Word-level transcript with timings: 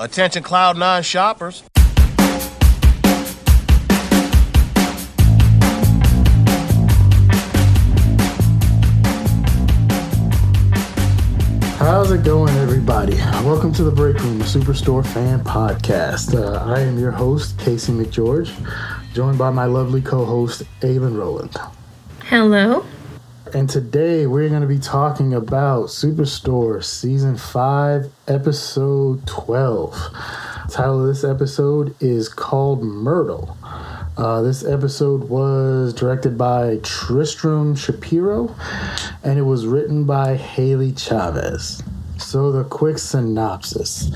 Attention 0.00 0.44
Cloud9 0.44 1.04
shoppers. 1.04 1.64
How's 11.78 12.12
it 12.12 12.22
going, 12.22 12.54
everybody? 12.58 13.16
Welcome 13.42 13.72
to 13.72 13.82
the 13.82 13.90
Break 13.90 14.20
Room, 14.20 14.40
a 14.40 14.44
Superstore 14.44 15.04
fan 15.04 15.42
podcast. 15.42 16.32
Uh, 16.32 16.64
I 16.72 16.80
am 16.80 16.96
your 16.96 17.10
host, 17.10 17.58
Casey 17.58 17.92
McGeorge, 17.92 18.52
joined 19.14 19.38
by 19.38 19.50
my 19.50 19.64
lovely 19.64 20.00
co 20.00 20.24
host, 20.24 20.62
Aylin 20.80 21.18
Rowland. 21.18 21.56
Hello. 22.24 22.84
And 23.54 23.70
today 23.70 24.26
we're 24.26 24.50
going 24.50 24.60
to 24.60 24.68
be 24.68 24.78
talking 24.78 25.32
about 25.32 25.86
Superstore 25.86 26.84
Season 26.84 27.36
5, 27.36 28.12
Episode 28.26 29.26
12. 29.26 29.92
The 29.92 30.72
title 30.72 31.00
of 31.00 31.06
this 31.06 31.24
episode 31.24 31.94
is 31.98 32.28
called 32.28 32.82
Myrtle. 32.82 33.56
Uh, 34.18 34.42
this 34.42 34.64
episode 34.64 35.30
was 35.30 35.94
directed 35.94 36.36
by 36.36 36.78
Tristram 36.82 37.74
Shapiro 37.74 38.54
and 39.22 39.38
it 39.38 39.42
was 39.42 39.66
written 39.66 40.04
by 40.04 40.36
Haley 40.36 40.92
Chavez. 40.92 41.82
So, 42.18 42.50
the 42.50 42.64
quick 42.64 42.98
synopsis 42.98 44.10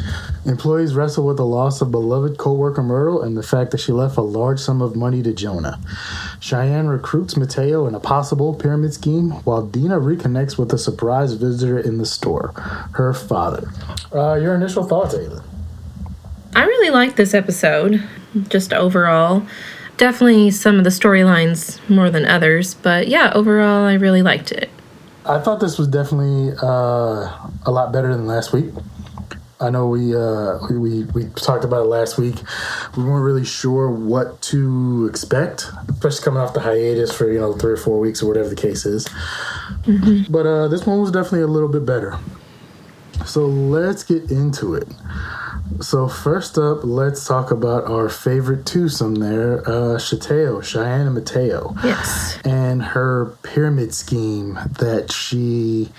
Employees 0.45 0.95
wrestle 0.95 1.25
with 1.25 1.37
the 1.37 1.47
loss 1.47 1.81
of 1.81 1.93
beloved 1.93 2.37
co 2.37 2.53
worker 2.53 2.83
Myrtle 2.83 3.23
and 3.23 3.37
the 3.37 3.43
fact 3.43 3.71
that 3.71 3.79
she 3.79 3.93
left 3.93 4.17
a 4.17 4.23
large 4.23 4.59
sum 4.59 4.83
of 4.83 4.97
money 4.97 5.23
to 5.23 5.33
Jonah. 5.33 5.79
Cheyenne 6.41 6.89
recruits 6.89 7.37
Mateo 7.37 7.87
in 7.87 7.95
a 7.95 8.01
possible 8.01 8.55
pyramid 8.55 8.93
scheme, 8.93 9.31
while 9.45 9.65
Dina 9.65 10.01
reconnects 10.01 10.59
with 10.59 10.73
a 10.73 10.79
surprise 10.79 11.35
visitor 11.35 11.79
in 11.79 11.99
the 11.99 12.07
store, 12.07 12.53
her 12.95 13.15
father. 13.15 13.71
Uh, 14.13 14.35
your 14.35 14.57
initial 14.57 14.83
thoughts, 14.85 15.15
Ayla? 15.15 15.43
I 16.55 16.65
really 16.65 16.91
liked 16.91 17.17
this 17.17 17.35
episode, 17.35 18.03
just 18.49 18.73
overall. 18.73 19.47
Definitely 19.97 20.51
some 20.51 20.79
of 20.79 20.85
the 20.85 20.91
storylines 20.91 21.79
more 21.89 22.11
than 22.11 22.27
others, 22.27 22.75
but 22.75 23.07
yeah, 23.07 23.31
overall, 23.35 23.85
I 23.85 23.95
really 23.95 24.23
liked 24.23 24.51
it. 24.51 24.71
I 25.25 25.39
thought 25.41 25.61
this 25.61 25.79
was 25.79 25.89
definitely 25.89 26.57
uh, 26.63 27.39
a 27.65 27.71
lot 27.71 27.93
better 27.93 28.15
than 28.15 28.27
last 28.27 28.53
week. 28.53 28.73
I 29.61 29.71
know 29.71 29.87
we, 29.87 30.15
uh, 30.17 30.59
we, 30.69 30.77
we 30.77 31.05
we 31.05 31.25
talked 31.37 31.65
about 31.65 31.83
it 31.83 31.89
last 31.89 32.19
week. 32.19 32.35
We 32.97 33.05
weren't 33.05 33.25
really 33.25 33.45
sure 33.45 33.89
what 33.89 34.43
to 34.43 35.07
expect, 35.09 35.71
especially 35.89 36.25
coming 36.25 36.41
off 36.41 36.53
the 36.53 36.61
hiatus 36.61 37.13
for 37.15 37.31
you 37.31 37.39
know 37.39 37.53
three 37.53 37.73
or 37.73 37.77
four 37.77 38.01
weeks 38.01 38.23
or 38.23 38.27
whatever 38.27 38.49
the 38.49 38.57
case 38.57 38.85
is. 38.85 39.07
Mm-hmm. 39.85 40.33
But 40.33 40.47
uh, 40.47 40.67
this 40.67 40.85
one 40.85 41.01
was 41.01 41.13
definitely 41.13 41.43
a 41.43 41.47
little 41.47 41.69
bit 41.69 41.87
better. 41.87 42.19
So 43.25 43.47
let's 43.47 44.03
get 44.03 44.33
into 44.33 44.75
it. 44.75 44.89
So 45.81 46.07
first 46.07 46.59
up, 46.59 46.81
let's 46.85 47.27
talk 47.27 47.51
about 47.51 47.85
our 47.85 48.09
favorite 48.09 48.67
twosome 48.67 49.17
there, 49.17 49.61
uh, 49.61 49.99
Shateo, 49.99 50.63
Cheyenne 50.63 51.07
and 51.07 51.15
Mateo. 51.15 51.75
Yes. 51.83 52.39
And 52.45 52.83
her 52.83 53.37
pyramid 53.43 53.95
scheme 53.95 54.59
that 54.79 55.11
she 55.11 55.91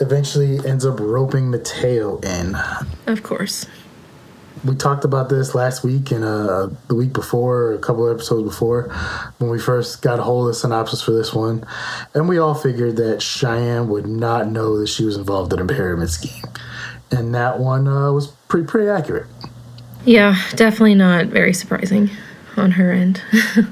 eventually 0.00 0.58
ends 0.66 0.84
up 0.84 0.98
roping 1.00 1.50
Mateo 1.50 2.18
in. 2.20 2.56
Of 3.06 3.22
course. 3.22 3.66
We 4.64 4.74
talked 4.74 5.04
about 5.04 5.28
this 5.28 5.54
last 5.54 5.84
week 5.84 6.10
and 6.10 6.24
uh, 6.24 6.70
the 6.88 6.94
week 6.94 7.12
before, 7.12 7.72
a 7.74 7.78
couple 7.78 8.10
episodes 8.10 8.48
before, 8.48 8.88
when 9.38 9.50
we 9.50 9.60
first 9.60 10.02
got 10.02 10.18
a 10.18 10.22
hold 10.22 10.48
of 10.48 10.54
the 10.54 10.58
synopsis 10.58 11.02
for 11.02 11.12
this 11.12 11.32
one. 11.32 11.64
And 12.14 12.28
we 12.28 12.38
all 12.38 12.54
figured 12.54 12.96
that 12.96 13.22
Cheyenne 13.22 13.88
would 13.88 14.06
not 14.06 14.48
know 14.48 14.78
that 14.78 14.88
she 14.88 15.04
was 15.04 15.16
involved 15.16 15.52
in 15.52 15.60
a 15.60 15.66
pyramid 15.66 16.10
scheme. 16.10 16.44
And 17.12 17.34
that 17.34 17.60
one 17.60 17.86
uh, 17.86 18.10
was 18.10 18.32
pretty, 18.48 18.66
pretty 18.66 18.88
accurate. 18.88 19.26
Yeah, 20.04 20.36
definitely 20.54 20.94
not 20.94 21.26
very 21.26 21.52
surprising 21.52 22.10
on 22.56 22.72
her 22.72 22.92
end. 22.92 23.22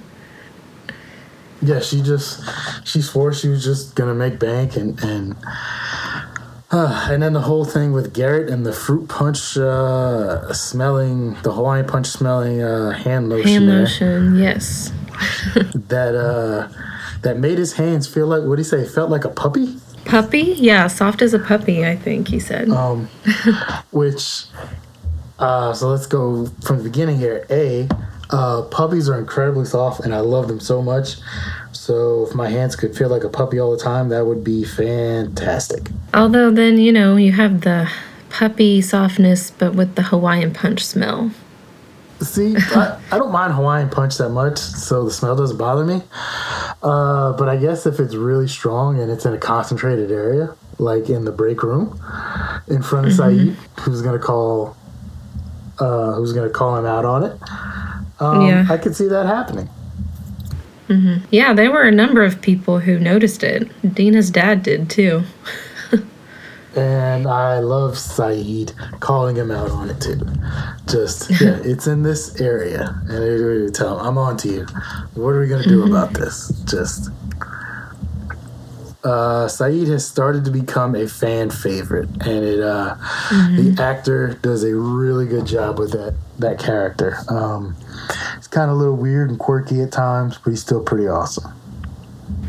yeah, 1.62 1.80
she 1.80 2.02
just 2.02 2.42
she 2.84 3.00
swore 3.00 3.32
she 3.32 3.48
was 3.48 3.64
just 3.64 3.94
gonna 3.94 4.14
make 4.14 4.38
bank 4.38 4.76
and 4.76 5.02
and 5.02 5.36
uh, 6.70 7.06
and 7.10 7.22
then 7.22 7.32
the 7.32 7.40
whole 7.40 7.64
thing 7.64 7.92
with 7.92 8.12
Garrett 8.12 8.50
and 8.50 8.66
the 8.66 8.72
fruit 8.72 9.08
punch 9.08 9.56
uh, 9.56 10.52
smelling, 10.52 11.34
the 11.42 11.52
Hawaiian 11.52 11.86
punch 11.86 12.08
smelling 12.08 12.62
uh, 12.62 12.90
hand 12.90 13.28
lotion. 13.28 13.48
Hand 13.48 13.68
there, 13.68 13.80
lotion, 13.80 14.36
yes. 14.36 14.92
that 15.74 16.16
uh, 16.16 16.68
that 17.22 17.38
made 17.38 17.58
his 17.58 17.74
hands 17.74 18.08
feel 18.08 18.26
like 18.26 18.42
what 18.42 18.56
do 18.56 18.60
you 18.60 18.64
say? 18.64 18.84
Felt 18.84 19.10
like 19.10 19.24
a 19.24 19.28
puppy. 19.28 19.76
Puppy, 20.04 20.54
yeah, 20.58 20.86
soft 20.86 21.22
as 21.22 21.34
a 21.34 21.38
puppy. 21.38 21.84
I 21.84 21.96
think 21.96 22.28
he 22.28 22.38
said. 22.38 22.68
Um, 22.68 23.06
which, 23.90 24.44
uh, 25.38 25.72
so 25.72 25.88
let's 25.88 26.06
go 26.06 26.46
from 26.64 26.78
the 26.78 26.84
beginning 26.84 27.18
here. 27.18 27.46
A, 27.50 27.88
uh, 28.30 28.62
puppies 28.62 29.08
are 29.08 29.18
incredibly 29.18 29.64
soft, 29.64 30.00
and 30.00 30.14
I 30.14 30.20
love 30.20 30.48
them 30.48 30.60
so 30.60 30.82
much. 30.82 31.16
So 31.72 32.26
if 32.26 32.34
my 32.34 32.48
hands 32.48 32.76
could 32.76 32.96
feel 32.96 33.08
like 33.08 33.24
a 33.24 33.28
puppy 33.28 33.58
all 33.58 33.70
the 33.70 33.82
time, 33.82 34.08
that 34.08 34.26
would 34.26 34.42
be 34.42 34.64
fantastic. 34.64 35.90
Although 36.12 36.50
then 36.50 36.78
you 36.78 36.92
know 36.92 37.16
you 37.16 37.32
have 37.32 37.60
the 37.60 37.90
puppy 38.30 38.80
softness, 38.80 39.50
but 39.50 39.74
with 39.74 39.94
the 39.94 40.02
Hawaiian 40.02 40.52
punch 40.52 40.84
smell. 40.84 41.30
See, 42.20 42.56
I, 42.56 42.98
I 43.12 43.18
don't 43.18 43.32
mind 43.32 43.52
Hawaiian 43.52 43.90
punch 43.90 44.16
that 44.18 44.30
much, 44.30 44.58
so 44.58 45.04
the 45.04 45.10
smell 45.10 45.36
doesn't 45.36 45.58
bother 45.58 45.84
me. 45.84 46.02
Uh, 46.84 47.32
but 47.32 47.48
I 47.48 47.56
guess 47.56 47.86
if 47.86 47.98
it's 47.98 48.14
really 48.14 48.46
strong 48.46 49.00
and 49.00 49.10
it's 49.10 49.24
in 49.24 49.32
a 49.32 49.38
concentrated 49.38 50.10
area, 50.10 50.54
like 50.78 51.08
in 51.08 51.24
the 51.24 51.32
break 51.32 51.62
room, 51.62 51.98
in 52.68 52.82
front 52.82 53.06
of 53.06 53.12
mm-hmm. 53.14 53.80
Who's 53.80 54.02
gonna 54.02 54.18
call, 54.18 54.76
uh, 55.78 56.12
who's 56.12 56.34
gonna 56.34 56.50
call 56.50 56.76
him 56.76 56.84
out 56.84 57.06
on 57.06 57.22
it, 57.22 57.40
um, 58.20 58.46
yeah. 58.46 58.66
I 58.68 58.76
could 58.76 58.94
see 58.94 59.08
that 59.08 59.24
happening. 59.24 59.70
Mm-hmm. 60.88 61.24
Yeah, 61.30 61.54
there 61.54 61.72
were 61.72 61.84
a 61.84 61.90
number 61.90 62.22
of 62.22 62.42
people 62.42 62.80
who 62.80 62.98
noticed 62.98 63.42
it. 63.42 63.70
Dina's 63.94 64.30
dad 64.30 64.62
did 64.62 64.90
too. 64.90 65.22
And 66.76 67.26
I 67.26 67.60
love 67.60 67.94
Sayid 67.94 69.00
calling 69.00 69.36
him 69.36 69.50
out 69.50 69.70
on 69.70 69.90
it 69.90 70.00
too. 70.00 70.20
Just 70.86 71.30
yeah, 71.40 71.60
it's 71.64 71.86
in 71.86 72.02
this 72.02 72.40
area, 72.40 73.00
and 73.08 73.66
they 73.66 73.70
tell 73.70 73.98
him, 73.98 74.06
"I'm 74.06 74.18
on 74.18 74.36
to 74.38 74.48
you. 74.48 74.66
What 75.14 75.30
are 75.30 75.40
we 75.40 75.48
gonna 75.48 75.62
do 75.62 75.84
about 75.86 76.12
this?" 76.14 76.48
Just 76.64 77.10
uh, 79.04 79.46
Sayid 79.46 79.88
has 79.88 80.06
started 80.06 80.44
to 80.46 80.50
become 80.50 80.94
a 80.94 81.06
fan 81.06 81.50
favorite, 81.50 82.08
and 82.26 82.44
it 82.44 82.60
uh, 82.60 82.96
mm-hmm. 82.96 83.74
the 83.74 83.82
actor 83.82 84.38
does 84.42 84.64
a 84.64 84.74
really 84.74 85.26
good 85.26 85.46
job 85.46 85.78
with 85.78 85.92
that 85.92 86.14
that 86.38 86.58
character. 86.58 87.18
Um, 87.28 87.76
it's 88.36 88.48
kind 88.48 88.70
of 88.70 88.76
a 88.76 88.78
little 88.78 88.96
weird 88.96 89.30
and 89.30 89.38
quirky 89.38 89.82
at 89.82 89.92
times, 89.92 90.38
but 90.38 90.50
he's 90.50 90.62
still 90.62 90.82
pretty 90.82 91.06
awesome. 91.06 91.52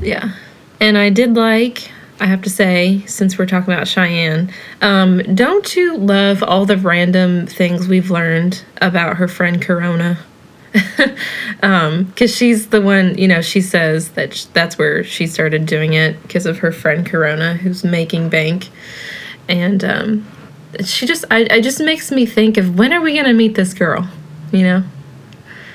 Yeah, 0.02 0.34
and 0.80 0.98
I 0.98 1.10
did 1.10 1.36
like 1.36 1.92
I 2.20 2.28
have 2.28 2.42
to 2.44 2.50
say, 2.50 3.04
since 3.08 3.38
we're 3.38 3.46
talking 3.46 3.74
about 3.74 3.88
Cheyenne, 3.88 4.52
um, 4.82 5.18
don't 5.36 5.76
you 5.76 5.98
love 5.98 6.44
all 6.44 6.66
the 6.66 6.78
random 6.78 7.46
things 7.46 7.88
we've 7.88 8.10
learned 8.10 8.64
about 8.82 9.18
her 9.18 9.28
friend 9.28 9.62
Corona? 9.62 10.18
Because 10.72 11.12
um, 11.64 12.14
she's 12.16 12.70
the 12.70 12.82
one, 12.82 13.18
you 13.18 13.28
know, 13.28 13.42
she 13.42 13.60
says 13.60 14.12
that 14.12 14.34
sh- 14.34 14.46
that's 14.46 14.78
where 14.78 15.04
she 15.04 15.28
started 15.28 15.66
doing 15.66 15.94
it 15.94 16.22
because 16.24 16.46
of 16.46 16.60
her 16.60 16.72
friend 16.72 17.06
Corona, 17.06 17.56
who's 17.56 17.84
making 17.84 18.30
bank. 18.30 18.70
And 19.50 19.84
um, 19.84 20.28
she 20.86 21.06
just, 21.06 21.26
I, 21.32 21.48
I 21.52 21.62
just 21.62 21.82
makes 21.82 22.12
me 22.12 22.26
think 22.26 22.58
of 22.58 22.78
when 22.78 22.94
are 22.94 23.02
we 23.02 23.14
going 23.14 23.26
to 23.26 23.34
meet 23.34 23.56
this 23.56 23.74
girl, 23.74 24.08
you 24.54 24.64
know? 24.64 24.84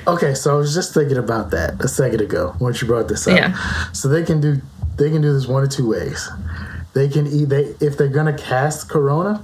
Okay, 0.07 0.35
so 0.35 0.55
I 0.55 0.59
was 0.59 0.75
just 0.75 0.95
thinking 0.95 1.19
about 1.19 1.51
that 1.51 1.83
a 1.83 1.89
second 1.89 2.23
ago 2.23 2.57
once 2.59 2.81
you 2.81 2.89
brought 2.89 3.09
this 3.09 3.29
up. 3.29 3.37
Yeah. 3.37 3.91
So 3.93 4.09
they 4.09 4.23
can 4.23 4.41
do 4.41 4.61
they 4.97 5.11
can 5.11 5.23
do 5.23 5.33
this 5.33 5.47
one 5.47 5.63
of 5.63 5.71
two 5.71 5.89
ways. 5.89 6.29
They 6.93 7.09
can 7.09 7.27
either 7.27 7.75
if 7.81 7.97
they're 7.97 8.09
gonna 8.09 8.37
cast 8.37 8.89
Corona, 8.89 9.43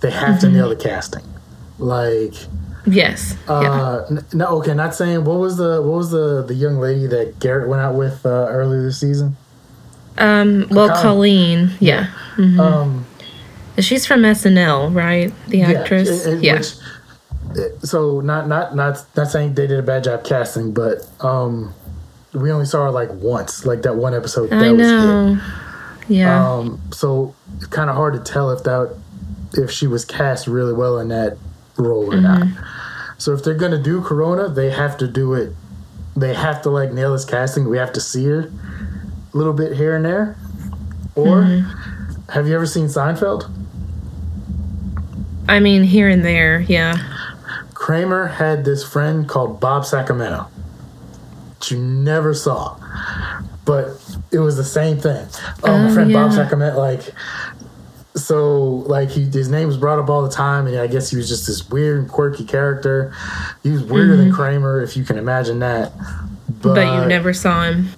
they 0.00 0.10
have 0.10 0.36
mm-hmm. 0.36 0.40
to 0.40 0.50
nail 0.50 0.68
the 0.68 0.76
casting. 0.76 1.24
Like 1.78 2.34
Yes. 2.86 3.36
Uh, 3.48 4.04
yeah. 4.10 4.20
no, 4.32 4.46
okay. 4.58 4.74
Not 4.74 4.94
saying 4.94 5.24
what 5.24 5.38
was 5.38 5.56
the 5.56 5.80
what 5.80 5.96
was 5.96 6.10
the 6.10 6.42
the 6.42 6.54
young 6.54 6.78
lady 6.78 7.06
that 7.06 7.38
Garrett 7.38 7.68
went 7.68 7.80
out 7.80 7.94
with 7.94 8.24
uh, 8.26 8.46
earlier 8.48 8.82
this 8.82 9.00
season. 9.00 9.36
Um. 10.18 10.66
Well, 10.70 10.88
Colleen. 11.00 11.68
Colleen 11.68 11.76
yeah. 11.80 12.10
Mm-hmm. 12.36 12.60
Um. 12.60 13.06
She's 13.78 14.06
from 14.06 14.22
SNL, 14.22 14.94
right? 14.94 15.32
The 15.48 15.62
actress. 15.62 16.26
Yeah. 16.26 16.34
yeah. 16.34 16.54
Which, 16.58 16.74
so 17.82 18.20
not 18.20 18.48
not 18.48 18.76
not 18.76 19.04
not 19.16 19.28
saying 19.28 19.54
they 19.54 19.66
did 19.66 19.78
a 19.78 19.82
bad 19.82 20.04
job 20.04 20.24
casting, 20.24 20.72
but 20.72 21.08
um, 21.20 21.72
we 22.34 22.50
only 22.50 22.66
saw 22.66 22.84
her 22.84 22.90
like 22.90 23.10
once, 23.12 23.64
like 23.64 23.82
that 23.82 23.96
one 23.96 24.14
episode. 24.14 24.50
That 24.50 24.62
I 24.62 24.72
know. 24.72 25.40
Yeah. 26.08 26.54
Um, 26.54 26.80
so 26.92 27.34
it's 27.56 27.66
kind 27.66 27.88
of 27.88 27.96
hard 27.96 28.14
to 28.14 28.32
tell 28.32 28.50
if 28.50 28.64
that 28.64 28.96
if 29.54 29.70
she 29.70 29.86
was 29.86 30.04
cast 30.04 30.46
really 30.46 30.72
well 30.72 30.98
in 30.98 31.08
that 31.08 31.38
role 31.76 32.12
or 32.12 32.16
mm-hmm. 32.16 32.22
not. 32.22 32.64
So 33.18 33.32
if 33.32 33.44
they're 33.44 33.54
gonna 33.54 33.82
do 33.82 34.02
Corona, 34.02 34.48
they 34.48 34.70
have 34.70 34.98
to 34.98 35.08
do 35.08 35.34
it. 35.34 35.52
They 36.16 36.34
have 36.34 36.62
to 36.62 36.70
like 36.70 36.92
nail 36.92 37.12
this 37.12 37.24
casting. 37.24 37.68
We 37.68 37.78
have 37.78 37.92
to 37.92 38.00
see 38.00 38.24
her 38.26 38.50
a 39.32 39.36
little 39.36 39.52
bit 39.52 39.76
here 39.76 39.96
and 39.96 40.04
there. 40.04 40.36
Or 41.14 41.42
mm-hmm. 41.42 42.30
have 42.32 42.48
you 42.48 42.54
ever 42.54 42.66
seen 42.66 42.86
Seinfeld? 42.86 43.50
I 45.48 45.60
mean, 45.60 45.82
here 45.82 46.08
and 46.08 46.24
there, 46.24 46.60
yeah. 46.60 46.96
Kramer 47.74 48.26
had 48.26 48.64
this 48.64 48.82
friend 48.82 49.28
called 49.28 49.60
Bob 49.60 49.84
Sacramento, 49.84 50.46
you 51.70 51.78
never 51.78 52.34
saw, 52.34 52.76
but 53.64 53.88
it 54.32 54.38
was 54.38 54.56
the 54.56 54.64
same 54.64 54.98
thing. 54.98 55.26
Oh, 55.62 55.78
my 55.78 55.90
Oh, 55.90 55.94
friend 55.94 56.12
Bob 56.12 56.30
yeah. 56.30 56.36
Sacramento, 56.36 56.78
like, 56.78 57.02
so 58.16 58.66
like 58.86 59.10
he 59.10 59.24
his 59.24 59.48
name 59.48 59.66
was 59.66 59.76
brought 59.76 59.98
up 59.98 60.08
all 60.08 60.22
the 60.22 60.30
time, 60.30 60.66
and 60.66 60.76
I 60.78 60.86
guess 60.86 61.10
he 61.10 61.16
was 61.16 61.28
just 61.28 61.46
this 61.46 61.68
weird, 61.68 61.98
and 62.00 62.08
quirky 62.08 62.44
character. 62.44 63.12
He 63.62 63.70
was 63.70 63.82
weirder 63.82 64.16
than 64.16 64.32
Kramer, 64.32 64.80
if 64.82 64.96
you 64.96 65.04
can 65.04 65.18
imagine 65.18 65.58
that. 65.60 65.92
But, 65.96 66.04
Mm-hmm. 66.04 66.74
But 66.74 67.02
you 67.02 67.08
never 67.08 67.32
saw 67.34 67.64
him. 67.64 67.88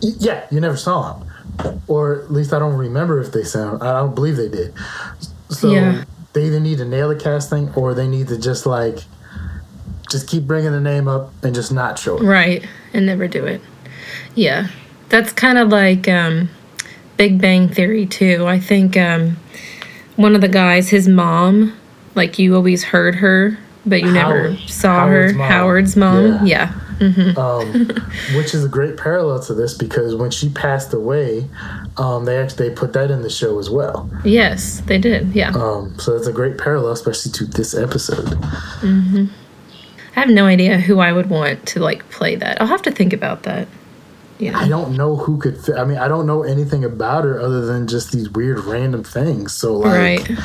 Yeah, 0.00 0.44
you 0.50 0.58
never 0.60 0.76
saw 0.76 1.14
him, 1.20 1.28
or 1.86 2.22
at 2.22 2.32
least 2.32 2.52
I 2.52 2.58
don't 2.58 2.74
remember 2.76 3.20
if 3.20 3.30
they 3.32 3.44
saw 3.44 3.74
him. 3.74 3.82
I 3.82 3.92
don't 3.92 4.14
believe 4.14 4.36
they 4.36 4.48
did. 4.48 4.74
So 5.50 5.70
Yeah. 5.70 6.04
they 6.32 6.46
either 6.46 6.58
need 6.58 6.78
to 6.78 6.84
nail 6.84 7.10
the 7.10 7.16
casting, 7.16 7.68
or 7.74 7.94
they 7.94 8.08
need 8.08 8.28
to 8.28 8.38
just 8.38 8.64
like 8.66 9.04
just 10.12 10.28
keep 10.28 10.44
bringing 10.44 10.70
the 10.72 10.80
name 10.80 11.08
up 11.08 11.32
and 11.42 11.54
just 11.54 11.72
not 11.72 11.98
show 11.98 12.18
it. 12.18 12.22
Right. 12.22 12.66
And 12.92 13.06
never 13.06 13.26
do 13.26 13.44
it. 13.44 13.60
Yeah. 14.34 14.68
That's 15.08 15.32
kind 15.32 15.58
of 15.58 15.68
like 15.68 16.08
um, 16.08 16.48
Big 17.16 17.40
Bang 17.40 17.68
Theory, 17.68 18.06
too. 18.06 18.46
I 18.46 18.58
think 18.60 18.96
um, 18.96 19.36
one 20.16 20.34
of 20.34 20.40
the 20.40 20.48
guys, 20.48 20.88
his 20.90 21.08
mom, 21.08 21.76
like 22.14 22.38
you 22.38 22.54
always 22.54 22.84
heard 22.84 23.16
her, 23.16 23.58
but 23.84 24.00
you 24.00 24.12
never 24.12 24.56
saw 24.68 25.00
Howard's 25.00 25.32
her. 25.32 25.38
mom. 25.38 25.50
Howard's 25.50 25.96
mom. 25.96 26.46
Yeah. 26.46 26.72
Yeah. 26.72 26.78
Um, 27.36 27.88
which 28.36 28.54
is 28.54 28.64
a 28.64 28.68
great 28.68 28.96
parallel 28.96 29.42
to 29.44 29.54
this 29.54 29.74
because 29.74 30.14
when 30.14 30.30
she 30.30 30.48
passed 30.50 30.94
away, 30.94 31.48
um, 31.96 32.26
they 32.26 32.38
actually 32.38 32.68
they 32.68 32.74
put 32.76 32.92
that 32.92 33.10
in 33.10 33.22
the 33.22 33.30
show 33.30 33.58
as 33.58 33.68
well. 33.68 34.08
Yes, 34.24 34.82
they 34.86 34.98
did. 34.98 35.34
Yeah. 35.34 35.50
Um, 35.50 35.98
so 35.98 36.14
that's 36.16 36.28
a 36.28 36.32
great 36.32 36.58
parallel, 36.58 36.92
especially 36.92 37.32
to 37.32 37.46
this 37.46 37.74
episode. 37.74 38.38
I 40.16 40.20
have 40.20 40.28
no 40.30 40.46
idea 40.46 40.78
who 40.78 40.98
I 41.00 41.12
would 41.12 41.30
want 41.30 41.66
to 41.68 41.80
like 41.80 42.08
play 42.10 42.36
that. 42.36 42.60
I'll 42.60 42.68
have 42.68 42.82
to 42.82 42.90
think 42.90 43.12
about 43.12 43.44
that. 43.44 43.66
You 44.38 44.52
I 44.54 44.68
don't 44.68 44.96
know 44.96 45.16
who 45.16 45.38
could 45.38 45.56
fit. 45.58 45.76
I 45.76 45.84
mean, 45.84 45.98
I 45.98 46.08
don't 46.08 46.26
know 46.26 46.42
anything 46.42 46.84
about 46.84 47.24
her 47.24 47.40
other 47.40 47.64
than 47.64 47.86
just 47.86 48.12
these 48.12 48.28
weird 48.30 48.58
random 48.64 49.04
things. 49.04 49.52
So 49.52 49.74
like, 49.76 50.28
Right. 50.28 50.38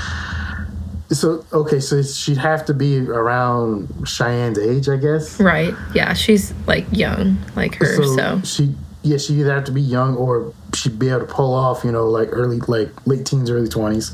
so 1.09 1.43
okay, 1.51 1.79
so 1.79 2.01
she'd 2.03 2.37
have 2.37 2.65
to 2.65 2.73
be 2.73 2.99
around 2.99 3.87
Cheyenne's 4.05 4.59
age, 4.59 4.87
I 4.89 4.97
guess. 4.97 5.39
Right. 5.39 5.73
Yeah. 5.95 6.13
She's 6.13 6.53
like 6.67 6.85
young, 6.91 7.37
like 7.55 7.75
her. 7.75 7.85
So, 8.15 8.41
she, 8.43 8.75
yeah, 9.03 9.17
she 9.17 9.35
either 9.35 9.53
have 9.53 9.63
to 9.65 9.71
be 9.71 9.81
young 9.81 10.15
or 10.17 10.53
she'd 10.75 10.99
be 10.99 11.09
able 11.09 11.21
to 11.21 11.25
pull 11.25 11.53
off, 11.53 11.83
you 11.83 11.91
know, 11.91 12.07
like 12.07 12.29
early, 12.31 12.59
like 12.67 12.89
late 13.07 13.25
teens, 13.25 13.49
early 13.49 13.69
twenties. 13.69 14.13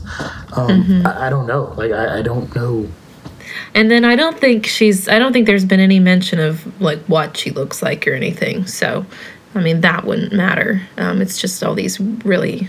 Um, 0.56 0.68
Mm-hmm. 0.84 1.08
I, 1.08 1.28
I 1.28 1.30
don't 1.30 1.48
know. 1.48 1.74
Like, 1.76 1.92
I, 1.92 2.20
I 2.20 2.22
don't 2.22 2.54
know. 2.56 2.88
And 3.74 3.90
then 3.92 4.04
I 4.06 4.16
don't 4.16 4.38
think 4.40 4.66
she's. 4.66 5.08
I 5.08 5.20
don't 5.20 5.34
think 5.34 5.48
there's 5.48 5.66
been 5.66 5.80
any 5.80 6.00
mention 6.00 6.40
of 6.40 6.82
like 6.82 7.00
what 7.06 7.38
she 7.38 7.52
looks 7.52 7.82
like 7.82 8.08
or 8.08 8.14
anything. 8.14 8.66
So, 8.68 9.06
I 9.56 9.62
mean, 9.62 9.82
that 9.82 10.06
wouldn't 10.06 10.34
matter. 10.34 10.82
Um, 10.98 11.22
it's 11.22 11.40
just 11.40 11.64
all 11.64 11.74
these 11.76 12.00
really, 12.00 12.68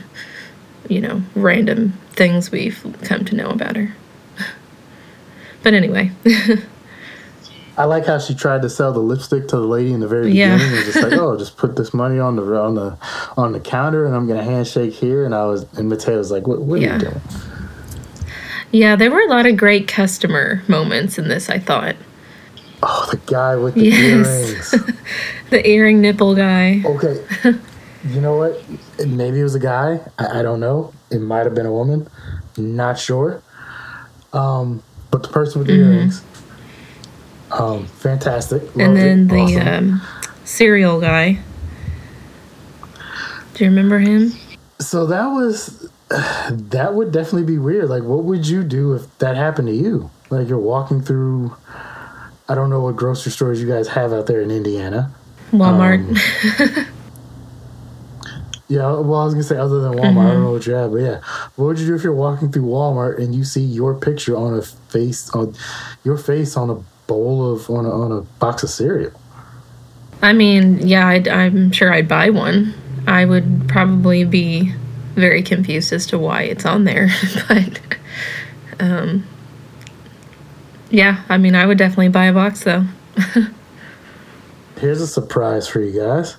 you 0.88 1.00
know, 1.00 1.22
random 1.34 1.92
things 2.12 2.50
we've 2.50 2.84
come 3.02 3.24
to 3.26 3.34
know 3.34 3.48
about 3.50 3.76
her. 3.76 3.94
But 5.62 5.72
anyway, 5.72 6.10
I 7.76 7.84
like 7.86 8.06
how 8.06 8.18
she 8.18 8.34
tried 8.34 8.62
to 8.62 8.70
sell 8.70 8.92
the 8.92 9.00
lipstick 9.00 9.48
to 9.48 9.56
the 9.56 9.62
lady 9.66 9.92
in 9.92 10.00
the 10.00 10.06
very 10.06 10.30
Yeah. 10.30 10.56
beginning. 10.58 10.76
and 10.76 10.84
just 10.84 11.02
like, 11.02 11.12
oh, 11.18 11.36
just 11.38 11.56
put 11.56 11.74
this 11.76 11.92
money 11.94 12.18
on 12.20 12.36
the 12.36 12.42
on 12.60 12.74
the 12.74 12.96
on 13.36 13.52
the 13.52 13.60
counter, 13.60 14.04
and 14.06 14.14
I'm 14.14 14.28
gonna 14.28 14.44
handshake 14.44 14.92
here. 14.92 15.24
And 15.24 15.34
I 15.34 15.46
was, 15.46 15.64
and 15.78 15.88
Mateo 15.88 16.18
was 16.18 16.30
like, 16.30 16.46
what, 16.46 16.60
what 16.60 16.78
are 16.78 16.82
Yeah. 16.82 16.94
you 16.94 17.00
doing? 17.00 17.20
Yeah, 18.74 18.96
there 18.96 19.10
were 19.10 19.20
a 19.20 19.28
lot 19.28 19.46
of 19.46 19.56
great 19.56 19.86
customer 19.88 20.62
moments 20.68 21.16
in 21.18 21.28
this. 21.28 21.48
I 21.48 21.58
thought 21.58 21.94
Oh, 22.82 23.08
the 23.10 23.16
guy 23.18 23.56
with 23.56 23.74
the 23.74 23.84
Yes. 23.86 24.74
earrings. 24.74 24.96
the 25.50 25.66
earring 25.68 26.00
nipple 26.02 26.34
guy. 26.34 26.82
Okay. 26.84 27.24
you 28.08 28.20
know 28.20 28.36
what? 28.36 28.62
Maybe 29.06 29.40
it 29.40 29.42
was 29.44 29.54
a 29.54 29.58
guy. 29.60 30.00
I, 30.18 30.40
I 30.40 30.42
don't 30.42 30.60
know. 30.60 30.92
It 31.10 31.20
might 31.20 31.46
have 31.46 31.54
been 31.54 31.64
a 31.66 31.72
woman. 31.72 32.08
Not 32.58 32.98
sure. 32.98 33.42
Um, 34.34 34.82
but 35.10 35.22
the 35.22 35.28
person 35.28 35.60
with 35.60 35.68
the 35.68 35.74
earrings. 35.74 36.22
Um, 37.52 37.86
fantastic. 37.86 38.62
Loved 38.62 38.80
and 38.80 38.96
then 38.96 39.20
it. 39.20 39.28
the 39.28 39.40
Awesome. 39.40 39.92
um, 39.94 40.02
cereal 40.44 41.00
guy. 41.00 41.38
Do 43.54 43.64
you 43.64 43.70
remember 43.70 43.98
him? 44.00 44.32
so 44.80 45.06
that 45.06 45.26
was 45.28 45.83
that 46.50 46.94
would 46.94 47.12
definitely 47.12 47.44
be 47.44 47.58
weird. 47.58 47.88
Like, 47.88 48.02
what 48.02 48.24
would 48.24 48.46
you 48.46 48.62
do 48.62 48.94
if 48.94 49.18
that 49.18 49.36
happened 49.36 49.68
to 49.68 49.74
you? 49.74 50.10
Like, 50.30 50.48
you're 50.48 50.58
walking 50.58 51.00
through. 51.02 51.56
I 52.48 52.54
don't 52.54 52.70
know 52.70 52.80
what 52.80 52.96
grocery 52.96 53.32
stores 53.32 53.60
you 53.60 53.68
guys 53.68 53.88
have 53.88 54.12
out 54.12 54.26
there 54.26 54.40
in 54.40 54.50
Indiana. 54.50 55.14
Walmart. 55.52 56.00
Um, 56.60 56.86
Yeah, 58.66 58.92
well, 58.92 59.20
I 59.20 59.24
was 59.24 59.34
gonna 59.34 59.44
say 59.44 59.58
other 59.58 59.80
than 59.80 59.92
Walmart, 59.92 60.26
I 60.26 60.32
don't 60.32 60.42
know 60.42 60.52
what 60.52 60.66
you 60.66 60.72
have, 60.72 60.92
but 60.92 60.98
yeah, 60.98 61.20
what 61.56 61.66
would 61.66 61.78
you 61.78 61.86
do 61.86 61.94
if 61.94 62.02
you're 62.02 62.14
walking 62.14 62.50
through 62.50 62.64
Walmart 62.64 63.18
and 63.18 63.34
you 63.34 63.44
see 63.44 63.60
your 63.60 63.94
picture 63.94 64.36
on 64.36 64.54
a 64.54 64.62
face 64.62 65.28
on 65.30 65.54
your 66.02 66.16
face 66.16 66.56
on 66.56 66.70
a 66.70 66.76
bowl 67.06 67.52
of 67.52 67.68
on 67.68 67.84
a, 67.84 67.90
on 67.90 68.10
a 68.10 68.22
box 68.40 68.62
of 68.62 68.70
cereal? 68.70 69.12
I 70.22 70.32
mean, 70.32 70.78
yeah, 70.88 71.06
I'd, 71.06 71.28
I'm 71.28 71.72
sure 71.72 71.92
I'd 71.92 72.08
buy 72.08 72.30
one. 72.30 72.72
I 73.06 73.26
would 73.26 73.68
probably 73.68 74.24
be 74.24 74.72
very 75.14 75.42
confused 75.42 75.92
as 75.92 76.06
to 76.06 76.18
why 76.18 76.42
it's 76.42 76.66
on 76.66 76.84
there, 76.84 77.08
but 77.48 77.80
um, 78.80 79.26
yeah, 80.90 81.22
I 81.28 81.38
mean, 81.38 81.54
I 81.54 81.66
would 81.66 81.78
definitely 81.78 82.08
buy 82.08 82.26
a 82.26 82.32
box 82.32 82.64
though. 82.64 82.84
Here's 84.78 85.00
a 85.00 85.06
surprise 85.06 85.68
for 85.68 85.80
you 85.80 85.98
guys. 85.98 86.36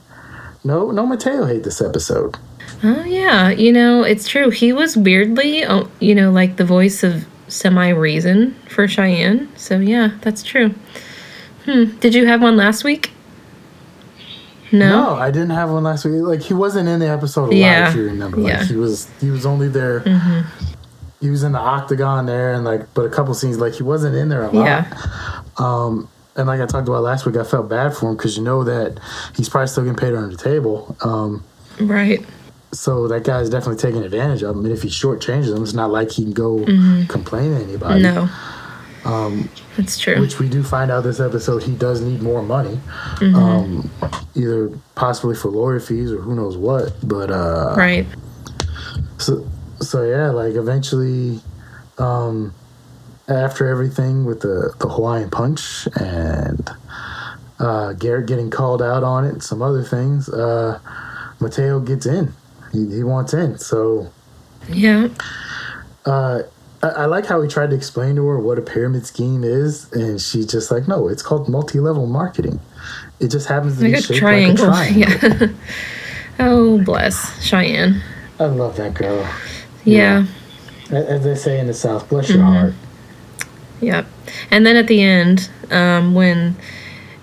No, 0.64 0.92
no, 0.92 1.06
Mateo 1.06 1.46
hate 1.46 1.64
this 1.64 1.82
episode. 1.82 2.38
Oh 2.84 3.04
yeah, 3.04 3.50
you 3.50 3.72
know 3.72 4.04
it's 4.04 4.28
true. 4.28 4.50
He 4.50 4.74
was 4.74 4.98
weirdly, 4.98 5.66
oh, 5.66 5.90
you 6.00 6.14
know, 6.16 6.32
like 6.32 6.58
the 6.58 6.66
voice 6.66 7.04
of 7.04 7.26
semi 7.48 7.90
reason 7.90 8.56
for 8.68 8.88
Cheyenne. 8.88 9.52
So 9.56 9.80
yeah, 9.80 10.12
that's 10.22 10.44
true. 10.44 10.74
Hmm. 11.66 11.86
Did 12.00 12.14
you 12.14 12.26
have 12.28 12.42
one 12.42 12.58
last 12.58 12.84
week? 12.84 13.12
No. 14.80 14.90
No, 14.90 15.16
I 15.16 15.32
didn't 15.32 15.52
have 15.52 15.70
one 15.72 15.84
last 15.84 16.06
week. 16.06 16.22
Like 16.22 16.42
he 16.42 16.54
wasn't 16.54 16.88
in 16.90 17.00
the 17.00 17.08
episode 17.10 17.44
a 17.46 17.48
lot, 17.48 17.54
Yeah, 17.56 17.90
if 17.90 17.96
you 17.96 18.06
remember. 18.06 18.38
Like 18.38 18.54
yeah. 18.54 18.64
he 18.66 18.76
was, 18.76 19.10
he 19.22 19.30
was 19.32 19.46
only 19.46 19.68
there. 19.68 20.00
He 21.22 21.30
was 21.30 21.44
in 21.44 21.54
the 21.54 21.60
octagon 21.60 22.26
there, 22.26 22.54
and 22.54 22.64
like, 22.66 22.94
but 22.94 23.06
a 23.06 23.10
couple 23.10 23.34
scenes, 23.34 23.58
like 23.58 23.74
he 23.74 23.84
wasn't 23.84 24.16
in 24.16 24.30
there 24.30 24.44
a 24.44 24.52
lot. 24.52 24.66
Yeah. 24.66 25.12
Um, 25.58 26.08
and 26.36 26.48
like 26.48 26.60
I 26.60 26.66
talked 26.66 26.88
about 26.88 27.02
last 27.04 27.26
week, 27.26 27.38
I 27.38 27.44
felt 27.44 27.70
bad 27.70 27.96
for 27.96 28.10
him 28.10 28.18
because 28.18 28.38
you 28.38 28.44
know 28.44 28.64
that 28.66 29.00
he's 29.36 29.48
probably 29.50 29.68
still 29.68 29.84
getting 29.84 29.98
paid 29.98 30.14
under 30.14 30.36
the 30.36 30.42
table. 30.42 30.96
Um, 31.02 31.44
Right. 31.80 32.24
so 32.74 33.08
that 33.08 33.24
guy's 33.24 33.50
definitely 33.50 33.82
taking 33.82 34.04
advantage 34.04 34.44
of 34.44 34.56
him. 34.56 34.66
And 34.66 34.74
if 34.74 34.82
he 34.84 34.90
shortchanges 34.90 35.56
him, 35.56 35.64
it's 35.64 35.74
not 35.74 35.90
like 35.92 36.12
he 36.12 36.24
can 36.24 36.34
go 36.34 36.64
complain 37.08 37.52
to 37.58 37.64
anybody. 37.64 38.04
No. 38.04 38.30
Um. 39.06 39.50
That's 39.78 39.98
true. 40.00 40.20
Which 40.20 40.40
we 40.40 40.50
do 40.50 40.64
find 40.64 40.90
out 40.92 41.02
this 41.04 41.20
episode, 41.20 41.64
he 41.64 41.76
does 41.76 42.02
need 42.02 42.22
more 42.22 42.42
money, 42.42 42.80
um, 43.22 43.90
either 44.36 44.70
possibly 44.96 45.36
for 45.36 45.50
lawyer 45.50 45.80
fees 45.80 46.12
or 46.12 46.22
who 46.22 46.34
knows 46.36 46.58
what. 46.58 46.94
But 47.08 47.30
uh, 47.30 47.76
right. 47.78 48.06
So, 49.18 49.46
so 49.82 50.04
yeah, 50.04 50.30
like 50.32 50.56
eventually, 50.56 51.42
um, 51.98 52.54
after 53.28 53.68
everything 53.68 54.26
with 54.26 54.42
the, 54.42 54.74
the 54.80 54.88
Hawaiian 54.88 55.30
punch 55.30 55.88
and 56.00 56.70
uh, 57.60 57.94
Garrett 57.94 58.28
getting 58.28 58.50
called 58.50 58.82
out 58.82 59.04
on 59.04 59.26
it 59.26 59.30
and 59.34 59.44
some 59.44 59.62
other 59.62 59.84
things, 59.84 60.30
uh, 60.30 60.80
Mateo 61.40 61.80
gets 61.80 62.06
in. 62.06 62.34
He, 62.72 62.88
he 62.96 63.04
wants 63.04 63.34
in. 63.34 63.58
So 63.58 64.12
Yeah. 64.70 65.10
uh, 66.06 66.44
I, 66.86 67.04
I 67.04 67.06
like 67.06 67.26
how 67.26 67.42
he 67.42 67.48
tried 67.50 67.70
to 67.72 67.76
explain 67.76 68.16
to 68.18 68.26
her 68.28 68.40
what 68.40 68.58
a 68.58 68.62
pyramid 68.62 69.06
scheme 69.06 69.44
is, 69.44 69.92
and 69.94 70.20
she's 70.22 70.46
just 70.46 70.72
like, 70.72 70.88
no, 70.88 71.08
it's 71.08 71.22
called 71.22 71.48
multi 71.50 71.80
level 71.80 72.06
marketing. 72.08 72.60
It 73.20 73.30
just 73.30 73.48
happens 73.48 73.78
to 73.80 73.84
Like 73.84 73.94
be 73.94 73.98
a 73.98 74.02
shaped 74.02 74.20
triangle. 74.20 74.68
like 74.68 74.92
a 74.92 74.94
triangle. 75.20 75.50
Yeah. 76.38 76.48
oh, 76.48 76.84
bless 76.84 77.42
Cheyenne. 77.44 78.02
I 78.40 78.46
love 78.46 78.76
that 78.78 78.94
girl. 78.94 79.26
Yeah. 79.86 80.26
A- 80.92 81.10
As 81.12 81.24
they 81.24 81.36
say 81.36 81.60
in 81.60 81.68
the 81.68 81.74
South, 81.74 82.10
bless 82.10 82.30
your 82.30 82.40
Mm-hmm. 82.40 82.54
heart. 82.54 82.74
Yep. 83.82 84.06
And 84.52 84.66
then 84.66 84.76
at 84.76 84.88
the 84.88 85.02
end, 85.02 85.50
um, 85.72 86.14
when 86.14 86.56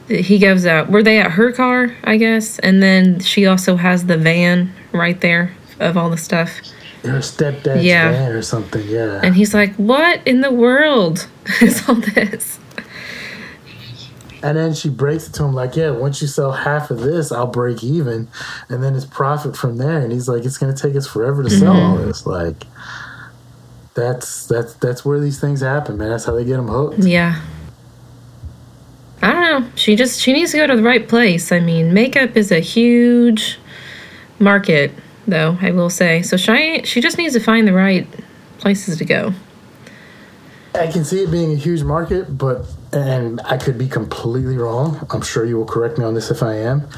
he 0.09 0.39
goes 0.39 0.67
out, 0.67 0.91
were 0.91 1.03
they 1.03 1.19
at 1.19 1.33
her 1.33 1.53
car, 1.53 1.95
I 2.05 2.17
guess? 2.17 2.59
And 2.61 2.83
then 2.83 3.21
she 3.21 3.47
also 3.47 3.77
has 3.77 4.07
the 4.07 4.17
van 4.17 4.73
right 4.93 5.21
there 5.21 5.55
of 5.81 5.97
all 5.97 6.09
the 6.11 6.17
stuff. 6.17 6.51
Her 7.03 7.19
stepdad's 7.19 7.85
Yeah. 7.85 8.11
van 8.13 8.33
or 8.33 8.43
something, 8.43 8.87
yeah. 8.87 9.21
And 9.23 9.35
he's 9.35 9.53
like, 9.55 9.75
What 9.77 10.21
in 10.27 10.41
the 10.41 10.53
world 10.53 11.27
is 11.61 11.89
all 11.89 11.97
this? 11.97 12.59
And 14.45 14.59
then 14.59 14.75
she 14.75 14.89
breaks 14.89 15.29
it 15.29 15.35
to 15.35 15.45
him 15.45 15.55
like, 15.55 15.77
yeah, 15.77 15.91
once 15.91 16.21
you 16.21 16.27
sell 16.27 16.51
half 16.51 16.91
of 16.91 16.99
this, 16.99 17.31
I'll 17.31 17.47
break 17.47 17.85
even. 17.85 18.27
And 18.69 18.83
then 18.83 18.97
it's 18.97 19.05
profit 19.05 19.57
from 19.57 19.77
there. 19.79 19.99
And 20.01 20.11
he's 20.11 20.27
like, 20.29 20.45
it's 20.45 20.59
going 20.59 20.75
to 20.75 20.83
take 20.83 20.97
us 20.97 21.07
forever 21.07 21.45
to 21.45 21.51
sell 21.51 21.73
all 21.77 21.97
Mm-hmm. 21.97 22.09
this. 22.09 22.27
Like, 22.27 22.65
that's 23.95 24.47
that's 24.47 24.73
that's 24.75 25.05
where 25.05 25.21
these 25.21 25.39
things 25.41 25.61
happen, 25.61 25.97
man. 25.97 26.09
That's 26.11 26.25
how 26.25 26.33
they 26.35 26.45
get 26.45 26.57
them 26.57 26.67
hooked. 26.67 26.99
Yeah. 27.05 27.41
I 29.21 29.33
don't 29.33 29.43
know. 29.63 29.71
She 29.77 29.95
just 29.95 30.21
she 30.21 30.33
needs 30.33 30.51
to 30.53 30.57
go 30.57 30.67
to 30.67 30.75
the 30.77 30.83
right 30.83 31.07
place. 31.09 31.53
I 31.53 31.61
mean, 31.61 31.95
makeup 31.95 32.37
is 32.37 32.51
a 32.51 32.59
huge 32.59 33.59
market, 34.41 34.91
though, 35.27 35.59
I 35.61 35.71
will 35.71 35.91
say. 35.91 36.23
So 36.23 36.37
she 36.37 36.83
she 36.85 37.01
just 37.01 37.19
needs 37.19 37.35
to 37.35 37.41
find 37.41 37.67
the 37.67 37.73
right 37.73 38.07
places 38.59 38.99
to 38.99 39.05
go. 39.05 39.33
I 40.75 40.87
can 40.87 41.05
see 41.05 41.23
it 41.23 41.31
being 41.31 41.53
a 41.53 41.57
huge 41.57 41.83
market, 41.83 42.39
but 42.39 42.67
and 42.93 43.41
I 43.45 43.59
could 43.59 43.77
be 43.77 43.89
completely 43.89 44.57
wrong. 44.57 45.07
I'm 45.11 45.23
sure 45.23 45.45
you 45.45 45.57
will 45.57 45.67
correct 45.67 45.99
me 45.99 46.05
on 46.05 46.15
this 46.15 46.31
if 46.31 46.43
I 46.43 46.55
am. 46.55 46.89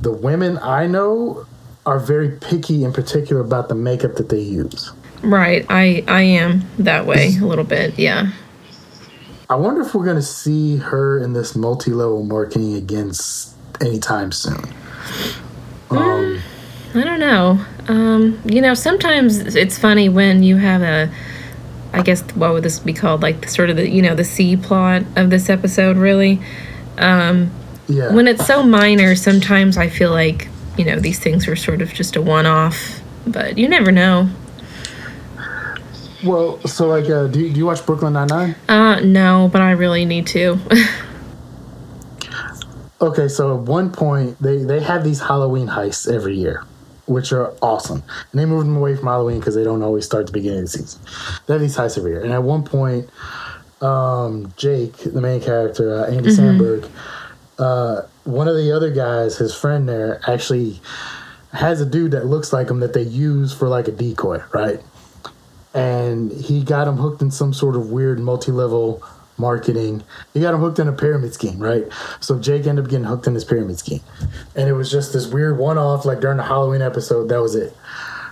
The 0.00 0.12
women 0.12 0.58
I 0.58 0.86
know 0.86 1.46
are 1.86 1.98
very 1.98 2.30
picky 2.30 2.84
in 2.84 2.92
particular 2.92 3.40
about 3.40 3.68
the 3.68 3.74
makeup 3.74 4.16
that 4.16 4.28
they 4.28 4.40
use. 4.40 4.92
Right. 5.22 5.64
I 5.70 6.04
I 6.08 6.22
am 6.22 6.64
that 6.78 7.06
way 7.06 7.36
a 7.40 7.44
little 7.44 7.64
bit. 7.64 7.98
Yeah. 7.98 8.32
I 9.48 9.54
wonder 9.54 9.82
if 9.82 9.94
we're 9.94 10.04
going 10.04 10.16
to 10.16 10.22
see 10.22 10.76
her 10.78 11.22
in 11.22 11.32
this 11.32 11.54
multi-level 11.54 12.24
marketing 12.24 12.74
against 12.74 13.54
anytime 13.80 14.32
soon. 14.32 14.60
Um, 15.90 16.42
I 16.96 17.04
don't 17.04 17.20
know. 17.20 17.64
Um, 17.88 18.40
you 18.44 18.60
know, 18.60 18.74
sometimes 18.74 19.54
it's 19.54 19.78
funny 19.78 20.08
when 20.08 20.42
you 20.42 20.56
have 20.56 20.82
a 20.82 21.12
I 21.92 22.02
guess 22.02 22.22
what 22.34 22.52
would 22.52 22.62
this 22.62 22.78
be 22.78 22.92
called? 22.92 23.22
Like 23.22 23.42
the, 23.42 23.48
sort 23.48 23.70
of 23.70 23.76
the 23.76 23.88
you 23.88 24.02
know 24.02 24.14
the 24.14 24.24
C 24.24 24.56
plot 24.56 25.02
of 25.16 25.30
this 25.30 25.48
episode, 25.48 25.96
really. 25.96 26.40
Um, 26.98 27.50
yeah. 27.88 28.12
when 28.12 28.26
it's 28.26 28.46
so 28.46 28.62
minor, 28.62 29.14
sometimes 29.14 29.76
I 29.76 29.88
feel 29.88 30.10
like 30.10 30.48
you 30.76 30.84
know 30.84 30.98
these 30.98 31.18
things 31.18 31.48
are 31.48 31.56
sort 31.56 31.80
of 31.80 31.92
just 31.92 32.16
a 32.16 32.22
one-off, 32.22 33.00
but 33.26 33.56
you 33.56 33.68
never 33.68 33.92
know. 33.92 34.28
well, 36.24 36.60
so 36.66 36.88
like, 36.88 37.08
uh, 37.08 37.28
do, 37.28 37.40
you, 37.40 37.52
do 37.52 37.58
you 37.58 37.66
watch 37.66 37.84
Brooklyn 37.86 38.14
Nine 38.14 38.26
Nine? 38.26 38.56
Uh, 38.68 39.00
no, 39.00 39.48
but 39.52 39.62
I 39.62 39.70
really 39.72 40.04
need 40.04 40.26
to. 40.28 40.58
Okay, 42.98 43.28
so 43.28 43.58
at 43.58 43.64
one 43.64 43.92
point 43.92 44.40
they 44.40 44.64
they 44.64 44.80
have 44.80 45.04
these 45.04 45.20
Halloween 45.20 45.68
heists 45.68 46.10
every 46.10 46.34
year, 46.34 46.64
which 47.06 47.32
are 47.32 47.54
awesome, 47.62 48.02
and 48.32 48.40
they 48.40 48.44
moved 48.44 48.66
them 48.66 48.76
away 48.76 48.96
from 48.96 49.06
Halloween 49.06 49.38
because 49.38 49.54
they 49.54 49.64
don't 49.64 49.82
always 49.82 50.04
start 50.04 50.22
at 50.22 50.26
the 50.26 50.32
beginning 50.32 50.60
of 50.60 50.64
the 50.66 50.78
season. 50.78 51.00
They 51.46 51.54
have 51.54 51.60
these 51.60 51.76
heists 51.76 51.98
every 51.98 52.12
year, 52.12 52.22
and 52.22 52.32
at 52.32 52.42
one 52.42 52.64
point, 52.64 53.08
um, 53.80 54.52
Jake, 54.56 54.96
the 54.98 55.20
main 55.20 55.40
character, 55.40 56.04
uh, 56.04 56.10
Andy 56.10 56.30
Samberg, 56.30 56.90
uh, 57.58 58.02
one 58.24 58.48
of 58.48 58.56
the 58.56 58.72
other 58.72 58.90
guys, 58.90 59.36
his 59.36 59.54
friend 59.54 59.88
there, 59.88 60.20
actually 60.26 60.80
has 61.52 61.80
a 61.80 61.86
dude 61.86 62.10
that 62.10 62.26
looks 62.26 62.52
like 62.52 62.68
him 62.70 62.80
that 62.80 62.92
they 62.92 63.02
use 63.02 63.52
for 63.52 63.68
like 63.68 63.88
a 63.88 63.92
decoy, 63.92 64.42
right? 64.52 64.80
And 65.74 66.32
he 66.32 66.62
got 66.62 66.88
him 66.88 66.96
hooked 66.96 67.22
in 67.22 67.30
some 67.30 67.52
sort 67.52 67.76
of 67.76 67.90
weird 67.90 68.18
multi-level 68.18 69.02
marketing. 69.38 70.02
He 70.34 70.40
got 70.40 70.54
him 70.54 70.60
hooked 70.60 70.78
in 70.78 70.88
a 70.88 70.92
pyramid 70.92 71.34
scheme, 71.34 71.58
right? 71.58 71.86
So 72.20 72.38
Jake 72.38 72.66
ended 72.66 72.84
up 72.84 72.90
getting 72.90 73.06
hooked 73.06 73.26
in 73.26 73.34
this 73.34 73.44
pyramid 73.44 73.78
scheme. 73.78 74.00
And 74.54 74.68
it 74.68 74.72
was 74.72 74.90
just 74.90 75.12
this 75.12 75.26
weird 75.26 75.58
one 75.58 75.78
off, 75.78 76.04
like 76.04 76.20
during 76.20 76.36
the 76.36 76.44
Halloween 76.44 76.82
episode, 76.82 77.28
that 77.28 77.40
was 77.40 77.54
it. 77.54 77.76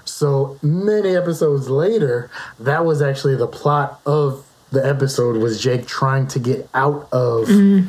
So 0.04 0.58
many 0.62 1.16
episodes 1.16 1.68
later, 1.68 2.30
that 2.60 2.84
was 2.84 3.02
actually 3.02 3.36
the 3.36 3.46
plot 3.46 4.00
of 4.06 4.44
the 4.70 4.86
episode 4.86 5.36
was 5.36 5.60
Jake 5.60 5.86
trying 5.86 6.26
to 6.28 6.38
get 6.38 6.68
out 6.74 7.08
of 7.12 7.46
mm-hmm. 7.46 7.88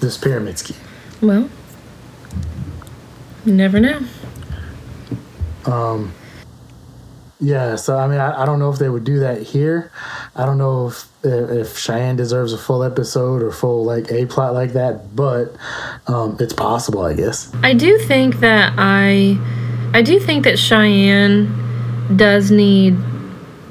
this 0.00 0.16
pyramid 0.16 0.58
scheme. 0.58 0.76
well, 1.20 1.48
you 3.44 3.52
never 3.52 3.78
know. 3.78 4.00
Um, 5.66 6.12
Yeah, 7.38 7.76
so 7.76 7.98
I 7.98 8.06
mean, 8.08 8.18
I, 8.18 8.42
I 8.42 8.46
don't 8.46 8.58
know 8.58 8.70
if 8.70 8.78
they 8.78 8.88
would 8.88 9.04
do 9.04 9.20
that 9.20 9.42
here. 9.42 9.92
I 10.34 10.46
don't 10.46 10.56
know 10.56 10.88
if 10.88 11.06
if 11.22 11.76
Cheyenne 11.76 12.16
deserves 12.16 12.52
a 12.52 12.58
full 12.58 12.82
episode 12.82 13.42
or 13.42 13.50
full 13.50 13.84
like 13.84 14.10
a 14.10 14.24
plot 14.26 14.54
like 14.54 14.72
that, 14.72 15.14
but 15.14 15.54
um, 16.06 16.36
it's 16.40 16.54
possible, 16.54 17.02
I 17.02 17.12
guess. 17.12 17.52
I 17.62 17.74
do 17.74 17.98
think 17.98 18.40
that 18.40 18.72
I, 18.78 19.38
I 19.92 20.02
do 20.02 20.18
think 20.18 20.44
that 20.44 20.58
Cheyenne 20.58 21.52
does 22.16 22.50
need, 22.50 22.96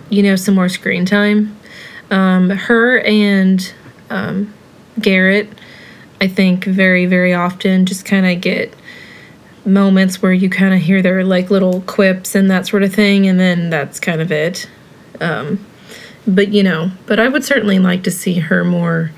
you 0.10 0.22
know, 0.22 0.36
some 0.36 0.54
more 0.54 0.70
screen 0.70 1.06
time. 1.06 1.58
Um, 2.12 2.52
her 2.52 3.00
and 3.00 3.74
um, 4.12 4.54
Garrett, 5.00 5.50
I 6.22 6.28
think, 6.28 6.66
very 6.66 7.08
very 7.08 7.34
often 7.34 7.88
just 7.88 8.06
kind 8.06 8.28
of 8.28 8.42
get 8.42 8.76
moments 9.66 10.22
where 10.22 10.34
you 10.34 10.50
kind 10.50 10.74
of 10.74 10.82
hear 10.82 11.02
their 11.02 11.24
like 11.24 11.50
little 11.50 11.82
quips 11.82 12.36
and 12.36 12.50
that 12.52 12.68
sort 12.68 12.84
of 12.84 12.94
thing, 12.94 13.28
and 13.28 13.40
then 13.40 13.70
that's 13.70 14.00
kind 14.00 14.22
of 14.22 14.32
it. 14.32 14.70
Um, 15.20 15.66
but 16.28 16.50
you 16.50 16.64
know, 16.64 16.92
but 17.06 17.20
I 17.20 17.28
would 17.28 17.44
certainly 17.44 17.80
like 17.80 18.04
to 18.04 18.12
see 18.12 18.40
her 18.40 18.64
more 18.64 19.12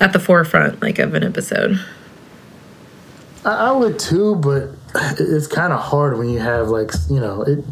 at 0.00 0.12
the 0.12 0.18
forefront, 0.18 0.82
like 0.82 0.98
of 0.98 1.14
an 1.14 1.24
episode. 1.24 1.80
I, 3.44 3.70
would 3.70 4.00
too, 4.00 4.34
but 4.36 4.70
it's 5.20 5.46
kind 5.46 5.72
of 5.72 5.80
hard 5.80 6.18
when 6.18 6.28
you 6.28 6.40
have 6.40 6.68
like 6.68 6.90
you 7.08 7.20
know 7.20 7.42
it. 7.42 7.64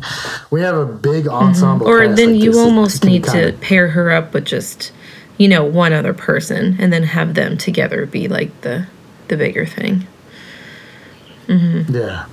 We 0.51 0.61
have 0.61 0.77
a 0.77 0.87
big 0.87 1.27
ensemble, 1.27 1.89
or 1.89 2.07
cast 2.07 2.17
then 2.17 2.35
like 2.35 2.43
you 2.43 2.59
almost 2.59 3.05
need 3.05 3.25
to 3.25 3.31
kinda- 3.31 3.59
pair 3.59 3.89
her 3.89 4.13
up 4.13 4.33
with 4.33 4.45
just 4.45 4.93
you 5.37 5.49
know 5.49 5.65
one 5.65 5.93
other 5.93 6.15
person 6.15 6.77
and 6.79 6.93
then 6.93 7.03
have 7.03 7.35
them 7.35 7.59
together 7.59 8.07
be 8.07 8.29
like 8.29 8.61
the 8.61 8.87
the 9.29 9.37
bigger 9.37 9.67
thing 9.67 10.07
Yeah. 11.49 12.27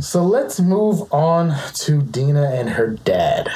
So 0.00 0.24
let's 0.24 0.58
move 0.60 1.12
on 1.12 1.54
to 1.74 2.02
Dina 2.02 2.50
and 2.52 2.70
her 2.70 2.88
dad. 2.88 3.48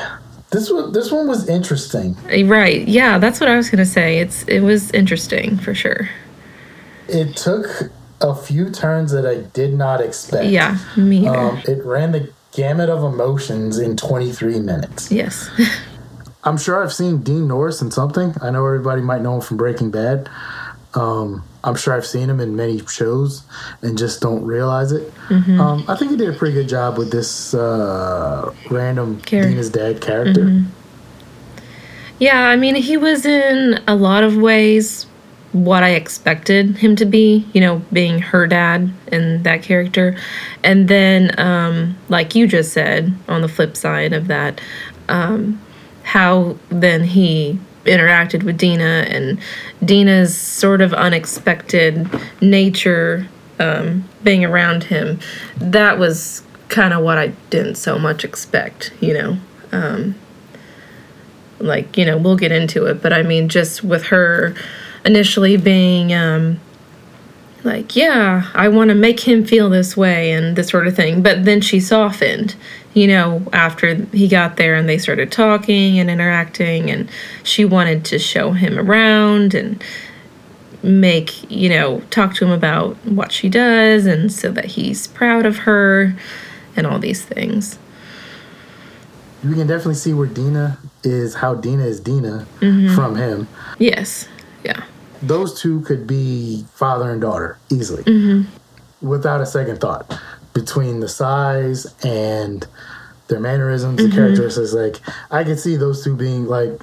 This 0.51 0.71
one, 0.71 0.93
this 0.93 1.11
one 1.11 1.27
was 1.27 1.49
interesting. 1.49 2.17
Uh, 2.31 2.45
right 2.47 2.87
yeah 2.87 3.19
that's 3.19 3.41
what 3.41 3.49
i 3.49 3.57
was 3.57 3.69
gonna 3.69 3.85
say 3.85 4.19
it's 4.21 4.45
it 4.45 4.61
was 4.61 4.91
interesting 4.93 5.57
for 5.59 5.75
sure 5.75 6.09
It 7.09 7.37
took 7.37 7.67
a 8.21 8.35
few 8.35 8.71
turns 8.71 9.11
that 9.13 9.27
I 9.27 9.43
did 9.53 9.75
not 9.75 10.01
expect. 10.01 10.47
yeah 10.47 10.79
me. 10.97 11.27
Um, 11.27 11.61
it 11.67 11.85
ran 11.85 12.13
the 12.13 12.33
gamut 12.53 12.89
of 12.89 13.03
emotions 13.05 13.79
in 13.79 13.97
23 13.97 14.61
minutes. 14.61 15.11
yes 15.11 15.51
I'm 16.45 16.57
sure 16.57 16.81
I've 16.83 16.93
seen 16.93 17.23
Dean 17.23 17.49
Norris 17.49 17.83
in 17.83 17.91
something. 17.91 18.33
I 18.41 18.51
know 18.51 18.65
everybody 18.65 19.03
might 19.03 19.21
know 19.21 19.35
him 19.35 19.41
from 19.41 19.57
Breaking 19.57 19.91
Bad. 19.91 20.31
Um, 20.97 21.45
I'm 21.63 21.75
sure 21.75 21.95
I've 21.95 22.07
seen 22.07 22.31
him 22.31 22.41
in 22.41 22.57
many 22.57 22.85
shows 22.87 23.43
and 23.83 23.99
just 23.99 24.21
don't 24.21 24.45
realize 24.45 24.93
it. 24.93 25.13
Mm-hmm. 25.29 25.61
Um, 25.61 25.85
I 25.89 25.97
think 25.97 26.13
he 26.13 26.17
did 26.17 26.29
a 26.29 26.33
pretty 26.33 26.55
good 26.55 26.69
job 26.69 26.97
with 26.97 27.13
this 27.13 27.55
uh, 27.55 28.55
random 28.71 29.21
Character. 29.21 29.51
Dina's 29.51 29.71
dad 29.71 30.01
character. 30.01 30.63
Yeah, 32.19 32.49
I 32.49 32.57
mean, 32.57 32.77
he 32.77 32.97
was 32.97 33.27
in 33.27 33.83
a 33.87 33.95
lot 33.95 34.25
of 34.25 34.37
ways 34.37 35.07
what 35.53 35.83
I 35.83 35.91
expected 35.91 36.77
him 36.77 36.97
to 36.97 37.05
be, 37.05 37.47
you 37.53 37.61
know, 37.61 37.83
being 37.93 38.19
her 38.19 38.47
dad 38.47 38.91
and 39.09 39.45
that 39.45 39.63
character. 39.63 40.17
And 40.63 40.89
then, 40.89 41.39
um, 41.39 41.97
like 42.09 42.35
you 42.35 42.47
just 42.47 42.73
said, 42.73 43.13
on 43.29 43.43
the 43.43 43.49
flip 43.49 43.77
side 43.77 44.13
of 44.13 44.29
that, 44.29 44.61
um, 45.09 45.61
how 46.03 46.57
then 46.69 47.05
he 47.05 47.59
interacted 47.87 48.43
with 48.43 48.59
Dina 48.59 49.07
and 49.09 49.39
Dina's 49.85 50.37
sort 50.37 50.81
of 50.81 50.93
unexpected 50.95 52.09
nature 52.41 53.29
um, 53.59 54.05
being 54.23 54.45
around 54.45 54.85
him. 54.85 55.19
That 55.57 55.99
was 55.99 56.43
kind 56.69 56.93
of 56.93 57.03
what 57.03 57.19
I 57.19 57.29
didn't 57.51 57.77
so 57.77 57.99
much 57.99 58.25
expect, 58.25 58.93
you 59.01 59.15
know. 59.15 59.39
Um, 59.73 60.15
like 61.59 61.97
you 61.97 62.05
know 62.05 62.17
we'll 62.17 62.37
get 62.37 62.53
into 62.53 62.85
it 62.87 63.03
but 63.03 63.13
i 63.13 63.23
mean 63.23 63.49
just 63.49 63.83
with 63.83 64.05
her 64.05 64.55
initially 65.05 65.57
being 65.57 66.13
um 66.13 66.61
like 67.65 67.97
yeah 67.97 68.51
i 68.55 68.69
want 68.69 68.89
to 68.89 68.95
make 68.95 69.21
him 69.21 69.45
feel 69.45 69.71
this 69.71 69.97
way 69.97 70.33
and 70.33 70.57
this 70.57 70.69
sort 70.69 70.87
of 70.87 70.95
thing 70.95 71.23
but 71.23 71.45
then 71.45 71.61
she 71.61 71.81
softened 71.81 72.55
you 72.97 73.07
know 73.07 73.43
after 73.53 73.95
he 74.07 74.27
got 74.27 74.57
there 74.57 74.75
and 74.75 74.89
they 74.89 74.97
started 74.97 75.31
talking 75.31 75.99
and 76.01 76.09
interacting 76.11 76.91
and 76.91 77.09
she 77.45 77.63
wanted 77.65 78.05
to 78.07 78.19
show 78.19 78.53
him 78.53 78.79
around 78.79 79.55
and 79.55 79.85
make 80.83 81.49
you 81.51 81.69
know 81.69 82.01
talk 82.11 82.35
to 82.35 82.45
him 82.47 82.51
about 82.51 82.97
what 83.05 83.31
she 83.31 83.49
does 83.51 84.07
and 84.07 84.33
so 84.33 84.51
that 84.51 84.65
he's 84.65 85.07
proud 85.09 85.45
of 85.45 85.59
her 85.59 86.17
and 86.75 86.87
all 86.87 86.99
these 86.99 87.23
things 87.25 87.79
You 89.45 89.55
can 89.55 89.67
definitely 89.67 89.95
see 89.95 90.13
where 90.15 90.27
Dina 90.27 90.79
is, 91.05 91.35
how 91.37 91.55
Dina 91.55 91.85
is 91.85 92.01
Dina 92.01 92.47
Mm-hmm. 92.61 92.95
from 92.95 93.17
him. 93.17 93.47
yes 93.79 94.27
yeah 94.65 94.85
Those 95.23 95.61
two 95.61 95.81
could 95.83 96.07
be 96.07 96.65
father 96.73 97.11
and 97.11 97.21
daughter 97.21 97.59
easily, 97.71 98.05
without 99.03 99.41
a 99.43 99.47
second 99.47 99.81
thought. 99.81 100.19
Between 100.57 101.01
the 101.01 101.09
size 101.09 101.87
and 102.03 102.67
their 103.29 103.41
mannerisms, 103.41 103.99
the 103.99 104.05
mm-hmm. 104.05 104.17
characteristics, 104.17 104.73
like 104.73 104.97
I 105.31 105.45
could 105.45 105.61
see 105.61 105.77
those 105.77 106.03
two 106.03 106.17
being 106.17 106.47
like. 106.47 106.81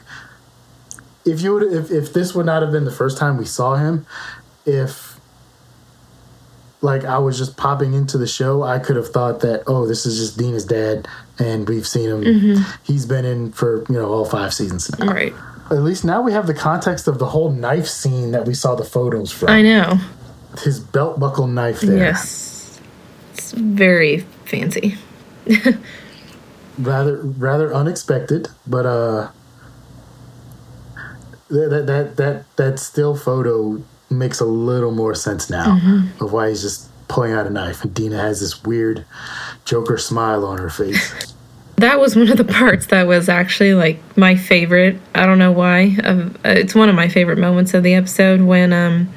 If 1.26 1.42
you 1.42 1.54
would, 1.54 1.64
if 1.72 1.90
if 1.90 2.14
this 2.14 2.36
would 2.36 2.46
not 2.46 2.62
have 2.62 2.72
been 2.72 2.86
the 2.86 2.92
first 2.92 3.18
time 3.18 3.38
we 3.38 3.46
saw 3.46 3.76
him, 3.76 4.06
if 4.66 5.14
like 6.84 7.06
I 7.06 7.18
was 7.18 7.38
just 7.38 7.58
popping 7.58 7.94
into 7.94 8.18
the 8.18 8.28
show, 8.28 8.62
I 8.62 8.78
could 8.78 8.98
have 8.98 9.08
thought 9.08 9.40
that, 9.40 9.64
oh, 9.68 9.88
this 9.88 10.06
is 10.06 10.18
just 10.18 10.38
Dina's 10.38 10.66
dad, 10.66 11.08
and 11.40 11.68
we've 11.68 11.88
seen 11.88 12.10
him. 12.10 12.24
Mm-hmm. 12.24 12.64
He's 12.84 13.06
been 13.06 13.26
in 13.26 13.54
for 13.54 13.86
you 13.90 13.96
know 13.96 14.12
all 14.12 14.26
five 14.26 14.54
seasons 14.54 14.96
now. 15.00 15.08
Right. 15.08 15.34
At 15.72 15.82
least 15.82 16.04
now 16.04 16.22
we 16.22 16.34
have 16.34 16.46
the 16.46 16.54
context 16.54 17.08
of 17.08 17.20
the 17.20 17.28
whole 17.28 17.50
knife 17.50 17.88
scene 17.88 18.32
that 18.32 18.46
we 18.46 18.54
saw 18.54 18.76
the 18.76 18.84
photos 18.84 19.32
from. 19.32 19.50
I 19.50 19.62
know. 19.62 19.98
His 20.60 20.80
belt 20.80 21.20
buckle 21.20 21.48
knife 21.48 21.82
there. 21.82 21.98
Yes. 21.98 22.53
Very 23.54 24.20
fancy. 24.46 24.96
rather 26.80 27.18
rather 27.22 27.74
unexpected, 27.74 28.48
but 28.66 28.86
uh, 28.86 29.30
that 31.50 31.86
that 31.88 32.18
that 32.18 32.56
that, 32.56 32.80
still 32.80 33.16
photo 33.16 33.82
makes 34.10 34.40
a 34.40 34.46
little 34.46 34.92
more 34.92 35.16
sense 35.16 35.50
now 35.50 35.78
Mm-hmm. 35.78 36.24
of 36.24 36.32
why 36.34 36.50
he's 36.50 36.62
just 36.62 36.90
pulling 37.08 37.34
out 37.34 37.46
a 37.46 37.50
knife, 37.50 37.84
and 37.84 37.94
Dina 37.94 38.18
has 38.20 38.40
this 38.40 38.64
weird 38.64 39.06
Joker 39.66 39.98
smile 39.98 40.46
on 40.46 40.58
her 40.58 40.70
face. 40.70 41.34
That 41.78 42.00
was 42.00 42.16
one 42.16 42.30
of 42.30 42.38
the 42.38 42.46
parts 42.46 42.88
that 42.88 43.08
was 43.08 43.28
actually 43.30 43.74
like 43.74 44.00
my 44.16 44.36
favorite. 44.36 45.00
I 45.16 45.26
don't 45.26 45.40
know 45.40 45.52
why. 45.52 45.96
Of, 46.04 46.36
uh, 46.38 46.50
it's 46.50 46.76
one 46.76 46.88
of 46.90 46.96
my 46.96 47.08
favorite 47.10 47.38
moments 47.40 47.74
of 47.74 47.84
the 47.84 47.94
episode 47.96 48.42
when 48.42 48.72
um 48.74 49.10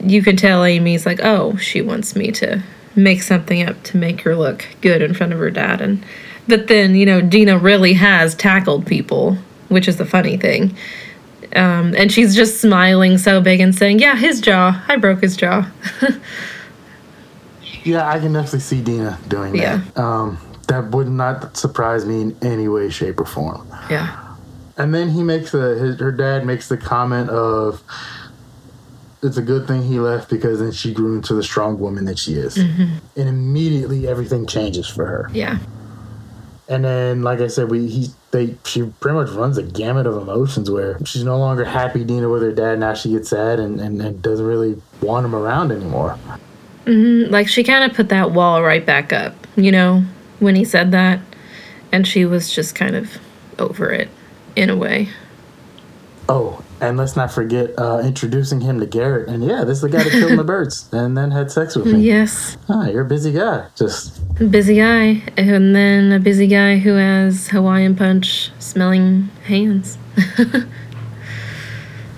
you 0.00 0.22
can 0.22 0.36
tell 0.36 0.64
Amy's 0.64 1.06
like, 1.06 1.20
"Oh, 1.22 1.56
she 1.56 1.80
wants 1.80 2.16
me 2.16 2.32
to 2.32 2.62
make 3.02 3.22
something 3.22 3.66
up 3.66 3.82
to 3.84 3.96
make 3.96 4.20
her 4.22 4.36
look 4.36 4.66
good 4.80 5.02
in 5.02 5.14
front 5.14 5.32
of 5.32 5.38
her 5.38 5.50
dad." 5.50 5.80
And 5.80 6.04
but 6.46 6.66
then, 6.66 6.94
you 6.94 7.06
know, 7.06 7.20
Dina 7.20 7.58
really 7.58 7.92
has 7.94 8.34
tackled 8.34 8.86
people, 8.86 9.36
which 9.68 9.88
is 9.88 9.96
the 9.96 10.06
funny 10.06 10.36
thing. 10.36 10.76
Um, 11.56 11.94
and 11.96 12.12
she's 12.12 12.34
just 12.34 12.60
smiling 12.60 13.18
so 13.18 13.40
big 13.40 13.60
and 13.60 13.74
saying, 13.74 13.98
"Yeah, 13.98 14.16
his 14.16 14.40
jaw. 14.40 14.82
I 14.88 14.96
broke 14.96 15.20
his 15.20 15.36
jaw." 15.36 15.68
yeah, 17.84 18.08
I 18.08 18.18
can 18.18 18.32
definitely 18.32 18.60
see 18.60 18.80
Dina 18.82 19.18
doing 19.28 19.52
that. 19.54 19.60
Yeah. 19.60 19.82
Um, 19.96 20.38
that 20.68 20.90
would 20.92 21.08
not 21.08 21.56
surprise 21.56 22.06
me 22.06 22.20
in 22.20 22.36
any 22.42 22.68
way, 22.68 22.90
shape, 22.90 23.20
or 23.20 23.26
form. 23.26 23.66
yeah. 23.90 24.26
And 24.76 24.94
then 24.94 25.10
he 25.10 25.22
makes 25.22 25.50
the 25.50 25.74
his, 25.76 26.00
her 26.00 26.12
dad 26.12 26.46
makes 26.46 26.68
the 26.68 26.76
comment 26.76 27.28
of 27.28 27.82
it's 29.22 29.36
a 29.36 29.42
good 29.42 29.66
thing 29.66 29.82
he 29.82 30.00
left 30.00 30.30
because 30.30 30.60
then 30.60 30.72
she 30.72 30.92
grew 30.92 31.16
into 31.16 31.34
the 31.34 31.42
strong 31.42 31.78
woman 31.78 32.04
that 32.06 32.18
she 32.18 32.34
is. 32.34 32.56
And 32.56 33.00
immediately 33.16 34.08
everything 34.08 34.46
changes 34.46 34.88
for 34.88 35.06
her. 35.06 35.30
Yeah. 35.32 35.58
And 36.68 36.84
then 36.84 37.22
like 37.22 37.40
I 37.40 37.48
said, 37.48 37.70
we 37.70 37.88
he 37.88 38.08
they 38.30 38.56
she 38.64 38.84
pretty 39.00 39.16
much 39.16 39.30
runs 39.30 39.58
a 39.58 39.62
gamut 39.62 40.06
of 40.06 40.16
emotions 40.16 40.70
where 40.70 41.04
she's 41.04 41.24
no 41.24 41.36
longer 41.36 41.64
happy 41.64 42.04
Dina 42.04 42.28
with 42.28 42.42
her 42.42 42.52
dad, 42.52 42.78
now 42.78 42.94
she 42.94 43.10
gets 43.10 43.30
sad 43.30 43.58
and, 43.58 43.80
and, 43.80 44.00
and 44.00 44.22
doesn't 44.22 44.46
really 44.46 44.80
want 45.02 45.26
him 45.26 45.34
around 45.34 45.72
anymore. 45.72 46.16
Mm-hmm. 46.86 47.30
like 47.30 47.46
she 47.46 47.62
kind 47.62 47.88
of 47.88 47.94
put 47.94 48.08
that 48.08 48.32
wall 48.32 48.62
right 48.62 48.84
back 48.84 49.12
up, 49.12 49.34
you 49.54 49.70
know, 49.70 50.02
when 50.38 50.56
he 50.56 50.64
said 50.64 50.92
that. 50.92 51.20
And 51.92 52.06
she 52.06 52.24
was 52.24 52.52
just 52.52 52.74
kind 52.74 52.96
of 52.96 53.18
over 53.58 53.90
it 53.90 54.08
in 54.56 54.70
a 54.70 54.76
way. 54.76 55.08
Oh, 56.28 56.64
and 56.80 56.96
let's 56.96 57.16
not 57.16 57.30
forget 57.30 57.70
uh, 57.78 58.00
introducing 58.04 58.60
him 58.60 58.80
to 58.80 58.86
Garrett. 58.86 59.28
And 59.28 59.44
yeah, 59.44 59.64
this 59.64 59.76
is 59.78 59.82
the 59.82 59.88
guy 59.88 60.02
that 60.02 60.10
killed 60.12 60.36
my 60.36 60.42
birds 60.54 60.88
and 60.92 61.16
then 61.16 61.30
had 61.30 61.50
sex 61.50 61.76
with 61.76 61.86
me. 61.86 62.00
Yes, 62.00 62.56
Ah, 62.68 62.86
you're 62.88 63.02
a 63.02 63.08
busy 63.08 63.32
guy. 63.32 63.66
Just 63.76 64.20
busy 64.50 64.76
guy. 64.76 65.22
And 65.36 65.74
then 65.74 66.12
a 66.12 66.18
busy 66.18 66.46
guy 66.46 66.78
who 66.78 66.94
has 66.94 67.48
Hawaiian 67.48 67.96
punch 67.96 68.50
smelling 68.58 69.28
hands. 69.44 69.98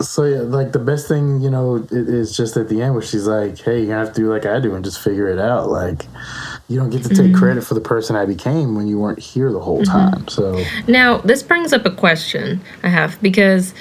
So 0.01 0.25
yeah, 0.25 0.41
like 0.41 0.73
the 0.73 0.81
best 0.81 1.07
thing 1.07 1.41
you 1.41 1.49
know 1.49 1.87
is 1.93 2.37
just 2.37 2.57
at 2.57 2.69
the 2.69 2.83
end 2.83 2.95
where 2.95 3.03
she's 3.03 3.27
like, 3.29 3.59
"Hey, 3.61 3.83
you 3.83 3.91
have 3.91 4.13
to 4.13 4.21
do 4.23 4.33
like 4.33 4.45
I 4.45 4.59
do 4.59 4.75
and 4.75 4.85
just 4.85 5.01
figure 5.01 5.29
it 5.29 5.39
out." 5.39 5.69
Like, 5.69 6.07
you 6.69 6.77
don't 6.77 6.91
get 6.91 7.05
to 7.05 7.15
take 7.15 7.33
credit 7.35 7.63
for 7.63 7.75
the 7.75 7.81
person 7.81 8.17
I 8.17 8.27
became 8.27 8.75
when 8.75 8.89
you 8.89 8.99
weren't 8.99 9.21
here 9.21 9.53
the 9.53 9.61
whole 9.61 9.85
time. 9.85 10.27
So 10.27 10.61
Now, 10.89 11.19
this 11.19 11.45
brings 11.45 11.73
up 11.73 11.87
a 11.87 11.91
question 11.91 12.61
I 12.83 12.89
have 12.89 13.21
because 13.23 13.75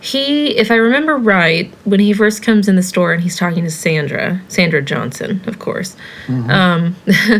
he, 0.00 0.56
if 0.56 0.70
I 0.70 0.76
remember 0.76 1.16
right, 1.16 1.72
when 1.84 2.00
he 2.00 2.12
first 2.12 2.42
comes 2.42 2.68
in 2.68 2.76
the 2.76 2.82
store 2.82 3.12
and 3.12 3.22
he's 3.22 3.36
talking 3.36 3.64
to 3.64 3.70
Sandra, 3.70 4.40
Sandra 4.48 4.80
Johnson, 4.82 5.42
of 5.46 5.58
course, 5.58 5.96
um, 6.28 6.96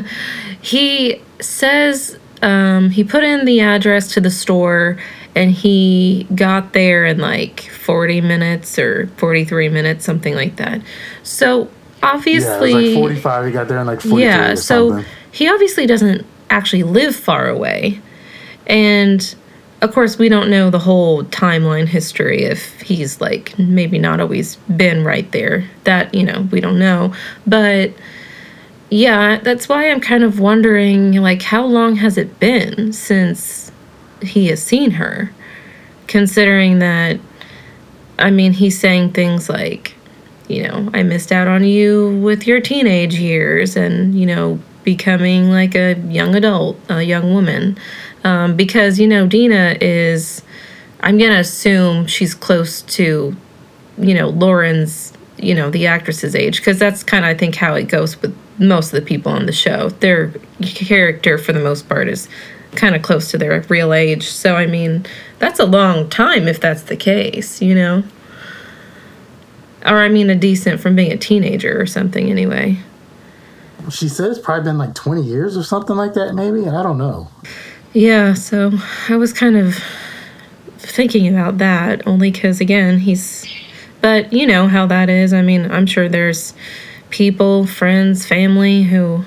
he 0.60 1.20
says 1.40 2.18
um, 2.42 2.90
he 2.90 3.02
put 3.04 3.24
in 3.24 3.44
the 3.46 3.60
address 3.60 4.12
to 4.14 4.20
the 4.20 4.30
store 4.30 4.98
and 5.34 5.50
he 5.52 6.26
got 6.34 6.72
there 6.72 7.06
in 7.06 7.18
like 7.18 7.60
40 7.60 8.20
minutes 8.20 8.78
or 8.78 9.06
43 9.16 9.68
minutes, 9.68 10.04
something 10.04 10.34
like 10.34 10.56
that. 10.56 10.82
So 11.22 11.62
yeah, 11.62 11.64
it 11.64 11.70
obviously. 12.14 12.74
was 12.74 12.84
like 12.84 12.94
forty-five. 12.94 13.46
He 13.46 13.52
got 13.52 13.68
there 13.68 13.78
in 13.78 13.86
like 13.86 14.00
forty-three 14.00 14.22
Yeah, 14.24 14.52
or 14.52 14.56
so 14.56 14.90
something. 14.90 15.12
he 15.32 15.48
obviously 15.48 15.86
doesn't 15.86 16.26
actually 16.48 16.82
live 16.82 17.14
far 17.14 17.48
away. 17.48 18.00
And 18.66 19.34
of 19.82 19.92
course, 19.92 20.18
we 20.18 20.28
don't 20.28 20.50
know 20.50 20.70
the 20.70 20.78
whole 20.78 21.24
timeline 21.24 21.86
history 21.86 22.42
if 22.42 22.80
he's 22.82 23.20
like 23.20 23.58
maybe 23.58 23.98
not 23.98 24.20
always 24.20 24.56
been 24.76 25.04
right 25.04 25.30
there. 25.32 25.68
That, 25.84 26.14
you 26.14 26.22
know, 26.22 26.48
we 26.50 26.60
don't 26.60 26.78
know. 26.78 27.14
But 27.46 27.92
yeah, 28.90 29.38
that's 29.38 29.68
why 29.68 29.90
I'm 29.90 30.00
kind 30.00 30.24
of 30.24 30.40
wondering 30.40 31.12
like 31.14 31.42
how 31.42 31.64
long 31.64 31.96
has 31.96 32.18
it 32.18 32.38
been 32.40 32.92
since 32.92 33.72
he 34.20 34.48
has 34.48 34.62
seen 34.62 34.92
her? 34.92 35.32
Considering 36.06 36.80
that 36.80 37.20
I 38.20 38.30
mean, 38.30 38.52
he's 38.52 38.78
saying 38.78 39.12
things 39.12 39.48
like, 39.48 39.94
you 40.46 40.64
know, 40.64 40.90
I 40.92 41.02
missed 41.02 41.32
out 41.32 41.48
on 41.48 41.64
you 41.64 42.20
with 42.22 42.46
your 42.46 42.60
teenage 42.60 43.14
years 43.14 43.76
and, 43.76 44.14
you 44.14 44.26
know, 44.26 44.60
becoming 44.84 45.50
like 45.50 45.74
a 45.74 45.94
young 45.94 46.34
adult, 46.34 46.78
a 46.90 47.02
young 47.02 47.32
woman. 47.32 47.78
Um, 48.22 48.56
because, 48.56 49.00
you 49.00 49.06
know, 49.06 49.26
Dina 49.26 49.76
is, 49.80 50.42
I'm 51.00 51.18
to 51.18 51.30
assume 51.30 52.06
she's 52.06 52.34
close 52.34 52.82
to, 52.82 53.34
you 53.96 54.14
know, 54.14 54.28
Lauren's, 54.28 55.12
you 55.38 55.54
know, 55.54 55.70
the 55.70 55.86
actress's 55.86 56.34
age. 56.34 56.58
Because 56.58 56.78
that's 56.78 57.02
kind 57.02 57.24
of, 57.24 57.30
I 57.30 57.34
think, 57.34 57.54
how 57.54 57.74
it 57.74 57.84
goes 57.84 58.20
with 58.20 58.36
most 58.58 58.92
of 58.92 59.00
the 59.00 59.06
people 59.06 59.32
on 59.32 59.46
the 59.46 59.52
show. 59.52 59.88
Their 59.88 60.32
character, 60.62 61.38
for 61.38 61.54
the 61.54 61.60
most 61.60 61.88
part, 61.88 62.08
is 62.08 62.28
kind 62.72 62.94
of 62.94 63.02
close 63.02 63.30
to 63.30 63.38
their 63.38 63.62
real 63.62 63.92
age. 63.94 64.28
So, 64.28 64.56
I 64.56 64.66
mean, 64.66 65.06
that's 65.38 65.58
a 65.58 65.64
long 65.64 66.10
time 66.10 66.46
if 66.46 66.60
that's 66.60 66.82
the 66.82 66.96
case, 66.96 67.62
you 67.62 67.74
know? 67.74 68.04
Or, 69.86 70.02
I 70.02 70.10
mean, 70.10 70.28
a 70.28 70.34
decent 70.34 70.78
from 70.78 70.94
being 70.94 71.10
a 71.10 71.16
teenager 71.16 71.80
or 71.80 71.86
something, 71.86 72.30
anyway. 72.30 72.78
She 73.90 74.10
said 74.10 74.30
it's 74.30 74.38
probably 74.38 74.64
been 74.64 74.76
like 74.76 74.94
twenty 74.94 75.22
years 75.22 75.56
or 75.56 75.62
something 75.62 75.96
like 75.96 76.12
that. 76.12 76.34
Maybe 76.34 76.68
I 76.68 76.82
don't 76.82 76.98
know. 76.98 77.30
Yeah, 77.92 78.34
so 78.34 78.72
I 79.08 79.16
was 79.16 79.32
kind 79.32 79.56
of 79.56 79.76
thinking 80.78 81.28
about 81.28 81.58
that 81.58 82.06
only 82.06 82.30
because, 82.30 82.60
again, 82.60 83.00
he's. 83.00 83.46
But 84.00 84.32
you 84.32 84.46
know 84.46 84.68
how 84.68 84.86
that 84.86 85.10
is. 85.10 85.32
I 85.32 85.42
mean, 85.42 85.70
I'm 85.70 85.86
sure 85.86 86.08
there's 86.08 86.54
people, 87.10 87.66
friends, 87.66 88.26
family 88.26 88.84
who 88.84 89.24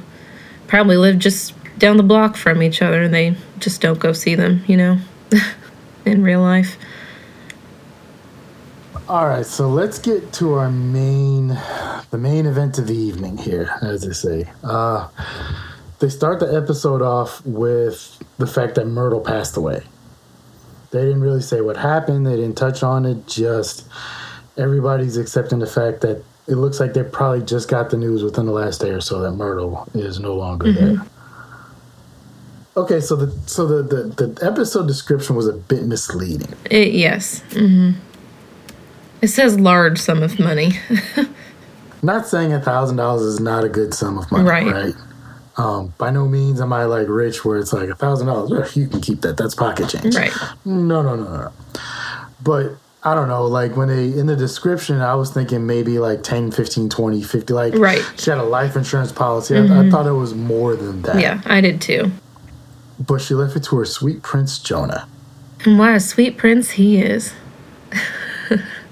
probably 0.67 0.97
live 0.97 1.19
just 1.19 1.53
down 1.77 1.97
the 1.97 2.03
block 2.03 2.35
from 2.37 2.63
each 2.63 2.81
other 2.81 3.03
and 3.03 3.13
they 3.13 3.35
just 3.59 3.81
don't 3.81 3.99
go 3.99 4.13
see 4.13 4.35
them, 4.35 4.63
you 4.65 4.77
know, 4.77 4.97
in 6.05 6.23
real 6.23 6.41
life. 6.41 6.77
All 9.07 9.27
right, 9.27 9.45
so 9.45 9.67
let's 9.69 9.99
get 9.99 10.31
to 10.33 10.53
our 10.53 10.71
main, 10.71 11.49
the 12.09 12.17
main 12.17 12.45
event 12.45 12.79
of 12.79 12.87
the 12.87 12.95
evening 12.95 13.37
here, 13.37 13.77
as 13.81 14.03
they 14.03 14.13
say. 14.13 14.49
Uh, 14.63 15.09
they 16.03 16.09
start 16.09 16.41
the 16.41 16.53
episode 16.53 17.01
off 17.01 17.43
with 17.45 18.21
the 18.37 18.45
fact 18.45 18.75
that 18.75 18.85
Myrtle 18.87 19.21
passed 19.21 19.55
away. 19.55 19.81
They 20.91 20.99
didn't 21.01 21.21
really 21.21 21.41
say 21.41 21.61
what 21.61 21.77
happened. 21.77 22.27
They 22.27 22.35
didn't 22.35 22.57
touch 22.57 22.83
on 22.83 23.05
it. 23.05 23.25
Just 23.25 23.87
everybody's 24.57 25.15
accepting 25.15 25.59
the 25.59 25.65
fact 25.65 26.01
that 26.01 26.21
it 26.49 26.55
looks 26.55 26.81
like 26.81 26.93
they 26.93 27.03
probably 27.03 27.41
just 27.45 27.69
got 27.69 27.89
the 27.89 27.95
news 27.97 28.21
within 28.21 28.47
the 28.47 28.51
last 28.51 28.81
day 28.81 28.89
or 28.89 28.99
so 28.99 29.21
that 29.21 29.31
Myrtle 29.31 29.87
is 29.93 30.19
no 30.19 30.35
longer 30.35 30.73
there. 30.73 30.97
Okay, 32.75 32.99
so 32.99 33.15
the 33.15 33.31
so 33.47 33.65
the, 33.65 33.81
the 33.83 34.25
the 34.25 34.45
episode 34.45 34.85
description 34.87 35.37
was 35.37 35.47
a 35.47 35.53
bit 35.53 35.83
misleading. 35.83 36.53
It, 36.69 36.91
yes. 36.91 37.41
hmm 37.53 37.91
It 39.21 39.29
says 39.29 39.57
large 39.57 39.99
sum 39.99 40.21
of 40.21 40.37
money. 40.37 40.73
Not 42.03 42.27
saying 42.27 42.51
a 42.51 42.59
thousand 42.59 42.97
dollars 42.97 43.21
is 43.21 43.39
not 43.39 43.63
a 43.63 43.69
good 43.69 43.93
sum 43.93 44.17
of 44.17 44.29
money, 44.29 44.43
Right. 44.49 44.65
right? 44.67 44.93
Um, 45.55 45.93
by 45.99 46.09
no 46.09 46.27
means 46.27 46.59
am 46.61 46.73
I 46.73 46.85
like 46.85 47.07
rich 47.07 47.45
where 47.45 47.57
it's 47.59 47.71
like 47.73 47.89
a 47.89 47.95
thousand 47.95 48.27
dollars. 48.27 48.75
You 48.75 48.87
can 48.87 49.01
keep 49.01 49.21
that. 49.21 49.37
That's 49.37 49.53
pocket 49.55 49.89
change. 49.89 50.15
right. 50.15 50.31
No, 50.65 51.01
no, 51.03 51.15
no, 51.15 51.23
no. 51.25 51.51
But 52.43 52.71
I 53.03 53.13
don't 53.13 53.27
know. 53.27 53.45
Like 53.45 53.75
when 53.77 53.87
they 53.89 54.17
in 54.17 54.25
the 54.25 54.35
description, 54.35 54.99
I 55.01 55.13
was 55.15 55.31
thinking 55.31 55.67
maybe 55.67 55.99
like 55.99 56.23
10, 56.23 56.51
15, 56.51 56.89
20, 56.89 57.21
50. 57.21 57.53
Like 57.53 57.73
Right. 57.75 57.99
Mm-hmm. 57.99 58.17
she 58.17 58.29
had 58.31 58.39
a 58.39 58.43
life 58.43 58.75
insurance 58.75 59.11
policy. 59.11 59.55
I, 59.55 59.85
I 59.85 59.89
thought 59.91 60.07
it 60.07 60.11
was 60.13 60.33
more 60.33 60.75
than 60.75 61.03
that. 61.03 61.19
Yeah, 61.19 61.41
I 61.45 61.61
did 61.61 61.81
too. 61.81 62.11
But 62.99 63.21
she 63.21 63.33
left 63.35 63.55
it 63.55 63.63
to 63.65 63.77
her 63.77 63.85
sweet 63.85 64.23
prince 64.23 64.57
Jonah. 64.59 65.07
And 65.65 65.77
what 65.77 65.93
a 65.93 65.99
sweet 65.99 66.37
prince 66.37 66.71
he 66.71 66.99
is. 67.01 67.33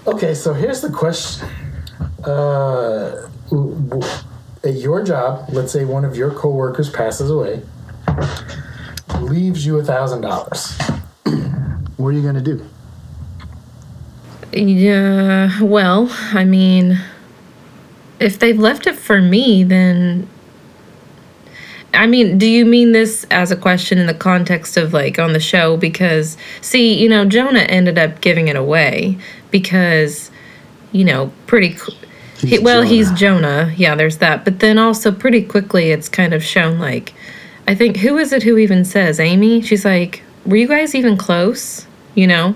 Okay, 0.08 0.34
so 0.34 0.54
here's 0.54 0.82
the 0.82 0.90
question. 0.90 1.48
Uh, 2.24 3.28
w- 3.50 3.76
w- 3.90 4.08
at 4.64 4.76
your 4.76 5.04
job, 5.04 5.46
let's 5.50 5.72
say 5.72 5.86
one 5.86 6.06
of 6.06 6.16
your 6.16 6.32
coworkers 6.32 6.90
passes 6.90 7.30
away, 7.30 7.62
leaves 9.20 9.66
you 9.66 9.80
a 9.80 9.84
thousand 9.84 10.22
dollars. 10.22 10.78
What 11.98 12.10
are 12.10 12.12
you 12.14 12.24
gonna 12.24 12.42
do? 12.42 12.66
Yeah, 14.54 15.62
well, 15.62 16.10
I 16.34 16.44
mean, 16.44 17.00
if 18.20 18.40
they've 18.40 18.58
left 18.58 18.88
it 18.88 18.96
for 18.96 19.22
me, 19.22 19.64
then. 19.64 20.28
I 21.94 22.08
mean, 22.08 22.38
do 22.38 22.48
you 22.48 22.66
mean 22.66 22.94
this 22.94 23.26
as 23.32 23.52
a 23.52 23.56
question 23.56 23.98
in 23.98 24.08
the 24.08 24.14
context 24.14 24.78
of 24.78 24.94
like 24.94 25.20
on 25.20 25.34
the 25.34 25.40
show? 25.42 25.76
Because, 25.76 26.38
see, 26.62 26.98
you 26.98 27.10
know, 27.10 27.26
Jonah 27.26 27.60
ended 27.60 27.98
up 27.98 28.22
giving 28.22 28.48
it 28.48 28.56
away 28.56 29.18
because, 29.52 30.32
you 30.92 31.04
know, 31.04 31.32
pretty. 31.48 31.78
He, 32.42 32.48
He's 32.50 32.62
well, 32.62 32.82
he's 32.82 33.12
Jonah. 33.12 33.66
Jonah. 33.66 33.74
Yeah, 33.78 33.96
there's 33.96 34.18
that. 34.18 34.44
But 34.44 34.60
then 34.60 34.78
also, 34.78 35.12
pretty 35.12 35.44
quickly, 35.44 35.92
it's 35.92 36.10
kind 36.10 36.34
of 36.34 36.44
shown 36.44 36.80
like. 36.80 37.14
I 37.68 37.76
think, 37.76 37.98
who 37.98 38.18
is 38.18 38.34
it 38.34 38.42
who 38.42 38.58
even 38.58 38.84
says? 38.84 39.20
Amy? 39.20 39.62
She's 39.62 39.86
like, 39.86 40.24
were 40.46 40.56
you 40.56 40.68
guys 40.68 40.96
even 40.96 41.16
close? 41.16 41.86
You 42.16 42.26
know? 42.26 42.56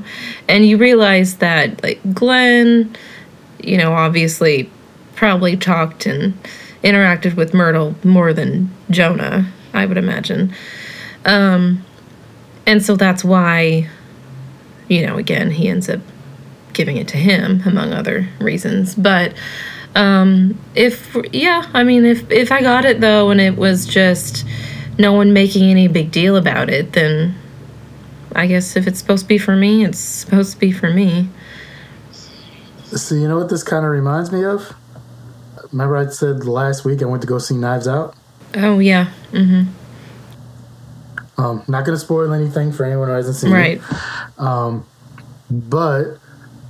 And 0.49 0.65
you 0.65 0.77
realize 0.77 1.37
that, 1.37 1.81
like, 1.83 2.01
Glenn, 2.13 2.93
you 3.59 3.77
know, 3.77 3.93
obviously 3.93 4.69
probably 5.15 5.55
talked 5.55 6.07
and 6.07 6.33
interacted 6.83 7.35
with 7.35 7.53
Myrtle 7.53 7.95
more 8.03 8.33
than 8.33 8.69
Jonah, 8.89 9.51
I 9.73 9.85
would 9.85 9.97
imagine. 9.97 10.53
Um, 11.23 11.85
and 12.65 12.83
so 12.83 12.95
that's 12.95 13.23
why, 13.23 13.87
you 14.89 15.05
know, 15.05 15.17
again, 15.17 15.51
he 15.51 15.69
ends 15.69 15.87
up 15.87 16.01
giving 16.73 16.97
it 16.97 17.07
to 17.09 17.17
him, 17.17 17.61
among 17.65 17.93
other 17.93 18.27
reasons. 18.39 18.95
But 18.95 19.33
um, 19.95 20.59
if, 20.75 21.15
yeah, 21.31 21.69
I 21.73 21.83
mean, 21.83 22.05
if, 22.05 22.29
if 22.31 22.51
I 22.51 22.61
got 22.61 22.85
it 22.85 23.01
though, 23.01 23.29
and 23.31 23.39
it 23.41 23.55
was 23.57 23.85
just 23.85 24.45
no 24.97 25.13
one 25.13 25.33
making 25.33 25.69
any 25.69 25.87
big 25.87 26.11
deal 26.11 26.35
about 26.35 26.69
it, 26.69 26.93
then 26.93 27.35
I 28.35 28.47
guess 28.47 28.75
if 28.75 28.87
it's 28.87 28.99
supposed 28.99 29.23
to 29.23 29.27
be 29.27 29.37
for 29.37 29.55
me, 29.55 29.85
it's 29.85 29.99
supposed 29.99 30.53
to 30.53 30.59
be 30.59 30.71
for 30.71 30.89
me. 30.91 31.29
So 32.85 33.15
you 33.15 33.27
know 33.27 33.37
what 33.37 33.49
this 33.49 33.63
kind 33.63 33.85
of 33.85 33.91
reminds 33.91 34.31
me 34.31 34.43
of? 34.45 34.73
Remember 35.71 35.97
I 35.97 36.07
said 36.07 36.45
last 36.45 36.85
week 36.85 37.01
I 37.01 37.05
went 37.05 37.21
to 37.23 37.27
go 37.27 37.37
see 37.39 37.55
Knives 37.55 37.87
Out. 37.87 38.15
Oh, 38.55 38.79
yeah. 38.79 39.11
Mm 39.31 39.65
hmm 41.37 41.41
Um, 41.41 41.63
not 41.67 41.85
gonna 41.85 41.97
spoil 41.97 42.31
anything 42.33 42.71
for 42.71 42.85
anyone 42.85 43.07
who 43.09 43.13
hasn't 43.13 43.35
seen 43.35 43.51
Right. 43.51 43.77
it. 43.77 43.81
Right. 43.91 44.39
Um, 44.39 44.85
but 45.51 46.17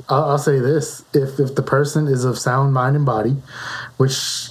I'll, 0.09 0.23
I'll 0.31 0.37
say 0.37 0.59
this: 0.59 1.03
if 1.13 1.39
if 1.39 1.55
the 1.55 1.63
person 1.63 2.07
is 2.07 2.25
of 2.25 2.37
sound 2.37 2.73
mind 2.73 2.95
and 2.95 3.05
body, 3.05 3.35
which 3.97 4.49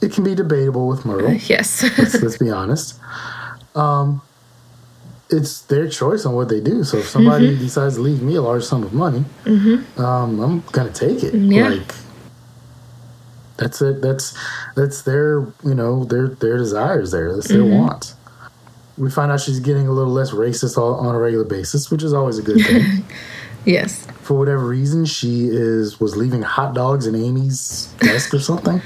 it 0.00 0.12
can 0.12 0.24
be 0.24 0.34
debatable 0.34 0.86
with 0.88 1.04
Myrtle, 1.04 1.32
Yes. 1.46 1.82
let's, 1.98 2.22
let's 2.22 2.38
be 2.38 2.50
honest. 2.50 2.98
Um, 3.74 4.22
it's 5.30 5.62
their 5.62 5.88
choice 5.88 6.24
on 6.24 6.34
what 6.34 6.48
they 6.48 6.60
do. 6.60 6.84
So 6.84 6.98
if 6.98 7.06
somebody 7.06 7.46
Mm-hmm. 7.48 7.58
decides 7.58 7.96
to 7.96 8.00
leave 8.00 8.22
me 8.22 8.36
a 8.36 8.42
large 8.42 8.64
sum 8.64 8.82
of 8.82 8.92
money, 8.94 9.24
um, 9.98 10.40
I'm 10.40 10.60
gonna 10.72 10.92
take 10.92 11.22
it. 11.22 11.34
Yeah. 11.34 11.68
Like 11.68 11.94
that's 13.58 13.82
it. 13.82 14.00
That's 14.00 14.36
that's 14.76 15.02
their 15.02 15.40
you 15.64 15.74
know 15.74 16.04
their 16.04 16.28
their 16.28 16.56
desires 16.56 17.10
there. 17.10 17.34
That's 17.34 17.48
their 17.48 17.60
Mm-hmm. 17.62 17.74
wants. 17.74 18.14
We 18.96 19.10
find 19.10 19.30
out 19.30 19.40
she's 19.40 19.60
getting 19.60 19.86
a 19.86 19.92
little 19.92 20.12
less 20.12 20.30
racist 20.32 20.76
on 20.78 21.06
on 21.06 21.14
a 21.14 21.18
regular 21.18 21.44
basis, 21.44 21.90
which 21.90 22.02
is 22.02 22.12
always 22.14 22.38
a 22.38 22.42
good 22.42 22.64
thing. 22.64 23.04
yes. 23.68 24.06
For 24.22 24.34
whatever 24.34 24.66
reason, 24.66 25.04
she 25.04 25.48
is 25.48 26.00
was 26.00 26.16
leaving 26.16 26.42
hot 26.42 26.74
dogs 26.74 27.06
in 27.06 27.14
Amy's 27.14 27.92
desk 28.00 28.34
or 28.34 28.40
something. 28.40 28.82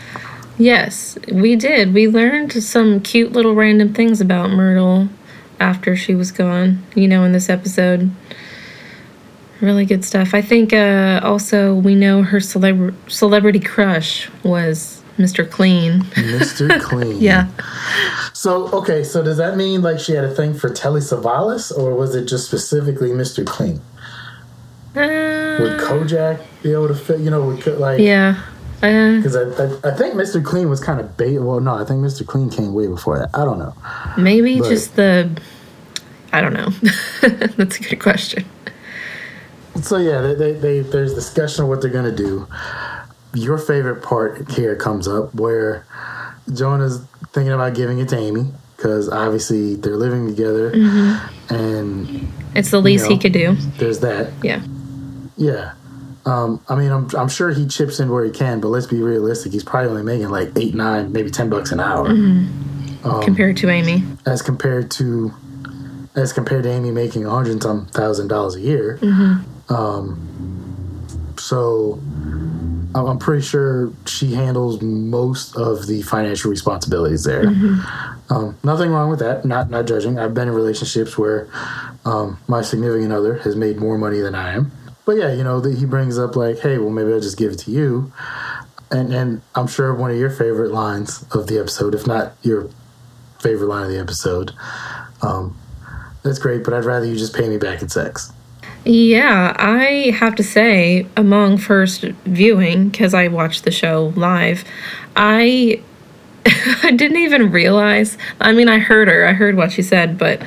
Yes, 0.58 1.18
we 1.32 1.56
did. 1.56 1.94
We 1.94 2.08
learned 2.08 2.52
some 2.52 3.00
cute 3.00 3.32
little 3.32 3.54
random 3.54 3.94
things 3.94 4.20
about 4.20 4.50
Myrtle 4.50 5.08
after 5.58 5.96
she 5.96 6.14
was 6.14 6.30
gone, 6.30 6.84
you 6.94 7.08
know, 7.08 7.24
in 7.24 7.32
this 7.32 7.48
episode. 7.48 8.10
Really 9.60 9.86
good 9.86 10.04
stuff. 10.04 10.34
I 10.34 10.42
think 10.42 10.72
uh, 10.72 11.20
also 11.22 11.74
we 11.74 11.94
know 11.94 12.22
her 12.22 12.38
celeb- 12.38 12.94
celebrity 13.10 13.60
crush 13.60 14.28
was 14.44 15.02
Mr. 15.18 15.48
Clean. 15.48 16.00
Mr. 16.02 16.80
Clean. 16.82 17.16
Yeah. 17.20 17.48
So 18.32 18.68
okay, 18.72 19.04
so 19.04 19.22
does 19.22 19.36
that 19.36 19.56
mean 19.56 19.82
like 19.82 20.00
she 20.00 20.12
had 20.12 20.24
a 20.24 20.34
thing 20.34 20.54
for 20.54 20.68
Telly 20.68 21.00
Savalas, 21.00 21.76
or 21.76 21.94
was 21.94 22.14
it 22.14 22.26
just 22.26 22.46
specifically 22.46 23.10
Mr. 23.10 23.46
Clean? 23.46 23.80
Would 24.94 25.02
Uh, 25.04 25.78
Kojak 25.88 26.40
be 26.62 26.72
able 26.72 26.88
to 26.88 26.94
fit? 26.94 27.20
You 27.20 27.30
know, 27.30 27.42
would, 27.46 27.66
like 27.78 27.98
yeah. 28.00 28.42
Uh, 28.82 29.16
because 29.16 29.36
I, 29.36 29.42
I 29.42 29.92
I 29.92 29.96
think 29.96 30.14
Mr. 30.14 30.44
Clean 30.44 30.68
was 30.68 30.80
kind 30.80 31.00
of 31.00 31.16
bait. 31.16 31.38
Well, 31.38 31.60
no, 31.60 31.74
I 31.74 31.84
think 31.84 32.00
Mr. 32.04 32.26
Clean 32.26 32.50
came 32.50 32.74
way 32.74 32.88
before 32.88 33.18
that. 33.18 33.30
I 33.32 33.44
don't 33.44 33.58
know. 33.58 33.74
maybe 34.18 34.58
But- 34.60 34.68
just 34.68 34.96
the. 34.96 35.30
I 36.34 36.40
don't 36.40 36.54
know. 36.54 36.68
That's 37.56 37.76
a 37.78 37.82
good 37.82 38.00
question. 38.00 38.44
So 39.82 39.98
yeah, 39.98 40.20
they, 40.22 40.34
they, 40.34 40.52
they 40.52 40.80
there's 40.80 41.14
discussion 41.14 41.62
of 41.64 41.68
what 41.68 41.80
they're 41.82 41.90
gonna 41.90 42.14
do. 42.14 42.46
Your 43.34 43.56
favorite 43.58 44.02
part 44.02 44.50
here 44.52 44.74
comes 44.76 45.06
up 45.08 45.34
where 45.34 45.86
Jonah's 46.52 47.02
thinking 47.32 47.52
about 47.52 47.74
giving 47.74 47.98
it 47.98 48.08
to 48.10 48.16
Amy 48.18 48.52
because 48.76 49.08
obviously 49.08 49.76
they're 49.76 49.96
living 49.96 50.26
together, 50.26 50.72
and 51.48 52.28
It's 52.54 52.70
the 52.70 52.80
least 52.80 53.06
he 53.06 53.14
know. 53.14 53.20
could 53.20 53.32
do. 53.32 53.54
there's 53.78 54.00
that. 54.00 54.32
Yeah. 54.42 54.62
Yeah. 55.42 55.72
Um, 56.24 56.60
I 56.68 56.76
mean, 56.76 56.92
I'm, 56.92 57.08
I'm 57.18 57.28
sure 57.28 57.50
he 57.50 57.66
chips 57.66 57.98
in 57.98 58.08
where 58.08 58.24
he 58.24 58.30
can, 58.30 58.60
but 58.60 58.68
let's 58.68 58.86
be 58.86 59.02
realistic. 59.02 59.50
He's 59.52 59.64
probably 59.64 59.90
only 59.90 60.02
making 60.04 60.28
like 60.30 60.50
eight, 60.56 60.72
nine, 60.74 61.10
maybe 61.10 61.30
ten 61.30 61.50
bucks 61.50 61.72
an 61.72 61.80
hour, 61.80 62.06
Um, 62.08 63.22
compared 63.24 63.56
to 63.56 63.68
Amy. 63.68 64.04
as 64.24 64.40
compared 64.40 64.88
to 64.92 65.32
as 66.14 66.32
compared 66.32 66.62
to 66.62 66.70
Amy 66.70 66.92
making 66.92 67.24
a 67.26 67.30
hundred 67.30 67.52
and 67.52 67.62
some 67.62 67.86
thousand 67.86 68.28
dollars 68.28 68.54
a 68.54 68.60
year. 68.60 68.98
Um, 69.68 70.28
so 71.38 71.98
I'm 72.94 73.06
I'm 73.06 73.18
pretty 73.18 73.42
sure 73.42 73.90
she 74.06 74.34
handles 74.34 74.80
most 74.80 75.56
of 75.56 75.86
the 75.88 76.02
financial 76.02 76.50
responsibilities 76.52 77.24
there. 77.24 77.48
Um, 78.30 78.56
nothing 78.62 78.90
wrong 78.92 79.10
with 79.10 79.18
that. 79.18 79.44
Not 79.44 79.70
not 79.70 79.86
judging. 79.86 80.18
I've 80.20 80.34
been 80.34 80.46
in 80.48 80.54
relationships 80.54 81.18
where 81.18 81.48
um, 82.04 82.38
my 82.46 82.62
significant 82.62 83.12
other 83.12 83.38
has 83.38 83.56
made 83.56 83.78
more 83.78 83.98
money 83.98 84.20
than 84.20 84.34
I 84.36 84.52
am. 84.52 84.70
But 85.04 85.16
yeah, 85.16 85.32
you 85.32 85.42
know, 85.42 85.60
that 85.60 85.78
he 85.78 85.84
brings 85.84 86.18
up 86.18 86.36
like, 86.36 86.60
hey, 86.60 86.78
well, 86.78 86.90
maybe 86.90 87.12
I'll 87.12 87.20
just 87.20 87.36
give 87.36 87.52
it 87.52 87.58
to 87.60 87.70
you. 87.70 88.12
And 88.90 89.12
and 89.12 89.42
I'm 89.54 89.66
sure 89.66 89.94
one 89.94 90.10
of 90.10 90.16
your 90.16 90.30
favorite 90.30 90.72
lines 90.72 91.24
of 91.32 91.46
the 91.46 91.58
episode, 91.58 91.94
if 91.94 92.06
not 92.06 92.34
your 92.42 92.68
favorite 93.40 93.68
line 93.68 93.84
of 93.84 93.90
the 93.90 93.98
episode, 93.98 94.52
um, 95.22 95.56
that's 96.22 96.38
great. 96.38 96.62
But 96.62 96.74
I'd 96.74 96.84
rather 96.84 97.06
you 97.06 97.16
just 97.16 97.34
pay 97.34 97.48
me 97.48 97.56
back 97.56 97.82
in 97.82 97.88
sex. 97.88 98.32
Yeah, 98.84 99.54
I 99.58 100.12
have 100.18 100.34
to 100.36 100.42
say, 100.42 101.06
among 101.16 101.58
first 101.58 102.02
viewing, 102.24 102.88
because 102.88 103.14
I 103.14 103.28
watched 103.28 103.64
the 103.64 103.70
show 103.70 104.12
live, 104.16 104.64
I 105.14 105.80
I 106.82 106.90
didn't 106.90 107.18
even 107.18 107.50
realize. 107.52 108.18
I 108.40 108.52
mean, 108.52 108.68
I 108.68 108.78
heard 108.78 109.08
her, 109.08 109.26
I 109.26 109.32
heard 109.32 109.56
what 109.56 109.72
she 109.72 109.82
said, 109.82 110.18
but 110.18 110.42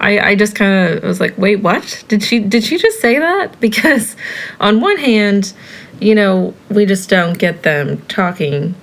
I 0.00 0.30
I 0.30 0.34
just 0.34 0.54
kind 0.54 0.94
of 0.94 1.02
was 1.02 1.20
like, 1.20 1.36
wait, 1.38 1.56
what? 1.56 2.04
Did 2.08 2.22
she 2.22 2.40
did 2.40 2.64
she 2.64 2.78
just 2.78 3.00
say 3.00 3.18
that? 3.18 3.60
Because 3.60 4.16
on 4.58 4.80
one 4.80 4.96
hand, 4.96 5.52
you 6.00 6.14
know, 6.14 6.54
we 6.70 6.86
just 6.86 7.08
don't 7.08 7.38
get 7.38 7.62
them 7.62 8.00
talking 8.08 8.74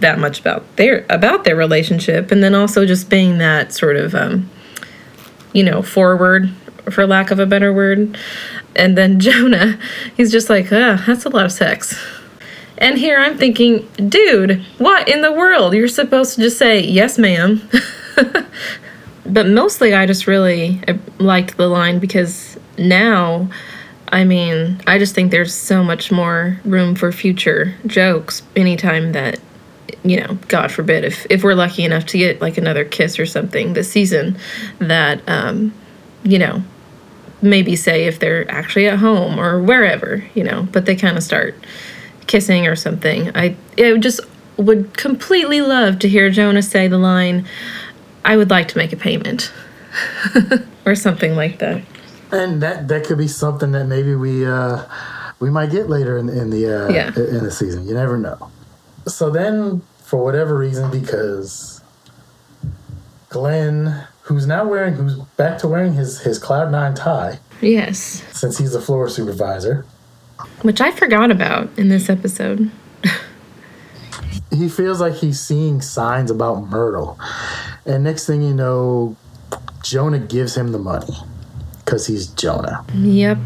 that 0.00 0.18
much 0.18 0.40
about 0.40 0.76
their 0.76 1.06
about 1.08 1.44
their 1.44 1.56
relationship, 1.56 2.30
and 2.30 2.42
then 2.42 2.54
also 2.54 2.84
just 2.84 3.08
being 3.08 3.38
that 3.38 3.72
sort 3.72 3.96
of 3.96 4.14
um, 4.14 4.50
you 5.52 5.62
know, 5.62 5.80
forward, 5.80 6.50
for 6.90 7.06
lack 7.06 7.30
of 7.30 7.38
a 7.38 7.46
better 7.46 7.72
word. 7.72 8.18
And 8.76 8.98
then 8.98 9.20
Jonah, 9.26 9.78
he's 10.16 10.30
just 10.30 10.50
like, 10.50 10.66
ah, 10.70 11.02
that's 11.06 11.24
a 11.24 11.30
lot 11.30 11.46
of 11.46 11.52
sex. 11.52 11.98
And 12.76 12.98
here 12.98 13.18
I'm 13.18 13.38
thinking, 13.38 13.88
dude, 14.08 14.64
what 14.78 15.08
in 15.08 15.22
the 15.22 15.32
world? 15.32 15.74
You're 15.74 15.88
supposed 15.88 16.34
to 16.34 16.42
just 16.42 16.58
say, 16.58 16.80
yes, 16.80 17.18
ma'am. 17.18 17.68
but 19.26 19.46
mostly 19.46 19.94
I 19.94 20.06
just 20.06 20.26
really 20.26 20.80
uh, 20.86 20.94
liked 21.18 21.56
the 21.56 21.68
line 21.68 21.98
because 21.98 22.58
now, 22.78 23.48
I 24.08 24.24
mean, 24.24 24.80
I 24.86 24.98
just 24.98 25.14
think 25.14 25.30
there's 25.30 25.54
so 25.54 25.82
much 25.82 26.12
more 26.12 26.60
room 26.64 26.94
for 26.94 27.10
future 27.12 27.74
jokes 27.86 28.42
anytime 28.56 29.12
that 29.12 29.40
you 30.02 30.20
know, 30.20 30.38
God 30.48 30.70
forbid, 30.70 31.04
if 31.04 31.26
if 31.30 31.42
we're 31.42 31.54
lucky 31.54 31.84
enough 31.84 32.04
to 32.06 32.18
get 32.18 32.40
like 32.40 32.58
another 32.58 32.84
kiss 32.84 33.18
or 33.18 33.26
something 33.26 33.72
this 33.72 33.90
season, 33.90 34.36
that 34.78 35.22
um, 35.26 35.72
you 36.22 36.38
know, 36.38 36.62
maybe 37.40 37.74
say 37.76 38.04
if 38.04 38.18
they're 38.18 38.50
actually 38.50 38.86
at 38.86 38.98
home 38.98 39.38
or 39.38 39.62
wherever, 39.62 40.24
you 40.34 40.44
know, 40.44 40.68
but 40.72 40.86
they 40.86 40.94
kind 40.94 41.16
of 41.16 41.22
start 41.22 41.54
kissing 42.26 42.66
or 42.66 42.76
something. 42.76 43.34
I 43.34 43.56
I 43.78 43.96
just 43.98 44.20
would 44.56 44.96
completely 44.96 45.60
love 45.60 45.98
to 46.00 46.08
hear 46.08 46.30
Jonah 46.30 46.62
say 46.62 46.86
the 46.86 46.98
line, 46.98 47.46
"I 48.24 48.36
would 48.36 48.50
like 48.50 48.68
to 48.68 48.78
make 48.78 48.92
a 48.92 48.96
payment," 48.96 49.52
or 50.86 50.94
something 50.94 51.34
like 51.36 51.58
that. 51.58 51.82
And 52.32 52.62
that 52.62 52.88
that 52.88 53.04
could 53.04 53.18
be 53.18 53.28
something 53.28 53.72
that 53.72 53.84
maybe 53.86 54.14
we 54.14 54.44
uh, 54.46 54.82
we 55.40 55.50
might 55.50 55.70
get 55.70 55.88
later 55.88 56.18
in, 56.18 56.28
in 56.28 56.50
the 56.50 56.66
uh, 56.66 56.88
Yeah. 56.92 57.08
in 57.16 57.44
the 57.44 57.50
season. 57.50 57.86
You 57.86 57.94
never 57.94 58.16
know. 58.16 58.50
So 59.06 59.30
then 59.30 59.82
for 60.02 60.22
whatever 60.22 60.56
reason, 60.56 60.90
because 60.90 61.80
Glenn, 63.28 64.04
who's 64.22 64.46
now 64.46 64.64
wearing, 64.66 64.94
who's 64.94 65.16
back 65.36 65.58
to 65.58 65.68
wearing 65.68 65.94
his 65.94 66.20
his 66.20 66.38
Cloud 66.38 66.70
Nine 66.72 66.94
tie 66.94 67.38
Yes. 67.60 68.22
since 68.32 68.58
he's 68.58 68.74
a 68.74 68.80
floor 68.80 69.08
supervisor, 69.08 69.84
Which 70.62 70.80
I 70.80 70.90
forgot 70.90 71.30
about 71.30 71.70
in 71.78 71.88
this 71.88 72.08
episode. 72.10 72.70
he 74.50 74.68
feels 74.68 75.00
like 75.00 75.14
he's 75.14 75.40
seeing 75.40 75.80
signs 75.80 76.30
about 76.30 76.68
Myrtle, 76.68 77.18
and 77.86 78.04
next 78.04 78.26
thing 78.26 78.42
you 78.42 78.54
know, 78.54 79.16
Jonah 79.82 80.18
gives 80.18 80.56
him 80.56 80.72
the 80.72 80.78
money 80.78 81.14
because 81.84 82.06
he's 82.06 82.26
Jonah. 82.28 82.84
Yep, 82.94 83.38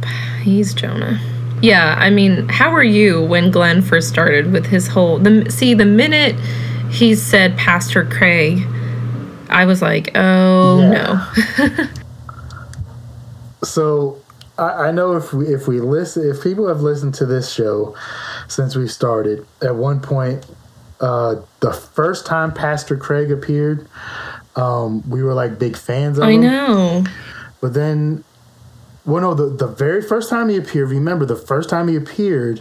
he's 0.42 0.74
Jonah. 0.74 1.20
Yeah, 1.60 1.96
I 1.98 2.10
mean, 2.10 2.48
how 2.48 2.70
were 2.70 2.84
you 2.84 3.22
when 3.24 3.50
Glenn 3.50 3.82
first 3.82 4.08
started 4.08 4.52
with 4.52 4.66
his 4.66 4.86
whole 4.86 5.18
the 5.18 5.50
see 5.50 5.74
the 5.74 5.84
minute 5.84 6.36
he 6.90 7.14
said 7.16 7.56
Pastor 7.58 8.04
Craig, 8.04 8.60
I 9.50 9.64
was 9.64 9.82
like, 9.82 10.10
oh 10.14 10.80
Yeah. 10.80 11.32
no. 11.66 11.86
So 13.64 14.20
I, 14.56 14.86
I 14.88 14.90
know 14.92 15.16
if 15.16 15.32
we 15.32 15.46
if 15.48 15.66
we 15.66 15.80
listen 15.80 16.28
if 16.30 16.42
people 16.42 16.68
have 16.68 16.80
listened 16.80 17.14
to 17.16 17.26
this 17.26 17.52
show 17.52 17.96
since 18.46 18.76
we 18.76 18.86
started, 18.86 19.44
at 19.62 19.74
one 19.74 20.00
point, 20.00 20.46
uh, 21.00 21.36
the 21.60 21.72
first 21.72 22.24
time 22.24 22.52
Pastor 22.52 22.96
Craig 22.96 23.30
appeared, 23.32 23.88
um, 24.58 25.08
we 25.08 25.22
were 25.22 25.32
like 25.34 25.58
big 25.58 25.76
fans 25.76 26.18
of 26.18 26.24
him. 26.24 26.28
I 26.28 26.32
him. 26.32 26.40
know. 26.42 27.04
But 27.60 27.74
then, 27.74 28.24
well, 29.06 29.22
no, 29.22 29.34
the 29.34 29.46
the 29.46 29.66
very 29.66 30.02
first 30.02 30.28
time 30.28 30.48
he 30.48 30.56
appeared, 30.56 30.90
remember 30.90 31.24
the 31.24 31.36
first 31.36 31.70
time 31.70 31.88
he 31.88 31.96
appeared, 31.96 32.60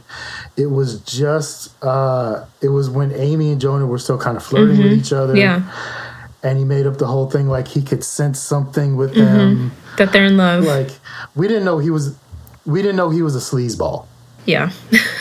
it 0.56 0.68
was 0.68 1.00
just 1.02 1.74
uh, 1.84 2.46
it 2.62 2.70
was 2.70 2.90
when 2.90 3.12
Amy 3.12 3.52
and 3.52 3.60
Jonah 3.60 3.86
were 3.86 4.00
still 4.00 4.18
kind 4.18 4.38
of 4.38 4.44
flirting 4.44 4.78
with 4.78 4.94
each 4.94 5.12
other. 5.12 5.34
Mm-hmm. 5.34 5.68
Yeah, 5.68 5.72
and 6.44 6.58
he 6.58 6.64
made 6.64 6.86
up 6.88 6.98
the 6.98 7.08
whole 7.08 7.30
thing 7.30 7.48
like 7.48 7.68
he 7.68 7.82
could 7.82 8.04
sense 8.04 8.40
something 8.40 8.96
with 8.96 9.14
Mm-hmm. 9.14 9.38
them. 9.38 9.72
that 9.98 10.12
they're 10.14 10.26
in 10.26 10.38
love. 10.38 10.64
Like 10.64 10.92
we 11.36 11.48
didn't 11.48 11.66
know 11.66 11.80
he 11.80 11.90
was, 11.90 12.16
we 12.66 12.82
didn't 12.82 12.96
know 12.96 13.10
he 13.10 13.22
was 13.24 13.36
a 13.36 13.40
sleazeball. 13.40 14.06
yeah, 14.46 14.72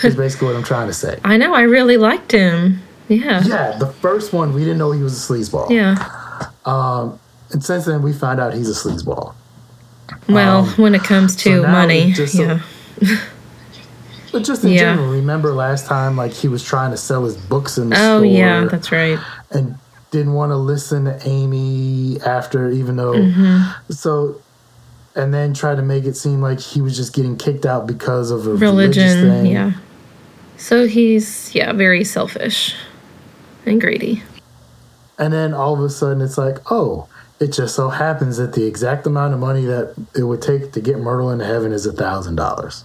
Is 0.05 0.15
basically 0.15 0.49
what 0.49 0.57
I'm 0.57 0.63
trying 0.63 0.87
to 0.89 0.93
say. 0.95 1.19
I 1.25 1.37
know. 1.39 1.55
I 1.55 1.63
really 1.63 1.97
liked 1.97 2.31
him. 2.33 2.81
Yeah, 3.09 3.43
Yeah, 3.45 3.77
the 3.79 3.87
first 3.87 4.33
one 4.33 4.53
we 4.55 4.61
didn't 4.61 4.79
know 4.79 4.93
he 4.93 5.03
was 5.03 5.15
a 5.31 5.33
sleazeball. 5.33 5.71
yeah. 5.71 5.97
And 6.67 7.63
since 7.63 7.85
then 7.87 8.03
we 8.03 8.13
found 8.13 8.41
out 8.41 8.53
he's 8.55 8.69
a 8.69 8.73
sleazeball. 8.89 9.35
Well, 10.29 10.67
when 10.77 10.95
it 10.95 11.03
comes 11.05 11.35
to 11.37 11.57
Um, 11.57 11.63
now 11.63 11.73
money, 11.73 12.13
just- 12.13 12.35
yeah, 12.35 12.61
But 14.33 14.45
just 14.45 14.65
in 14.65 14.71
Yeah. 14.73 14.79
general, 14.95 15.09
remember 15.13 15.53
last 15.55 15.87
time 15.87 16.17
like 16.17 16.33
he 16.33 16.49
was 16.49 16.63
trying 16.63 16.91
to 16.91 16.97
sell 16.97 17.25
his 17.25 17.37
books 17.37 17.79
in 17.79 17.91
the 17.91 17.97
oh 17.97 18.19
store. 18.19 18.25
yeah, 18.27 18.65
that's 18.67 18.93
right. 18.93 19.19
and 19.51 19.77
didn't 20.11 20.35
want 20.35 20.51
to 20.51 20.57
listen 20.57 21.05
to 21.05 21.19
Amy 21.27 22.19
after, 22.25 22.71
even 22.71 22.97
though. 22.97 23.15
Mm-hmm. 23.15 23.93
So, 23.93 24.41
and 25.15 25.33
then 25.33 25.53
tried 25.55 25.77
to 25.77 25.83
make 25.83 26.05
it 26.05 26.17
seem 26.17 26.41
like 26.43 26.61
he 26.61 26.81
was 26.81 26.97
just 26.97 27.13
getting 27.15 27.37
kicked 27.37 27.65
out 27.67 27.87
because 27.87 28.31
of 28.31 28.47
a 28.47 28.51
religious 28.55 29.15
Religion, 29.15 29.43
thing. 29.45 29.53
yeah. 29.53 29.73
So 30.59 30.87
he's 30.87 31.55
yeah 31.55 31.73
very 31.73 32.05
selfish 32.05 32.75
and 33.65 33.81
greedy. 33.81 34.23
And 35.19 35.33
then 35.33 35.55
all 35.55 35.75
of 35.75 35.81
a 35.81 35.89
sudden, 35.91 36.21
it's 36.21 36.37
like, 36.39 36.59
oh, 36.71 37.09
it 37.41 37.53
just 37.53 37.75
so 37.75 37.89
happens 37.89 38.37
that 38.39 38.53
the 38.55 38.67
exact 38.67 39.07
amount 39.07 39.35
of 39.35 39.41
money 39.41 39.65
that 39.65 39.95
it 40.15 40.25
would 40.25 40.43
take 40.43 40.73
to 40.73 40.81
get 40.81 40.99
Myrtle 40.99 41.31
into 41.31 41.45
heaven 41.45 41.73
is 41.73 41.87
a 41.87 41.93
thousand 41.93 42.37
dollars. 42.37 42.85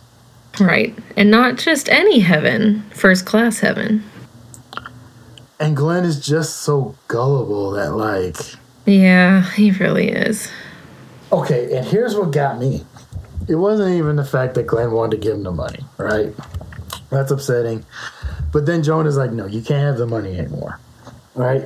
Right. 0.59 0.97
And 1.15 1.31
not 1.31 1.57
just 1.57 1.87
any 1.89 2.19
heaven, 2.19 2.83
first 2.93 3.25
class 3.25 3.59
heaven. 3.59 4.03
And 5.59 5.75
Glenn 5.77 6.03
is 6.03 6.25
just 6.25 6.57
so 6.61 6.95
gullible 7.07 7.71
that, 7.71 7.93
like, 7.95 8.35
Yeah, 8.85 9.49
he 9.53 9.71
really 9.71 10.09
is. 10.09 10.49
okay, 11.31 11.75
and 11.77 11.85
here's 11.85 12.15
what 12.15 12.31
got 12.31 12.59
me. 12.59 12.83
It 13.47 13.55
wasn't 13.55 13.95
even 13.95 14.15
the 14.15 14.25
fact 14.25 14.55
that 14.55 14.67
Glenn 14.67 14.91
wanted 14.91 15.11
to 15.11 15.17
give 15.17 15.33
him 15.35 15.43
the 15.43 15.51
money, 15.51 15.79
right? 15.97 16.33
That's 17.09 17.31
upsetting. 17.31 17.85
But 18.51 18.65
then 18.65 18.83
Jonah's 18.83 19.17
like, 19.17 19.31
no, 19.31 19.45
you 19.45 19.61
can't 19.61 19.81
have 19.83 19.97
the 19.97 20.07
money 20.07 20.37
anymore, 20.37 20.79
right? 21.35 21.65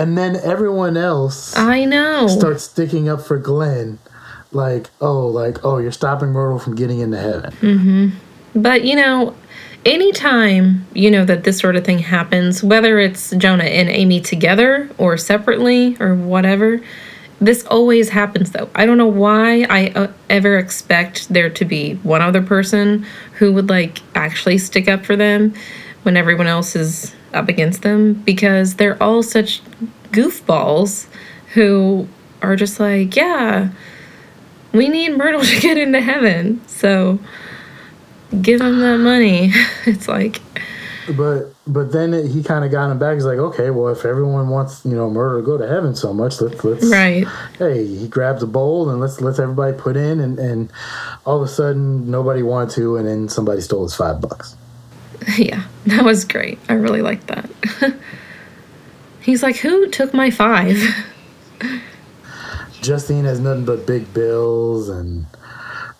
And 0.00 0.16
then 0.16 0.36
everyone 0.36 0.96
else 0.96 1.54
I 1.58 1.84
know. 1.84 2.26
starts 2.26 2.64
sticking 2.64 3.06
up 3.06 3.20
for 3.20 3.36
Glenn, 3.36 3.98
like, 4.50 4.86
oh, 4.98 5.26
like, 5.26 5.62
oh, 5.62 5.76
you're 5.76 5.92
stopping 5.92 6.30
Myrtle 6.30 6.58
from 6.58 6.74
getting 6.74 7.00
into 7.00 7.18
heaven. 7.18 7.52
But 8.54 8.84
you 8.84 8.96
know, 8.96 9.36
anytime 9.84 10.86
you 10.94 11.10
know 11.10 11.26
that 11.26 11.44
this 11.44 11.58
sort 11.58 11.76
of 11.76 11.84
thing 11.84 11.98
happens, 11.98 12.64
whether 12.64 12.98
it's 12.98 13.32
Jonah 13.32 13.64
and 13.64 13.90
Amy 13.90 14.22
together 14.22 14.88
or 14.96 15.18
separately 15.18 15.98
or 16.00 16.14
whatever, 16.14 16.80
this 17.38 17.66
always 17.66 18.08
happens 18.08 18.52
though. 18.52 18.70
I 18.74 18.86
don't 18.86 18.96
know 18.96 19.06
why 19.06 19.66
I 19.68 19.88
uh, 19.94 20.12
ever 20.30 20.56
expect 20.56 21.28
there 21.28 21.50
to 21.50 21.64
be 21.66 21.96
one 21.96 22.22
other 22.22 22.40
person 22.40 23.04
who 23.34 23.52
would 23.52 23.68
like 23.68 24.00
actually 24.14 24.56
stick 24.56 24.88
up 24.88 25.04
for 25.04 25.14
them 25.14 25.52
when 26.04 26.16
everyone 26.16 26.46
else 26.46 26.74
is 26.74 27.14
up 27.32 27.48
against 27.48 27.82
them 27.82 28.14
because 28.14 28.74
they're 28.76 29.00
all 29.02 29.22
such 29.22 29.62
goofballs 30.10 31.06
who 31.54 32.08
are 32.42 32.56
just 32.56 32.80
like, 32.80 33.16
yeah, 33.16 33.70
we 34.72 34.88
need 34.88 35.16
Myrtle 35.16 35.40
to 35.44 35.60
get 35.60 35.78
into 35.78 36.00
heaven. 36.00 36.66
So 36.66 37.18
give 38.42 38.60
him 38.60 38.78
that 38.80 38.98
money. 38.98 39.52
It's 39.86 40.08
like, 40.08 40.42
But 41.16 41.54
but 41.66 41.92
then 41.92 42.12
it, 42.12 42.28
he 42.28 42.42
kind 42.42 42.64
of 42.64 42.70
got 42.70 42.90
him 42.90 42.98
back. 42.98 43.14
He's 43.14 43.24
like, 43.24 43.38
okay, 43.38 43.70
well, 43.70 43.88
if 43.88 44.04
everyone 44.04 44.48
wants 44.48 44.84
you 44.84 44.94
know 44.94 45.08
Myrtle 45.08 45.40
to 45.40 45.46
go 45.46 45.56
to 45.56 45.66
heaven 45.66 45.94
so 45.96 46.12
much, 46.12 46.40
let's 46.40 46.62
let's 46.62 46.84
right. 46.90 47.26
Hey, 47.58 47.86
he 47.86 48.06
grabs 48.08 48.42
a 48.42 48.46
bowl 48.46 48.90
and 48.90 49.00
let's 49.00 49.20
let's 49.20 49.38
everybody 49.38 49.76
put 49.76 49.96
in, 49.96 50.20
and 50.20 50.38
and 50.38 50.70
all 51.24 51.40
of 51.40 51.42
a 51.42 51.48
sudden 51.48 52.10
nobody 52.10 52.42
wanted 52.42 52.74
to, 52.74 52.96
and 52.96 53.08
then 53.08 53.28
somebody 53.28 53.60
stole 53.62 53.84
his 53.84 53.94
five 53.94 54.20
bucks. 54.20 54.56
Yeah, 55.36 55.64
that 55.86 56.04
was 56.04 56.24
great. 56.24 56.58
I 56.68 56.74
really 56.74 57.02
liked 57.02 57.26
that. 57.28 57.48
He's 59.20 59.42
like, 59.42 59.56
who 59.56 59.88
took 59.88 60.14
my 60.14 60.30
five? 60.30 60.76
Justine 62.80 63.24
has 63.24 63.38
nothing 63.38 63.64
but 63.64 63.86
big 63.86 64.12
bills, 64.14 64.88
and 64.88 65.26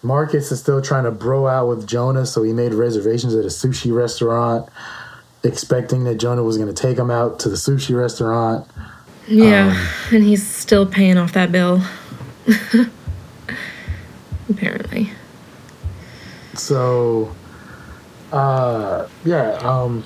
Marcus 0.03 0.51
is 0.51 0.61
still 0.61 0.81
trying 0.81 1.05
to 1.05 1.11
bro 1.11 1.47
out 1.47 1.69
with 1.69 1.87
Jonah, 1.87 2.25
so 2.25 2.43
he 2.43 2.53
made 2.53 2.73
reservations 2.73 3.35
at 3.35 3.45
a 3.45 3.49
sushi 3.49 3.95
restaurant, 3.95 4.69
expecting 5.45 6.05
that 6.05 6.17
Jonah 6.17 6.43
was 6.43 6.57
going 6.57 6.73
to 6.73 6.83
take 6.83 6.97
him 6.97 7.11
out 7.11 7.39
to 7.41 7.51
the 7.51 7.57
sushi 7.57 7.95
restaurant. 7.95 8.67
Yeah, 9.29 9.71
um, 9.71 10.17
and 10.17 10.25
he's 10.25 10.47
still 10.47 10.87
paying 10.87 11.19
off 11.19 11.33
that 11.35 11.53
bill. 11.53 11.83
Apparently. 14.49 15.11
So, 16.55 17.35
uh, 18.33 19.09
yeah, 19.25 19.53
um, 19.63 20.05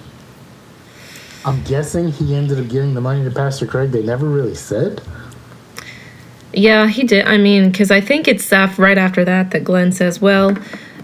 I'm 1.44 1.62
guessing 1.64 2.08
he 2.08 2.34
ended 2.34 2.58
up 2.58 2.68
giving 2.68 2.94
the 2.94 3.00
money 3.00 3.24
to 3.24 3.30
Pastor 3.30 3.66
Craig. 3.66 3.90
They 3.90 4.02
never 4.02 4.28
really 4.28 4.54
said. 4.54 5.02
Yeah, 6.52 6.87
he 6.87 7.04
did. 7.04 7.26
I 7.26 7.37
mean, 7.37 7.70
because 7.70 7.90
I 7.90 8.00
think 8.00 8.28
it's 8.28 8.50
af- 8.52 8.78
right 8.78 8.96
after 8.96 9.24
that 9.24 9.50
that 9.50 9.64
Glenn 9.64 9.92
says, 9.92 10.20
well, 10.20 10.56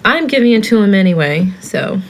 I'm 0.05 0.27
giving 0.27 0.53
it 0.53 0.65
to 0.65 0.81
him 0.81 0.95
anyway. 0.95 1.53
So, 1.61 2.01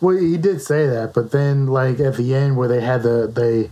Well, 0.00 0.16
he 0.16 0.36
did 0.36 0.60
say 0.60 0.86
that, 0.86 1.12
but 1.14 1.32
then 1.32 1.66
like 1.66 1.98
at 2.00 2.16
the 2.16 2.34
end 2.34 2.56
where 2.56 2.68
they 2.68 2.80
had 2.80 3.02
the 3.02 3.26
they 3.26 3.70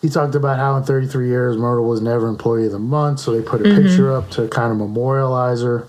he 0.00 0.08
talked 0.08 0.34
about 0.34 0.58
how 0.58 0.76
in 0.76 0.82
33 0.82 1.28
years 1.28 1.56
Myrtle 1.56 1.86
was 1.86 2.00
never 2.00 2.26
employee 2.26 2.66
of 2.66 2.72
the 2.72 2.78
month, 2.78 3.20
so 3.20 3.32
they 3.32 3.40
put 3.42 3.60
a 3.60 3.64
picture 3.64 4.12
up 4.12 4.30
to 4.30 4.48
kind 4.48 4.72
of 4.72 4.78
memorialize 4.78 5.62
her. 5.62 5.88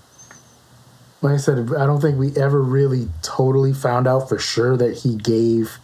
Like 1.24 1.34
I 1.34 1.38
said, 1.38 1.70
I 1.74 1.86
don't 1.86 2.02
think 2.02 2.18
we 2.18 2.36
ever 2.36 2.60
really 2.60 3.08
totally 3.22 3.72
found 3.72 4.06
out 4.06 4.28
for 4.28 4.38
sure 4.38 4.76
that 4.76 4.98
he 4.98 5.16
gave 5.16 5.78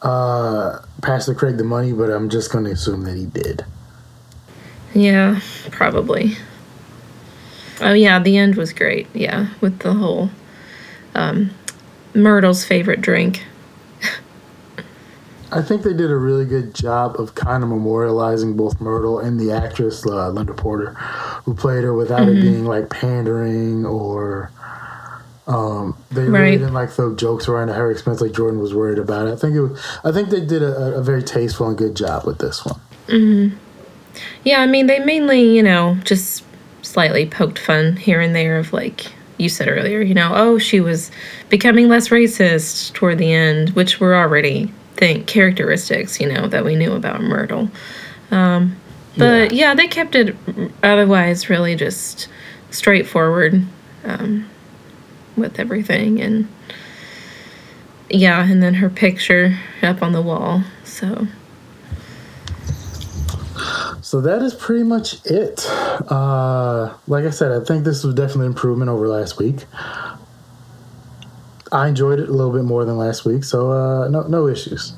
uh, 0.00 0.78
Pastor 1.02 1.34
Craig 1.34 1.58
the 1.58 1.64
money, 1.64 1.92
but 1.92 2.08
I'm 2.08 2.30
just 2.30 2.50
going 2.50 2.64
to 2.64 2.70
assume 2.70 3.02
that 3.02 3.14
he 3.14 3.26
did. 3.26 3.66
yeah, 4.94 5.40
probably. 5.70 6.38
Oh, 7.82 7.92
yeah, 7.92 8.20
the 8.20 8.38
end 8.38 8.56
was 8.56 8.72
great. 8.72 9.06
Yeah, 9.12 9.48
with 9.60 9.80
the 9.80 9.92
whole 9.92 10.30
um, 11.14 11.50
Myrtle's 12.14 12.64
favorite 12.64 13.02
drink. 13.02 13.44
I 15.50 15.62
think 15.62 15.82
they 15.82 15.92
did 15.94 16.10
a 16.10 16.16
really 16.16 16.44
good 16.44 16.74
job 16.74 17.18
of 17.18 17.34
kind 17.34 17.62
of 17.64 17.70
memorializing 17.70 18.56
both 18.56 18.80
Myrtle 18.80 19.18
and 19.18 19.40
the 19.40 19.50
actress 19.52 20.06
uh, 20.06 20.28
Linda 20.30 20.52
Porter, 20.54 20.92
who 21.44 21.54
played 21.54 21.84
her 21.84 21.94
without 21.94 22.20
Mm-hmm. 22.20 22.38
it 22.38 22.42
being 22.42 22.64
like 22.64 22.90
pandering 22.90 23.86
or. 23.86 24.50
Um, 25.46 25.96
they 26.10 26.24
really 26.24 26.58
didn't 26.58 26.74
like 26.74 26.90
throw 26.90 27.14
jokes 27.14 27.48
around 27.48 27.70
at 27.70 27.76
her 27.76 27.90
expense 27.90 28.20
like 28.20 28.32
Jordan 28.32 28.60
was 28.60 28.74
worried 28.74 28.98
about 28.98 29.28
it. 29.28 29.32
I 29.32 29.36
think 29.36 29.56
it. 29.56 29.62
Was, 29.62 29.80
I 30.04 30.12
think 30.12 30.28
they 30.28 30.44
did 30.44 30.62
a, 30.62 30.96
a 30.96 31.02
very 31.02 31.22
tasteful 31.22 31.66
and 31.68 31.78
good 31.78 31.96
job 31.96 32.26
with 32.26 32.36
this 32.36 32.62
one. 32.66 33.58
Yeah, 34.44 34.60
I 34.60 34.66
mean, 34.66 34.88
they 34.88 34.98
mainly, 34.98 35.56
you 35.56 35.62
know, 35.62 35.96
just 36.04 36.44
slightly 36.82 37.24
poked 37.24 37.58
fun 37.58 37.96
here 37.96 38.20
and 38.20 38.36
there 38.36 38.58
of 38.58 38.74
like 38.74 39.10
you 39.38 39.48
said 39.48 39.68
earlier, 39.68 40.02
you 40.02 40.12
know, 40.12 40.32
oh, 40.34 40.58
she 40.58 40.80
was 40.80 41.10
becoming 41.48 41.88
less 41.88 42.08
racist 42.08 42.92
toward 42.92 43.16
the 43.16 43.32
end, 43.32 43.70
which 43.70 44.00
we're 44.00 44.14
already 44.14 44.70
thing 44.98 45.24
characteristics, 45.24 46.20
you 46.20 46.30
know, 46.30 46.46
that 46.48 46.64
we 46.64 46.76
knew 46.76 46.92
about 46.92 47.22
Myrtle. 47.22 47.70
Um, 48.30 48.76
but 49.16 49.52
yeah. 49.52 49.74
they 49.74 49.88
kept 49.88 50.14
it 50.14 50.36
otherwise 50.82 51.48
really 51.48 51.74
just 51.74 52.28
straightforward 52.70 53.64
um, 54.04 54.48
with 55.36 55.58
everything, 55.58 56.20
and 56.20 56.48
yeah, 58.10 58.44
and 58.48 58.62
then 58.62 58.74
her 58.74 58.90
picture 58.90 59.58
up 59.82 60.02
on 60.02 60.12
the 60.12 60.22
wall. 60.22 60.62
So 60.84 61.26
So 64.08 64.22
that 64.22 64.40
is 64.40 64.54
pretty 64.54 64.84
much 64.84 65.24
it. 65.26 65.66
Uh, 66.10 66.94
like 67.06 67.24
I 67.26 67.30
said, 67.30 67.52
I 67.52 67.62
think 67.62 67.84
this 67.84 68.04
was 68.04 68.14
definitely 68.14 68.46
an 68.46 68.52
improvement 68.52 68.88
over 68.88 69.06
last 69.06 69.36
week. 69.36 69.66
I 71.72 71.88
enjoyed 71.88 72.20
it 72.20 72.28
a 72.28 72.32
little 72.32 72.52
bit 72.52 72.64
more 72.64 72.84
than 72.84 72.96
last 72.96 73.24
week, 73.24 73.44
so 73.44 73.72
uh, 73.72 74.08
no 74.08 74.22
no 74.22 74.46
issues. 74.46 74.94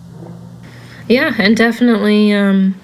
Yeah, 1.08 1.34
and 1.38 1.56
definitely 1.56 2.32
um, 2.32 2.76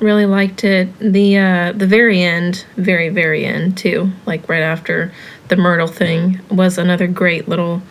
really 0.00 0.26
liked 0.26 0.64
it. 0.64 0.88
The 0.98 1.38
uh, 1.38 1.72
the 1.72 1.86
very 1.86 2.20
end, 2.22 2.64
very 2.76 3.08
very 3.08 3.44
end 3.44 3.78
too, 3.78 4.10
like 4.26 4.48
right 4.48 4.62
after 4.62 5.12
the 5.48 5.56
Myrtle 5.56 5.86
thing, 5.86 6.40
was 6.50 6.78
another 6.78 7.06
great 7.06 7.48
little 7.48 7.82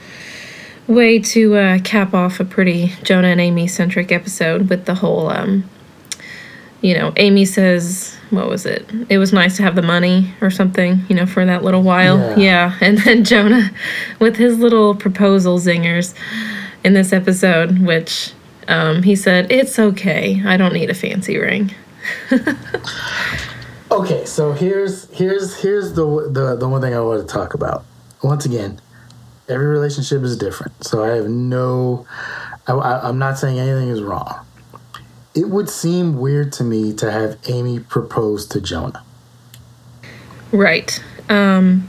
way 0.88 1.20
to 1.20 1.56
uh, 1.56 1.80
cap 1.80 2.14
off 2.14 2.40
a 2.40 2.46
pretty 2.46 2.94
Jonah 3.04 3.30
and 3.30 3.42
Amy 3.42 3.68
centric 3.68 4.12
episode 4.12 4.70
with 4.70 4.86
the 4.86 4.96
whole. 4.96 5.30
Um, 5.30 5.70
you 6.82 6.94
know, 6.94 7.14
Amy 7.18 7.46
says, 7.46 8.16
what 8.30 8.50
was 8.50 8.66
it? 8.66 8.90
It 9.10 9.18
was 9.18 9.32
nice 9.32 9.58
to 9.58 9.64
have 9.64 9.76
the 9.76 9.82
money 9.82 10.34
or 10.42 10.50
something, 10.50 11.06
you 11.10 11.16
know, 11.16 11.26
for 11.26 11.46
that 11.46 11.64
little 11.64 11.84
while. 11.84 12.18
Yeah. 12.18 12.38
yeah. 12.38 12.78
And 12.82 12.98
then 13.00 13.24
Jonah 13.24 13.72
with 14.20 14.36
his 14.36 14.58
little 14.58 14.96
proposal 14.96 15.60
zingers 15.60 16.14
in 16.84 16.94
this 16.94 17.14
episode, 17.14 17.80
which 17.80 18.34
um, 18.68 19.04
he 19.04 19.16
said, 19.16 19.52
It's 19.52 19.78
okay. 19.78 20.42
I 20.46 20.58
don't 20.58 20.74
need 20.74 20.90
a 20.90 20.96
fancy 20.96 21.38
ring. 21.38 21.74
Okay, 23.92 24.24
so 24.24 24.54
here's 24.54 25.10
here's 25.10 25.62
here's 25.62 25.94
the 25.94 26.30
the 26.32 26.56
the 26.56 26.70
one 26.70 26.82
thing 26.82 26.94
I 26.94 27.02
want 27.02 27.28
to 27.28 27.32
talk 27.32 27.54
about. 27.54 27.84
Once 28.24 28.46
again, 28.46 28.80
every 29.50 29.66
relationship 29.66 30.24
is 30.24 30.38
different, 30.38 30.82
so 30.82 31.04
I 31.04 31.10
have 31.18 31.28
no. 31.28 32.08
I, 32.68 32.72
I, 32.72 33.10
I'm 33.10 33.20
not 33.20 33.38
saying 33.38 33.60
anything 33.60 33.90
is 33.90 34.02
wrong. 34.02 34.46
It 35.34 35.50
would 35.50 35.70
seem 35.70 36.20
weird 36.20 36.52
to 36.54 36.64
me 36.64 36.94
to 36.94 37.10
have 37.12 37.38
Amy 37.48 37.80
propose 37.80 38.46
to 38.48 38.62
Jonah. 38.62 39.04
Right. 40.52 41.02
Um, 41.30 41.88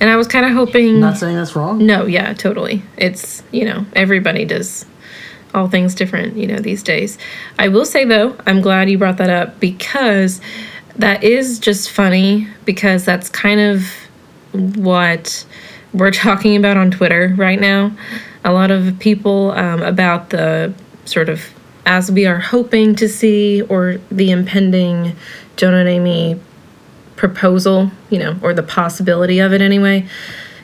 and 0.00 0.08
I 0.10 0.16
was 0.16 0.28
kind 0.28 0.46
of 0.46 0.52
hoping. 0.52 1.00
Not 1.00 1.18
saying 1.18 1.36
that's 1.36 1.56
wrong. 1.56 1.84
No, 1.84 2.06
yeah, 2.06 2.32
totally. 2.34 2.82
It's, 2.96 3.42
you 3.50 3.64
know, 3.64 3.84
everybody 3.94 4.44
does 4.44 4.86
all 5.52 5.68
things 5.68 5.94
different, 5.94 6.36
you 6.36 6.46
know, 6.46 6.58
these 6.58 6.82
days. 6.82 7.18
I 7.58 7.68
will 7.68 7.84
say, 7.84 8.04
though, 8.04 8.36
I'm 8.46 8.60
glad 8.60 8.90
you 8.90 8.98
brought 8.98 9.18
that 9.18 9.30
up 9.30 9.60
because 9.60 10.40
that 10.96 11.24
is 11.24 11.58
just 11.58 11.90
funny 11.90 12.48
because 12.64 13.04
that's 13.04 13.28
kind 13.28 13.60
of 13.60 13.86
what 14.76 15.44
we're 15.92 16.10
talking 16.10 16.56
about 16.56 16.76
on 16.76 16.90
Twitter 16.90 17.34
right 17.36 17.60
now. 17.60 17.92
A 18.44 18.52
lot 18.52 18.70
of 18.70 18.98
people 18.98 19.52
um, 19.52 19.82
about 19.82 20.30
the 20.30 20.74
sort 21.04 21.28
of 21.28 21.40
as 21.86 22.10
we 22.10 22.26
are 22.26 22.38
hoping 22.38 22.94
to 22.96 23.08
see 23.08 23.62
or 23.62 23.98
the 24.10 24.30
impending 24.30 25.16
Jonah 25.56 25.78
and 25.78 25.88
Amy 25.88 26.40
proposal, 27.16 27.90
you 28.10 28.18
know, 28.18 28.36
or 28.42 28.54
the 28.54 28.62
possibility 28.62 29.38
of 29.38 29.52
it 29.52 29.60
anyway. 29.60 30.06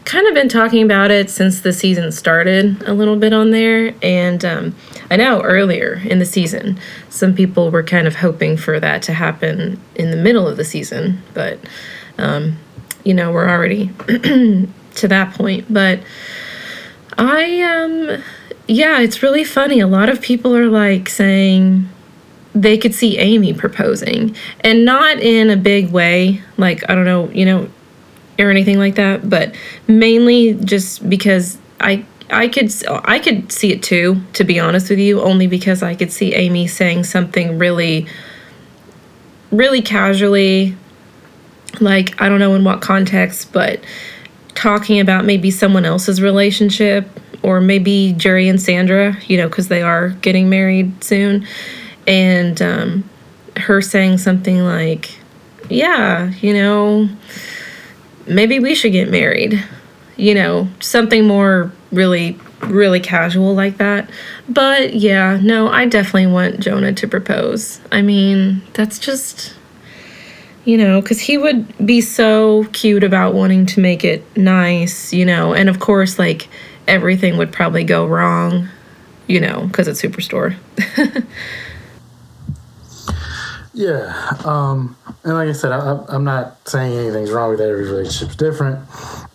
Kind 0.05 0.27
of 0.27 0.35
been 0.35 0.49
talking 0.49 0.83
about 0.83 1.11
it 1.11 1.31
since 1.31 1.61
the 1.61 1.73
season 1.73 2.11
started 2.11 2.83
a 2.83 2.95
little 2.95 3.17
bit 3.17 3.33
on 3.33 3.51
there. 3.51 3.95
And 4.03 4.45
um, 4.45 4.75
I 5.11 5.17
know 5.17 5.43
earlier 5.43 6.01
in 6.05 6.19
the 6.19 6.25
season, 6.25 6.79
some 7.11 7.35
people 7.35 7.71
were 7.71 7.83
kind 7.83 8.07
of 8.07 8.17
hoping 8.17 8.57
for 8.57 8.81
that 8.81 9.03
to 9.03 9.13
happen 9.13 9.79
in 9.95 10.11
the 10.11 10.17
middle 10.17 10.49
of 10.49 10.57
the 10.57 10.65
season. 10.65 11.23
But, 11.35 11.59
um, 12.19 12.59
you 13.05 13.15
know, 13.15 13.31
we're 13.31 13.49
already 13.49 13.89
to 14.09 15.09
that 15.09 15.35
point. 15.35 15.73
But 15.73 16.01
I, 17.19 17.63
um, 17.63 18.23
yeah, 18.71 19.01
it's 19.01 19.21
really 19.21 19.43
funny. 19.43 19.81
A 19.81 19.87
lot 19.89 20.09
of 20.09 20.21
people 20.21 20.57
are 20.57 20.69
like 20.69 21.09
saying, 21.09 21.89
they 22.55 22.79
could 22.79 22.95
see 22.95 23.19
Amy 23.19 23.53
proposing 23.53 24.37
and 24.61 24.85
not 24.85 25.19
in 25.19 25.51
a 25.51 25.57
big 25.57 25.91
way, 25.91 26.41
like, 26.57 26.89
I 26.89 26.95
don't 26.95 27.05
know, 27.05 27.29
you 27.31 27.45
know, 27.45 27.69
or 28.39 28.49
anything 28.49 28.79
like 28.79 28.95
that, 28.95 29.29
but 29.29 29.55
mainly 29.89 30.55
just 30.55 31.09
because 31.11 31.59
I 31.81 32.05
I 32.31 32.47
could 32.47 32.73
I 32.89 33.19
could 33.19 33.51
see 33.51 33.73
it 33.73 33.83
too, 33.83 34.23
to 34.35 34.45
be 34.45 34.61
honest 34.61 34.89
with 34.89 35.01
you, 35.01 35.21
only 35.21 35.49
because 35.49 35.83
I 35.83 35.97
could 35.97 36.13
see 36.13 36.35
Amy 36.35 36.69
saying 36.69 37.05
something 37.05 37.59
really 37.59 38.07
really 39.51 39.83
casually 39.83 40.77
like 41.81 42.21
I 42.23 42.29
don't 42.29 42.39
know 42.39 42.55
in 42.55 42.63
what 42.63 42.81
context, 42.81 43.53
but 43.53 43.81
talking 44.55 45.01
about 45.01 45.25
maybe 45.25 45.51
someone 45.51 45.85
else's 45.85 46.23
relationship 46.23 47.09
or 47.43 47.61
maybe 47.61 48.15
Jerry 48.17 48.49
and 48.49 48.61
Sandra, 48.61 49.17
you 49.27 49.37
know, 49.37 49.49
cuz 49.49 49.69
they 49.69 49.83
are 49.83 50.11
getting 50.21 50.49
married 50.51 51.03
soon 51.03 51.47
and 52.07 52.61
um, 52.61 53.05
her 53.57 53.81
saying 53.81 54.19
something 54.19 54.65
like, 54.65 55.11
"Yeah, 55.69 56.33
you 56.41 56.53
know, 56.53 57.09
maybe 58.27 58.59
we 58.59 58.75
should 58.75 58.93
get 58.93 59.11
married," 59.11 59.63
you 60.17 60.35
know, 60.35 60.69
something 60.81 61.27
more 61.27 61.73
really, 61.93 62.39
really 62.63 63.01
casual 63.01 63.55
like 63.55 63.79
that. 63.79 64.11
But 64.49 64.95
yeah, 64.95 65.39
no, 65.41 65.69
I 65.69 65.87
definitely 65.87 66.27
want 66.27 66.61
Jonah 66.61 66.93
to 66.93 67.09
propose. 67.09 67.81
I 67.93 68.03
mean, 68.03 68.63
that's 68.75 68.99
just. 68.99 69.55
You 70.67 70.77
know, 70.77 71.01
because 71.01 71.21
he 71.21 71.39
would 71.39 71.87
be 71.87 72.03
so 72.03 72.65
cute 72.73 73.03
about 73.03 73.33
wanting 73.33 73.65
to 73.65 73.81
make 73.81 74.05
it 74.05 74.23
nice, 74.37 75.11
you 75.11 75.25
know, 75.25 75.55
and 75.55 75.71
of 75.71 75.81
course, 75.81 76.19
like 76.19 76.49
everything 76.91 77.39
would 77.39 77.53
probably 77.53 77.85
go 77.85 78.07
wrong, 78.07 78.69
you 79.27 79.41
know, 79.41 79.67
because 79.67 79.89
it's 79.89 80.03
Superstore. 80.03 80.57
Yeah, 83.73 84.37
um, 84.45 84.97
and 85.25 85.35
like 85.35 85.49
I 85.49 85.53
said, 85.53 85.73
I, 85.73 86.05
I'm 86.09 86.25
not 86.25 86.69
saying 86.69 86.99
anything's 86.99 87.31
wrong 87.31 87.51
with 87.51 87.61
every 87.61 87.85
relationship's 87.85 88.37
different. 88.37 88.85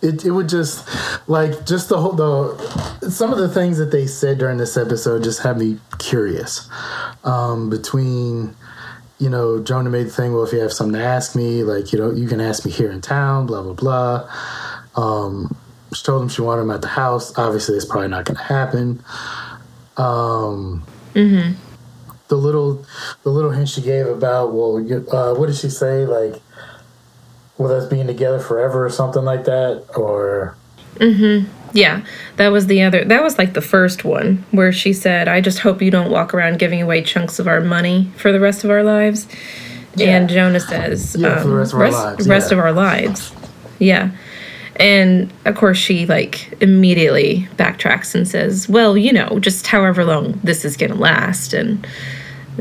It, 0.02 0.24
it 0.24 0.30
would 0.30 0.48
just 0.48 0.86
like 1.28 1.66
just 1.66 1.88
the 1.88 1.98
whole 1.98 2.12
the 2.12 3.10
some 3.10 3.32
of 3.32 3.38
the 3.38 3.48
things 3.48 3.78
that 3.78 3.90
they 3.90 4.06
said 4.06 4.38
during 4.38 4.58
this 4.58 4.76
episode 4.76 5.24
just 5.24 5.42
had 5.42 5.58
me 5.58 5.80
curious. 5.98 6.68
Um, 7.24 7.70
between 7.70 8.54
you 9.18 9.30
know, 9.30 9.58
Jonah 9.58 9.90
made 9.90 10.06
the 10.06 10.10
thing. 10.10 10.32
Well, 10.32 10.44
if 10.44 10.52
you 10.52 10.60
have 10.60 10.72
something 10.72 11.00
to 11.00 11.04
ask 11.04 11.34
me, 11.34 11.64
like 11.64 11.92
you 11.92 11.98
know, 11.98 12.12
you 12.12 12.28
can 12.28 12.40
ask 12.40 12.64
me 12.66 12.70
here 12.70 12.92
in 12.92 13.00
town. 13.00 13.46
Blah 13.46 13.62
blah 13.62 13.72
blah. 13.72 14.30
Um, 14.94 15.56
she 15.94 16.02
told 16.02 16.22
him 16.22 16.28
she 16.28 16.42
wanted 16.42 16.62
him 16.62 16.70
at 16.70 16.82
the 16.82 16.88
house. 16.88 17.36
Obviously, 17.38 17.76
it's 17.76 17.84
probably 17.84 18.08
not 18.08 18.24
going 18.24 18.36
to 18.36 18.42
happen. 18.42 19.02
Um, 19.96 20.84
the 22.28 22.36
little 22.36 22.84
the 23.22 23.30
little 23.30 23.50
hint 23.50 23.68
she 23.68 23.80
gave 23.80 24.06
about 24.06 24.52
well 24.52 24.76
uh, 24.76 25.34
what 25.34 25.46
did 25.46 25.56
she 25.56 25.70
say 25.70 26.04
like 26.04 26.42
with 27.56 27.70
us 27.70 27.88
being 27.88 28.06
together 28.06 28.38
forever 28.38 28.84
or 28.84 28.90
something 28.90 29.24
like 29.24 29.44
that 29.44 29.84
or 29.96 30.56
Yeah, 31.72 32.04
that 32.36 32.48
was 32.48 32.68
the 32.68 32.82
other. 32.82 33.04
That 33.04 33.22
was 33.22 33.36
like 33.38 33.52
the 33.52 33.60
first 33.60 34.04
one 34.04 34.44
where 34.50 34.72
she 34.72 34.92
said, 34.92 35.28
"I 35.28 35.40
just 35.42 35.58
hope 35.58 35.82
you 35.82 35.90
don't 35.90 36.10
walk 36.10 36.32
around 36.32 36.58
giving 36.58 36.80
away 36.80 37.02
chunks 37.02 37.38
of 37.38 37.46
our 37.46 37.60
money 37.60 38.10
for 38.16 38.32
the 38.32 38.40
rest 38.40 38.64
of 38.64 38.70
our 38.70 38.82
lives." 38.82 39.26
And 39.98 40.28
Jonah 40.28 40.60
says, 40.60 41.16
Yeah, 41.18 41.40
for 41.40 41.48
the 41.48 41.54
rest 41.54 41.72
of 41.72 41.80
our 41.80 41.90
lives, 41.90 42.28
Rest 42.28 42.50
yeah. 42.50 42.58
of 42.58 42.64
our 42.64 42.72
lives. 42.72 43.32
Yeah, 43.78 44.10
and 44.76 45.32
of 45.44 45.56
course 45.56 45.78
she 45.78 46.06
like 46.06 46.54
immediately 46.60 47.48
backtracks 47.56 48.14
and 48.14 48.26
says, 48.28 48.68
"Well, 48.68 48.96
you 48.96 49.12
know, 49.12 49.38
just 49.40 49.66
however 49.66 50.04
long 50.04 50.40
this 50.44 50.64
is 50.64 50.76
gonna 50.76 50.94
last." 50.94 51.52
And 51.52 51.86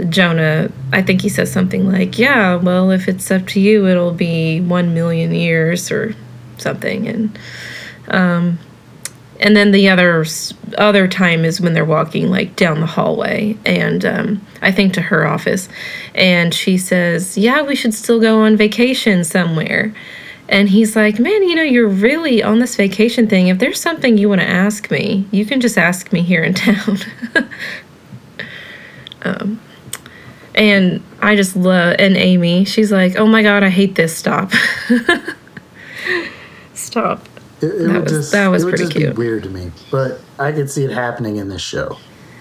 Jonah, 0.10 0.72
I 0.92 1.02
think 1.02 1.22
he 1.22 1.30
says 1.30 1.52
something 1.52 1.92
like, 1.92 2.18
"Yeah, 2.18 2.56
well, 2.56 2.92
if 2.92 3.08
it's 3.08 3.30
up 3.32 3.48
to 3.48 3.60
you, 3.60 3.88
it'll 3.88 4.14
be 4.14 4.62
one 4.62 4.94
million 4.94 5.34
years 5.34 5.92
or 5.92 6.16
something." 6.58 7.08
And 7.08 7.40
and 9.40 9.56
then 9.56 9.72
the 9.72 9.90
other 9.90 10.26
other 10.78 11.08
time 11.08 11.44
is 11.46 11.60
when 11.60 11.74
they're 11.74 11.86
walking 11.86 12.30
like 12.30 12.56
down 12.56 12.80
the 12.80 12.86
hallway 12.86 13.58
and 13.66 14.06
um, 14.06 14.46
i 14.62 14.72
think 14.72 14.94
to 14.94 15.02
her 15.02 15.26
office 15.26 15.68
and 16.14 16.54
she 16.54 16.78
says 16.78 17.38
yeah 17.38 17.62
we 17.62 17.76
should 17.76 17.94
still 17.94 18.20
go 18.20 18.42
on 18.42 18.56
vacation 18.56 19.24
somewhere 19.24 19.94
and 20.48 20.70
he's 20.70 20.96
like 20.96 21.18
man 21.20 21.42
you 21.44 21.56
know 21.56 21.64
you're 21.64 21.88
really 21.88 22.44
on 22.44 22.60
this 22.60 22.76
vacation 22.76 23.28
thing 23.28 23.48
if 23.48 23.58
there's 23.60 23.80
something 23.80 24.18
you 24.18 24.30
want 24.30 24.42
to 24.42 24.48
ask 24.48 24.92
me 24.92 25.26
you 25.32 25.46
can 25.46 25.60
just 25.60 25.78
ask 25.78 26.12
me 26.14 26.22
here 26.22 26.44
in 26.44 26.54
town 26.66 26.98
um, 29.24 29.60
and 30.54 31.02
i 31.22 31.36
just 31.36 31.56
love 31.56 31.96
and 32.00 32.16
amy 32.16 32.64
she's 32.66 32.92
like 32.92 33.16
oh 33.18 33.26
my 33.28 33.42
god 33.42 33.64
i 33.64 33.70
hate 33.70 33.96
this 33.96 34.16
stop 34.16 34.52
stop 36.74 37.28
it, 37.62 37.66
it 37.68 37.78
That 37.88 37.94
would 37.94 38.04
was- 38.04 38.12
just 38.12 38.32
that 38.32 38.48
was 38.48 38.64
it 38.64 38.66
would 38.66 38.72
pretty 38.72 38.84
just 38.86 38.96
cute. 38.98 39.16
be 39.16 39.18
weird 39.18 39.44
to 39.44 39.50
me 39.50 39.72
but 39.92 40.22
i 40.40 40.52
could 40.52 40.70
see 40.70 40.84
it 40.84 40.92
happening 40.92 41.38
in 41.38 41.50
this 41.50 41.62
show 41.62 41.98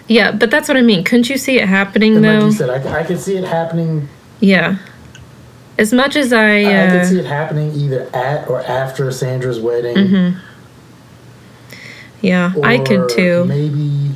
Yeah, 0.07 0.31
but 0.31 0.51
that's 0.51 0.67
what 0.67 0.77
I 0.77 0.81
mean. 0.83 1.03
Couldn't 1.03 1.31
you 1.31 1.37
see 1.39 1.57
it 1.57 1.67
happening 1.67 2.15
And 2.17 2.23
though? 2.23 2.37
like 2.37 2.45
you 2.45 2.51
said, 2.51 2.69
I, 2.69 2.79
c- 2.83 2.89
I 2.89 3.03
could 3.03 3.19
see 3.19 3.37
it 3.37 3.43
happening. 3.43 4.07
yeah. 4.39 4.77
As 5.77 5.91
much 5.91 6.15
as 6.15 6.31
I, 6.31 6.59
I 6.59 6.63
could 6.89 6.99
uh, 7.01 7.05
see 7.05 7.19
it 7.19 7.25
happening 7.25 7.73
either 7.73 8.09
at 8.15 8.47
or 8.49 8.61
after 8.61 9.11
Sandra's 9.11 9.59
wedding. 9.59 10.35
yeah, 12.21 12.53
I 12.63 12.77
could 12.79 13.09
too. 13.09 13.43
Maybe, 13.45 14.11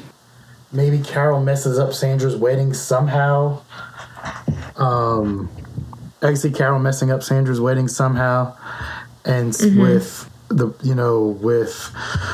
maybe 0.72 1.00
Carol 1.00 1.42
messes 1.44 1.78
up 1.78 1.94
Sandra's 1.94 2.36
wedding 2.36 2.74
somehow. 2.74 3.62
Um, 4.78 5.50
I 6.22 6.28
can 6.28 6.36
see 6.38 6.52
Carol 6.52 6.80
messing 6.80 7.12
up 7.12 7.24
Sandra's 7.24 7.60
wedding 7.60 7.88
somehow, 7.88 8.56
and 9.26 9.52
Mm-hmm. 9.54 9.82
with 9.82 10.30
the 10.48 10.74
you 10.82 10.96
know 10.96 11.38
with 11.42 11.74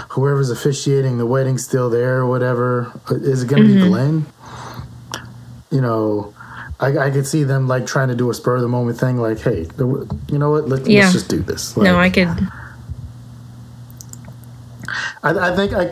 whoever's 0.09 0.49
officiating 0.51 1.17
the 1.17 1.26
wedding 1.26 1.57
still 1.57 1.89
there 1.89 2.17
or 2.17 2.28
whatever. 2.28 2.91
Uh, 3.09 3.15
Is 3.15 3.41
it 3.43 3.47
going 3.49 3.63
to 3.63 3.69
Mm-hmm. 3.69 3.82
be 3.84 3.88
Glenn? 3.89 4.26
You 5.71 5.82
know. 5.82 6.32
I, 6.80 6.97
I 6.97 7.09
could 7.11 7.26
see 7.26 7.43
them 7.43 7.67
like 7.67 7.86
trying 7.86 8.09
to 8.09 8.15
do 8.15 8.30
a 8.30 8.34
spur 8.34 8.55
of 8.57 8.61
the 8.61 8.67
moment 8.67 8.99
thing, 8.99 9.17
like, 9.17 9.39
"Hey, 9.39 9.67
you 9.80 10.38
know 10.38 10.51
what? 10.51 10.67
Let, 10.67 10.86
Yeah. 10.88 11.01
Let's 11.03 11.13
just 11.13 11.30
do 11.30 11.39
this." 11.41 11.76
no, 11.78 11.97
I 11.97 12.09
could. 12.09 12.28
I, 15.23 15.51
I 15.51 15.55
think 15.55 15.73
I, 15.73 15.91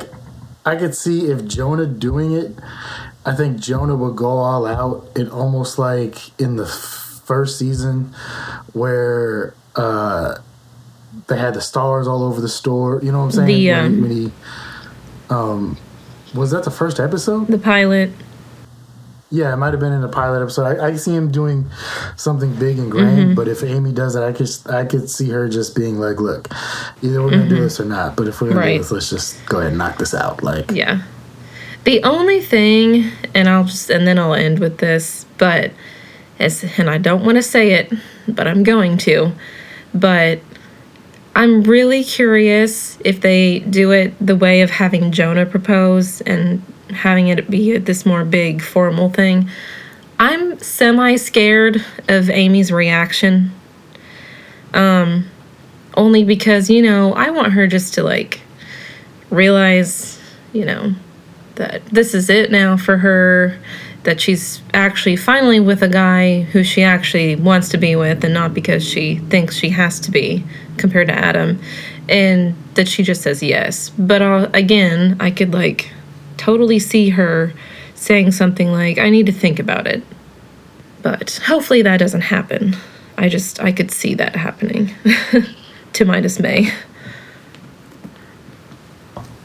I 0.66 0.76
could 0.76 0.96
see 0.96 1.26
if 1.28 1.46
Jonah 1.46 1.86
doing 1.86 2.34
it. 2.34 2.56
I 3.26 3.34
think 3.36 3.60
Jonah 3.60 3.96
would 3.96 4.16
go 4.16 4.28
all 4.28 4.66
out 4.66 5.10
and 5.16 5.30
almost 5.30 5.80
like 5.80 6.38
in 6.40 6.58
the 6.58 6.66
first 6.66 7.58
season 7.58 8.14
where 8.74 9.54
uh, 9.76 10.36
they 11.28 11.38
had 11.38 11.54
the 11.54 11.62
stars 11.62 12.08
all 12.08 12.24
over 12.24 12.42
the 12.42 12.50
store. 12.50 13.00
You 13.02 13.12
know 13.12 13.20
what 13.20 13.26
I'm 13.26 13.32
saying? 13.32 13.48
The, 13.48 13.54
When 14.02 14.12
he- 14.12 14.26
um, 15.30 15.62
when 15.62 15.72
he, 15.72 15.76
um, 15.76 15.78
was 16.36 16.52
that 16.52 16.64
the 16.66 16.72
first 16.72 17.00
episode? 17.00 17.48
The 17.48 17.58
pilot. 17.60 18.12
Yeah, 19.34 19.52
it 19.52 19.58
might 19.58 19.72
have 19.72 19.80
been 19.80 19.94
in 19.94 20.02
the 20.02 20.08
pilot 20.10 20.44
episode. 20.44 20.80
I, 20.80 20.90
I 20.90 20.96
see 20.96 21.16
him 21.16 21.32
doing 21.32 21.66
something 22.18 22.54
big 22.56 22.78
and 22.78 22.92
grand, 22.92 23.18
Mm-hmm. 23.18 23.34
but 23.34 23.48
if 23.48 23.64
Amy 23.64 23.92
does 23.92 24.16
it, 24.16 24.22
I 24.22 24.32
could 24.32 24.48
I 24.70 24.86
could 24.86 25.10
see 25.10 25.30
her 25.32 25.50
just 25.50 25.76
being 25.76 25.98
like, 25.98 26.20
"Look, 26.22 26.48
either 27.02 27.20
we're 27.24 27.32
gonna 27.32 27.50
do 27.50 27.60
this 27.60 27.80
or 27.80 27.86
not. 27.86 28.16
But 28.16 28.28
if 28.28 28.40
we're 28.42 28.50
gonna 28.50 28.62
Mm-hmm. 28.62 28.68
Right. 28.70 28.78
do 28.78 28.84
this, 28.84 28.92
let's 28.92 29.10
just 29.10 29.44
go 29.48 29.58
ahead 29.58 29.70
and 29.72 29.80
knock 29.80 29.98
this 29.98 30.14
out." 30.14 30.44
Like, 30.44 30.70
Yeah. 30.72 31.02
The 31.86 32.04
only 32.04 32.42
thing, 32.42 33.12
and 33.34 33.50
I'll 33.50 33.64
just, 33.66 33.90
and 33.90 34.06
then 34.08 34.18
I'll 34.20 34.36
end 34.36 34.60
with 34.60 34.78
this, 34.78 35.26
but, 35.38 35.72
as, 36.40 36.64
and 36.78 36.90
I 36.90 36.98
don't 36.98 37.26
want 37.26 37.36
to 37.38 37.44
say 37.44 37.72
it, 37.74 37.92
but 38.28 38.48
I'm 38.48 38.62
going 38.64 38.98
to, 39.00 39.34
but 39.94 40.40
I'm 41.36 41.64
really 41.64 42.04
curious 42.06 42.98
if 43.04 43.20
they 43.22 43.60
do 43.60 43.92
it 43.92 44.14
the 44.26 44.36
way 44.36 44.62
of 44.62 44.70
having 44.70 45.12
Jonah 45.12 45.46
propose 45.46 46.22
and 46.22 46.62
having 46.94 47.28
it 47.28 47.50
be 47.50 47.78
this 47.78 48.06
more 48.06 48.24
big 48.24 48.62
formal 48.62 49.10
thing. 49.10 49.50
I'm 50.20 50.60
semi 50.60 51.16
scared 51.16 51.84
of 52.08 52.30
Amy's 52.30 52.72
reaction. 52.72 53.52
Um, 54.74 55.30
only 55.96 56.24
because, 56.24 56.70
you 56.70 56.82
know, 56.82 57.14
I 57.14 57.30
want 57.30 57.54
her 57.54 57.68
just 57.68 57.94
to 57.96 58.04
like 58.04 58.42
realize, 59.30 60.20
you 60.52 60.66
know, 60.66 60.94
that 61.56 61.86
this 61.88 62.14
is 62.14 62.30
it 62.30 62.52
now 62.52 62.78
for 62.78 62.98
her, 62.98 63.60
that 64.04 64.20
she's 64.20 64.62
actually 64.74 65.16
finally 65.16 65.60
with 65.60 65.82
a 65.84 65.88
guy 65.88 66.42
who 66.42 66.64
she 66.64 66.84
actually 66.84 67.36
wants 67.36 67.70
to 67.70 67.78
be 67.78 67.96
with 67.96 68.24
and 68.24 68.34
not 68.34 68.54
because 68.54 68.84
she 68.84 69.18
thinks 69.18 69.56
she 69.56 69.70
has 69.70 70.00
to 70.02 70.12
be 70.12 70.44
compared 70.78 71.08
to 71.08 71.14
Adam, 71.14 71.60
and 72.10 72.56
that 72.74 72.88
she 72.88 73.04
just 73.04 73.22
says 73.22 73.42
yes. 73.42 73.92
But 73.92 74.22
uh, 74.22 74.50
again, 74.54 75.16
I 75.20 75.32
could 75.32 75.54
like 75.54 75.93
totally 76.38 76.80
see 76.80 77.10
her 77.10 77.54
saying 77.96 78.32
something 78.32 78.72
like, 78.72 78.98
I 78.98 79.10
need 79.10 79.26
to 79.28 79.32
think 79.32 79.60
about 79.60 79.88
it. 79.88 80.04
But 81.02 81.42
hopefully 81.46 81.82
that 81.82 81.98
doesn't 81.98 82.22
happen. 82.22 82.76
I 83.18 83.30
just, 83.30 83.60
I 83.62 83.72
could 83.72 83.92
see 83.92 84.14
that 84.16 84.36
happening 84.36 84.92
to 85.94 86.06
my 86.06 86.20
dismay. 86.20 86.72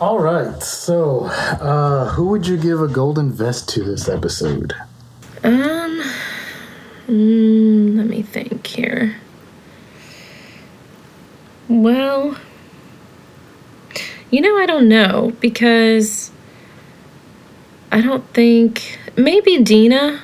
all 0.00 0.18
right. 0.18 0.62
So, 0.62 1.24
uh, 1.24 2.06
who 2.10 2.28
would 2.28 2.46
you 2.46 2.56
give 2.56 2.80
a 2.80 2.88
golden 2.88 3.32
vest 3.32 3.68
to 3.70 3.84
this 3.84 4.08
episode? 4.08 4.74
Um, 5.44 6.02
mm, 7.06 7.96
let 7.96 8.06
me 8.06 8.22
think 8.22 8.66
here. 8.66 9.16
Well, 11.68 12.36
you 14.30 14.40
know, 14.40 14.56
I 14.56 14.66
don't 14.66 14.88
know 14.88 15.32
because 15.40 16.30
I 17.90 18.00
don't 18.00 18.26
think 18.34 18.98
maybe 19.16 19.62
Dina, 19.62 20.20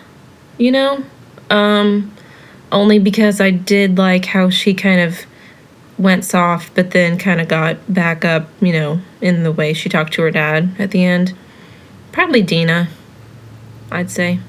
you 0.59 0.71
know, 0.71 1.03
um, 1.51 2.15
only 2.71 2.99
because 2.99 3.41
I 3.41 3.51
did 3.51 3.97
like 3.99 4.27
how 4.27 4.51
she 4.51 4.75
kind 4.75 5.01
of 5.01 5.25
went 5.99 6.25
soft, 6.25 6.75
but 6.75 6.91
then 6.91 7.19
kind 7.19 7.41
of 7.41 7.49
got 7.49 7.93
back 7.93 8.25
up, 8.25 8.49
you 8.61 8.73
know, 8.73 9.01
in 9.21 9.45
the 9.45 9.53
way 9.53 9.73
she 9.73 9.89
talked 9.89 10.13
to 10.15 10.23
her 10.23 10.31
dad 10.31 10.75
at 10.79 10.91
the 10.91 11.05
end. 11.05 11.35
Probably 12.13 12.43
Dina, 12.43 12.89
I'd 13.91 14.11
say. 14.11 14.41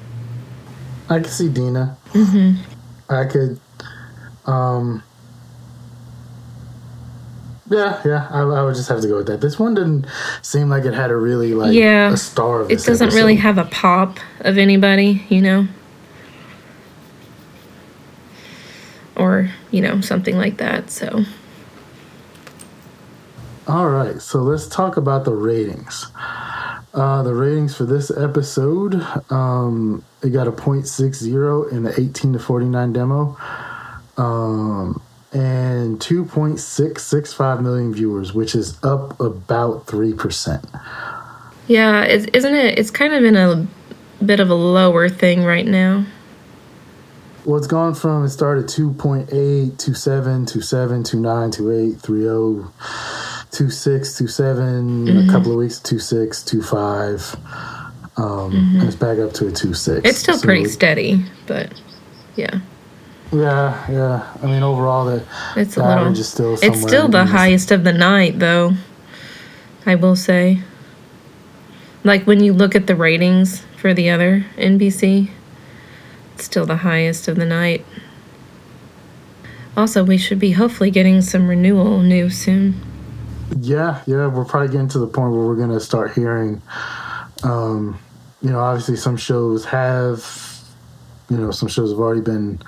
I 1.09 1.19
could 1.19 1.31
see 1.31 1.49
Dina. 1.49 1.97
Mm-hmm. 2.13 3.13
I 3.13 3.25
could, 3.25 3.59
um, 4.45 5.03
yeah, 7.69 8.01
yeah. 8.05 8.27
I, 8.31 8.41
I 8.41 8.63
would 8.63 8.75
just 8.75 8.89
have 8.89 9.01
to 9.01 9.07
go 9.07 9.17
with 9.17 9.27
that. 9.27 9.41
This 9.41 9.57
one 9.59 9.73
didn't 9.75 10.05
seem 10.41 10.69
like 10.69 10.85
it 10.85 10.93
had 10.93 11.09
a 11.11 11.15
really 11.15 11.53
like 11.53 11.73
Yeah. 11.73 12.11
a 12.13 12.17
star 12.17 12.61
of 12.61 12.71
it 12.71 12.83
doesn't 12.83 13.13
really 13.13 13.35
have 13.35 13.57
a 13.57 13.65
pop 13.65 14.19
of 14.41 14.57
anybody, 14.57 15.25
you 15.29 15.41
know? 15.41 15.67
Or, 19.15 19.49
you 19.71 19.81
know, 19.81 20.01
something 20.01 20.37
like 20.37 20.57
that. 20.57 20.89
So, 20.91 21.23
All 23.67 23.89
right, 23.89 24.21
so 24.21 24.39
let's 24.43 24.67
talk 24.67 24.97
about 24.97 25.25
the 25.25 25.33
ratings. 25.33 26.07
Uh, 26.93 27.23
the 27.23 27.33
ratings 27.33 27.75
for 27.75 27.85
this 27.85 28.11
episode, 28.15 28.95
um, 29.31 30.03
it 30.21 30.29
got 30.29 30.47
a 30.47 30.51
0.60 30.51 31.71
in 31.71 31.83
the 31.83 31.99
18 31.99 32.33
to 32.33 32.39
49 32.39 32.93
demo, 32.93 33.37
um, 34.17 35.01
and 35.35 35.99
2.665 35.99 37.61
million 37.61 37.93
viewers, 37.93 38.33
which 38.33 38.55
is 38.55 38.77
up 38.83 39.19
about 39.19 39.85
3%. 39.85 40.63
yeah, 41.67 42.05
is 42.05 42.25
isn't 42.27 42.53
it? 42.55 42.79
It's 42.79 42.89
kind 42.91 43.13
of 43.13 43.23
in 43.23 43.35
a 43.35 43.67
bit 44.25 44.39
of 44.39 44.49
a 44.49 44.55
lower 44.55 45.09
thing 45.09 45.43
right 45.43 45.65
now. 45.67 46.05
Well, 47.43 47.57
it's 47.57 47.67
gone 47.67 47.93
from 47.93 48.23
it 48.25 48.29
started 48.29 48.65
2.8, 48.65 49.27
27, 49.77 50.45
27, 50.47 51.03
29, 51.03 51.51
28, 51.51 51.91
30, 51.97 52.63
26, 53.51 54.17
27, 54.17 55.05
Mm-hmm. 55.05 55.29
a 55.29 55.31
couple 55.31 55.51
of 55.51 55.57
weeks, 55.57 55.79
26, 55.79 56.43
25. 56.45 57.35
Um, 58.17 58.55
and 58.79 58.83
it's 58.83 58.95
back 58.95 59.19
up 59.19 59.33
to 59.33 59.47
a 59.47 59.51
26. 59.51 59.97
Mm-hmm. 59.99 60.05
It's 60.07 60.17
still 60.19 60.37
So, 60.37 60.45
pretty 60.45 60.65
steady, 60.65 61.23
but 61.47 61.71
yeah, 62.35 62.61
Yeah, 63.31 63.91
yeah. 63.91 64.33
I 64.41 64.45
mean, 64.45 64.63
overall, 64.63 65.05
the, 65.05 65.25
it's 65.55 65.77
a 65.77 65.83
little. 65.83 66.07
is 66.07 66.29
still 66.29 66.53
It's 66.61 66.81
still 66.81 67.07
the 67.07 67.25
highest 67.25 67.71
of 67.71 67.83
the 67.83 67.93
night, 67.93 68.39
though. 68.39 68.73
I 69.85 69.95
will 69.95 70.15
say. 70.15 70.61
Like 72.03 72.25
when 72.25 72.43
you 72.43 72.53
look 72.53 72.75
at 72.75 72.87
the 72.87 72.95
ratings 72.95 73.61
for 73.77 73.93
the 73.93 74.09
other 74.09 74.45
NBC, 74.57 75.29
it's 76.33 76.45
still 76.45 76.65
the 76.65 76.77
highest 76.77 77.27
of 77.27 77.35
the 77.35 77.45
night. 77.45 77.83
Also, 79.75 80.03
we 80.03 80.17
should 80.17 80.39
be 80.39 80.51
hopefully 80.51 80.91
getting 80.91 81.21
some 81.21 81.47
renewal 81.47 82.01
news 82.01 82.37
soon. 82.37 82.79
Yeah, 83.59 84.01
yeah. 84.05 84.27
We're 84.27 84.45
probably 84.45 84.69
getting 84.69 84.87
to 84.89 84.99
the 84.99 85.07
point 85.07 85.31
where 85.31 85.41
we're 85.41 85.55
going 85.55 85.69
to 85.69 85.79
start 85.79 86.13
hearing, 86.13 86.61
um, 87.43 87.99
you 88.41 88.51
know, 88.51 88.59
obviously 88.59 88.95
some 88.95 89.17
shows 89.17 89.65
have, 89.65 90.63
you 91.29 91.37
know, 91.37 91.51
some 91.51 91.67
shows 91.67 91.91
have 91.91 91.99
already 91.99 92.21
been. 92.21 92.59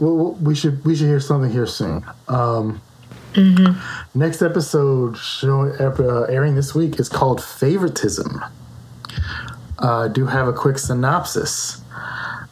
Well, 0.00 0.32
we 0.40 0.54
should 0.54 0.84
we 0.84 0.96
should 0.96 1.06
hear 1.06 1.20
something 1.20 1.50
here 1.50 1.66
soon. 1.66 2.04
Um, 2.26 2.80
Next 4.14 4.42
episode 4.42 5.16
showing 5.16 5.72
uh, 5.80 6.22
airing 6.22 6.56
this 6.56 6.74
week 6.74 6.98
is 6.98 7.08
called 7.08 7.42
Favoritism. 7.42 8.42
Uh, 9.80 9.98
I 10.04 10.08
do 10.08 10.26
have 10.26 10.48
a 10.48 10.52
quick 10.52 10.78
synopsis. 10.78 11.80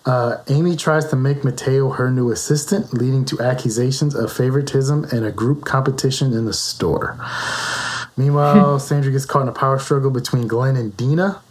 Uh, 0.07 0.37
Amy 0.49 0.77
tries 0.77 1.07
to 1.07 1.17
make 1.17 1.45
Mateo 1.45 1.91
her 1.91 2.11
new 2.11 2.31
assistant, 2.31 2.95
leading 2.95 3.25
to 3.27 3.41
accusations 3.41 4.15
of 4.15 4.33
favoritism 4.33 5.05
and 5.13 5.25
a 5.25 5.33
group 5.33 5.65
competition 5.65 6.33
in 6.33 6.45
the 6.45 6.53
store. 6.53 7.19
Meanwhile, 8.17 8.79
Sandra 8.79 9.11
gets 9.11 9.27
caught 9.27 9.43
in 9.43 9.49
a 9.49 9.53
power 9.53 9.79
struggle 9.79 10.11
between 10.11 10.47
Glenn 10.47 10.77
and 10.77 10.97
Dina, 10.97 11.43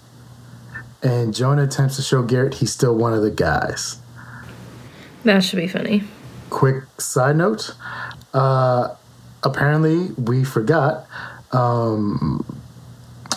and 1.03 1.35
Jonah 1.35 1.63
attempts 1.63 1.97
to 1.97 2.01
show 2.01 2.23
Garrett 2.23 2.55
he's 2.55 2.71
still 2.71 2.95
one 2.95 3.13
of 3.13 3.21
the 3.21 3.29
guys. 3.29 3.97
That 5.23 5.43
should 5.43 5.57
be 5.57 5.67
funny. 5.67 6.03
Quick 6.49 6.83
side 6.99 7.35
note 7.35 7.75
uh, 8.33 8.95
apparently, 9.43 10.09
we 10.17 10.43
forgot. 10.43 11.05
Um, 11.51 12.45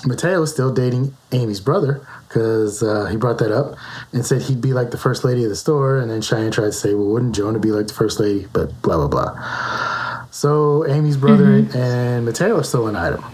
Mateo 0.04 0.42
is 0.42 0.50
still 0.50 0.72
dating 0.72 1.14
Amy's 1.32 1.60
brother 1.60 2.06
because 2.28 2.82
uh, 2.82 3.06
he 3.06 3.16
brought 3.16 3.38
that 3.38 3.50
up 3.52 3.76
and 4.12 4.24
said 4.24 4.42
he'd 4.42 4.60
be 4.60 4.72
like 4.72 4.90
the 4.92 4.98
first 4.98 5.24
lady 5.24 5.42
of 5.44 5.50
the 5.50 5.56
store. 5.56 5.98
And 5.98 6.10
then 6.10 6.20
Cheyenne 6.22 6.50
tried 6.52 6.66
to 6.66 6.72
say, 6.72 6.94
well, 6.94 7.06
wouldn't 7.08 7.34
Jonah 7.34 7.58
be 7.58 7.70
like 7.70 7.86
the 7.88 7.94
first 7.94 8.18
lady? 8.20 8.46
But 8.52 8.80
blah, 8.82 8.96
blah, 8.96 9.08
blah. 9.08 10.26
So 10.30 10.86
Amy's 10.86 11.16
brother 11.16 11.44
Mm-hmm. 11.62 11.76
and 11.76 12.24
Mateo 12.24 12.56
are 12.58 12.62
still 12.64 12.86
an 12.88 12.96
item. 12.96 13.24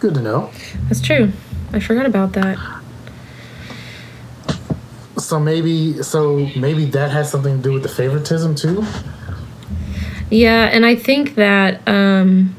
Good 0.00 0.14
to 0.14 0.20
know. 0.20 0.50
That's 0.88 1.00
true. 1.00 1.32
I 1.72 1.80
forgot 1.80 2.06
about 2.06 2.32
that. 2.34 2.58
So 5.18 5.38
maybe, 5.38 6.02
so 6.02 6.50
maybe 6.56 6.86
that 6.86 7.10
has 7.10 7.30
something 7.30 7.56
to 7.58 7.62
do 7.62 7.72
with 7.72 7.82
the 7.82 7.88
favoritism 7.88 8.54
too. 8.54 8.84
Yeah, 10.30 10.64
and 10.72 10.84
I 10.84 10.96
think 10.96 11.36
that 11.36 11.86
um 11.86 12.54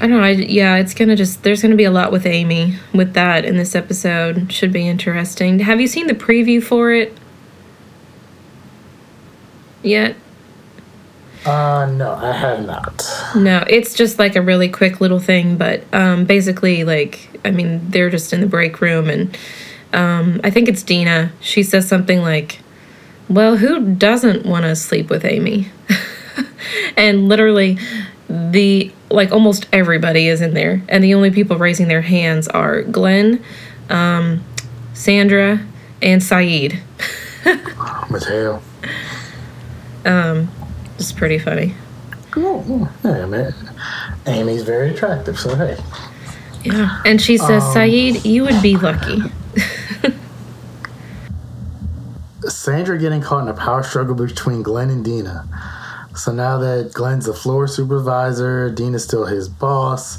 I 0.00 0.06
don't 0.06 0.18
know. 0.18 0.22
I, 0.22 0.30
yeah, 0.30 0.76
it's 0.76 0.94
gonna 0.94 1.16
just 1.16 1.42
there's 1.42 1.60
gonna 1.60 1.74
be 1.76 1.84
a 1.84 1.90
lot 1.90 2.12
with 2.12 2.24
Amy 2.26 2.76
with 2.94 3.14
that 3.14 3.44
in 3.44 3.56
this 3.56 3.74
episode. 3.74 4.52
Should 4.52 4.72
be 4.72 4.86
interesting. 4.86 5.58
Have 5.60 5.80
you 5.80 5.88
seen 5.88 6.06
the 6.06 6.14
preview 6.14 6.62
for 6.62 6.92
it 6.92 7.16
yet? 9.82 10.14
Uh, 11.44 11.90
no, 11.96 12.12
I 12.14 12.32
have 12.32 12.66
not. 12.66 13.04
No, 13.34 13.64
it's 13.68 13.94
just 13.94 14.18
like 14.18 14.36
a 14.36 14.42
really 14.42 14.68
quick 14.68 15.00
little 15.00 15.20
thing, 15.20 15.56
but 15.56 15.82
um, 15.94 16.26
basically, 16.26 16.84
like, 16.84 17.28
I 17.44 17.50
mean, 17.50 17.90
they're 17.90 18.10
just 18.10 18.32
in 18.32 18.40
the 18.40 18.46
break 18.46 18.80
room, 18.80 19.08
and 19.08 19.36
um, 19.92 20.40
I 20.44 20.50
think 20.50 20.68
it's 20.68 20.82
Dina. 20.82 21.32
She 21.40 21.62
says 21.62 21.88
something 21.88 22.20
like, 22.20 22.60
Well, 23.28 23.56
who 23.56 23.94
doesn't 23.94 24.46
want 24.46 24.64
to 24.64 24.76
sleep 24.76 25.10
with 25.10 25.24
Amy? 25.24 25.68
and 26.96 27.28
literally, 27.28 27.78
the 28.28 28.92
like 29.10 29.32
almost 29.32 29.66
everybody 29.72 30.28
is 30.28 30.40
in 30.40 30.54
there, 30.54 30.82
and 30.88 31.02
the 31.02 31.14
only 31.14 31.30
people 31.30 31.56
raising 31.56 31.88
their 31.88 32.02
hands 32.02 32.48
are 32.48 32.82
Glenn, 32.82 33.42
um, 33.88 34.44
Sandra, 34.92 35.64
and 36.02 36.22
Saeed. 36.22 36.80
Mateo. 38.10 38.62
It's 40.98 41.12
pretty 41.12 41.38
funny. 41.38 41.74
Oh, 42.36 42.92
yeah, 43.04 43.24
man. 43.26 43.54
Amy's 44.26 44.62
very 44.62 44.90
attractive, 44.90 45.38
so 45.38 45.54
hey. 45.54 45.76
Yeah. 46.64 47.00
And 47.04 47.20
she 47.22 47.38
says, 47.38 47.62
Saeed, 47.72 48.24
you 48.24 48.42
would 48.42 48.60
be 48.60 48.76
lucky. 48.76 49.22
Sandra 52.50 52.98
getting 52.98 53.20
caught 53.20 53.42
in 53.42 53.48
a 53.48 53.54
power 53.54 53.82
struggle 53.82 54.14
between 54.14 54.62
Glenn 54.62 54.90
and 54.90 55.04
Dina. 55.04 55.46
So 56.16 56.32
now 56.32 56.58
that 56.58 56.92
Glenn's 56.94 57.28
a 57.28 57.34
floor 57.34 57.68
supervisor, 57.68 58.70
Dina's 58.70 59.04
still 59.04 59.26
his 59.26 59.48
boss, 59.48 60.18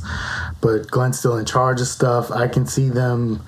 but 0.61 0.89
Glenn's 0.89 1.19
still 1.19 1.37
in 1.37 1.45
charge 1.45 1.81
of 1.81 1.87
stuff. 1.87 2.31
I 2.31 2.47
can 2.47 2.65
see 2.65 2.87
them 2.89 3.43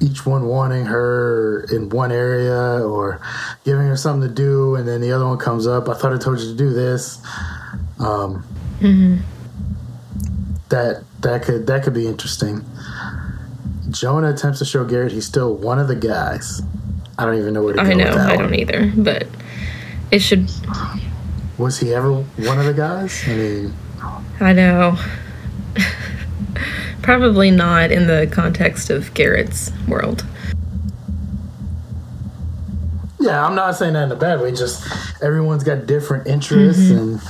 each 0.00 0.26
one 0.26 0.46
wanting 0.46 0.86
her 0.86 1.64
in 1.72 1.88
one 1.88 2.10
area 2.10 2.84
or 2.84 3.20
giving 3.64 3.86
her 3.86 3.96
something 3.96 4.28
to 4.28 4.34
do, 4.34 4.74
and 4.74 4.88
then 4.88 5.00
the 5.00 5.12
other 5.12 5.24
one 5.26 5.38
comes 5.38 5.66
up. 5.68 5.88
I 5.88 5.94
thought 5.94 6.12
I 6.12 6.18
told 6.18 6.40
you 6.40 6.46
to 6.50 6.56
do 6.56 6.70
this. 6.72 7.24
Um, 8.00 8.44
That 10.70 11.04
that 11.20 11.42
could 11.44 11.66
that 11.68 11.84
could 11.84 11.94
be 11.94 12.08
interesting. 12.08 12.64
Jonah 13.90 14.30
attempts 14.32 14.58
to 14.58 14.64
show 14.64 14.84
Garrett 14.84 15.12
he's 15.12 15.26
still 15.26 15.54
one 15.54 15.78
of 15.78 15.86
the 15.86 15.94
guys. 15.94 16.62
I 17.22 17.26
don't 17.26 17.38
even 17.38 17.54
know 17.54 17.62
where 17.62 17.74
to 17.74 17.82
go 17.84 17.88
I 17.88 17.94
know, 17.94 18.10
I 18.10 18.30
one. 18.34 18.38
don't 18.38 18.54
either, 18.56 18.92
but 18.96 19.28
it 20.10 20.18
should. 20.18 20.50
Was 21.56 21.78
he 21.78 21.94
ever 21.94 22.12
one 22.12 22.58
of 22.58 22.64
the 22.66 22.74
guys? 22.74 23.22
I 23.28 23.34
mean, 23.34 23.72
I 24.40 24.52
know. 24.52 24.98
Probably 27.02 27.50
not 27.52 27.92
in 27.92 28.08
the 28.08 28.28
context 28.30 28.90
of 28.90 29.14
Garrett's 29.14 29.70
world. 29.86 30.24
yeah, 33.20 33.46
I'm 33.46 33.54
not 33.54 33.76
saying 33.76 33.92
that 33.94 34.04
in 34.04 34.12
a 34.12 34.16
bad 34.16 34.40
way. 34.40 34.50
Just 34.50 34.84
everyone's 35.22 35.62
got 35.62 35.86
different 35.86 36.26
interests, 36.26 36.90
and 36.90 37.20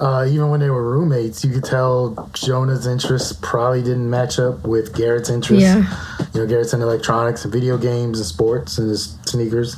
uh, 0.00 0.26
even 0.28 0.50
when 0.50 0.58
they 0.60 0.70
were 0.70 0.82
roommates, 0.82 1.44
you 1.44 1.52
could 1.52 1.64
tell 1.64 2.28
Jonah's 2.32 2.86
interests 2.86 3.32
probably 3.40 3.82
didn't 3.82 4.08
match 4.10 4.38
up 4.38 4.66
with 4.66 4.94
Garrett's 4.96 5.30
interests. 5.30 5.62
Yeah. 5.62 6.26
You 6.34 6.40
know, 6.40 6.46
Garrett's 6.46 6.72
in 6.74 6.82
electronics 6.82 7.44
and 7.44 7.52
video 7.52 7.78
games 7.78 8.18
and 8.18 8.26
sports 8.26 8.78
and 8.78 8.88
his 8.90 9.16
sneakers. 9.28 9.76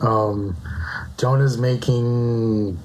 Um, 0.00 0.56
Jonah's 1.18 1.58
making, 1.58 2.78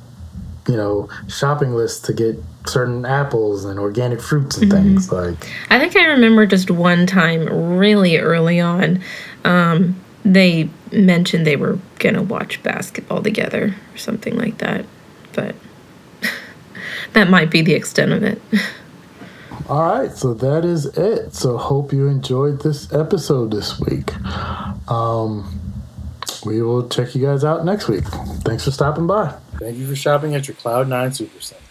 you 0.67 0.75
know, 0.75 1.09
shopping 1.27 1.73
lists 1.73 2.05
to 2.07 2.13
get 2.13 2.37
certain 2.67 3.05
apples 3.05 3.65
and 3.65 3.79
organic 3.79 4.21
fruits 4.21 4.57
and 4.57 4.71
things 4.71 5.11
like. 5.11 5.49
I 5.69 5.79
think 5.79 5.95
I 5.95 6.05
remember 6.05 6.45
just 6.45 6.69
one 6.69 7.07
time 7.07 7.77
really 7.77 8.17
early 8.17 8.59
on, 8.59 9.01
um, 9.43 9.99
they 10.23 10.69
mentioned 10.91 11.47
they 11.47 11.55
were 11.55 11.79
gonna 11.99 12.21
watch 12.21 12.61
basketball 12.63 13.23
together 13.23 13.75
or 13.93 13.97
something 13.97 14.37
like 14.37 14.57
that. 14.59 14.85
But 15.33 15.55
that 17.13 17.29
might 17.29 17.49
be 17.49 17.61
the 17.61 17.73
extent 17.73 18.11
of 18.11 18.23
it. 18.23 18.41
All 19.69 19.81
right, 19.81 20.11
so 20.11 20.33
that 20.33 20.63
is 20.63 20.85
it. 20.85 21.33
So 21.33 21.57
hope 21.57 21.91
you 21.91 22.07
enjoyed 22.07 22.61
this 22.61 22.91
episode 22.93 23.51
this 23.51 23.79
week. 23.79 24.13
Um, 24.89 25.66
we 26.47 26.61
will 26.61 26.87
check 26.87 27.13
you 27.13 27.21
guys 27.21 27.43
out 27.43 27.65
next 27.65 27.89
week. 27.89 28.05
Thanks 28.45 28.63
for 28.63 28.71
stopping 28.71 29.05
by. 29.05 29.35
Thank 29.59 29.77
you 29.77 29.85
for 29.85 29.95
shopping 29.95 30.33
at 30.33 30.47
your 30.47 30.55
Cloud 30.55 30.87
Nine 30.87 31.09
Supercenter. 31.09 31.61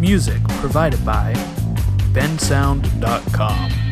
Music 0.00 0.42
provided 0.60 1.04
by 1.04 1.32
bensound.com. 2.12 3.83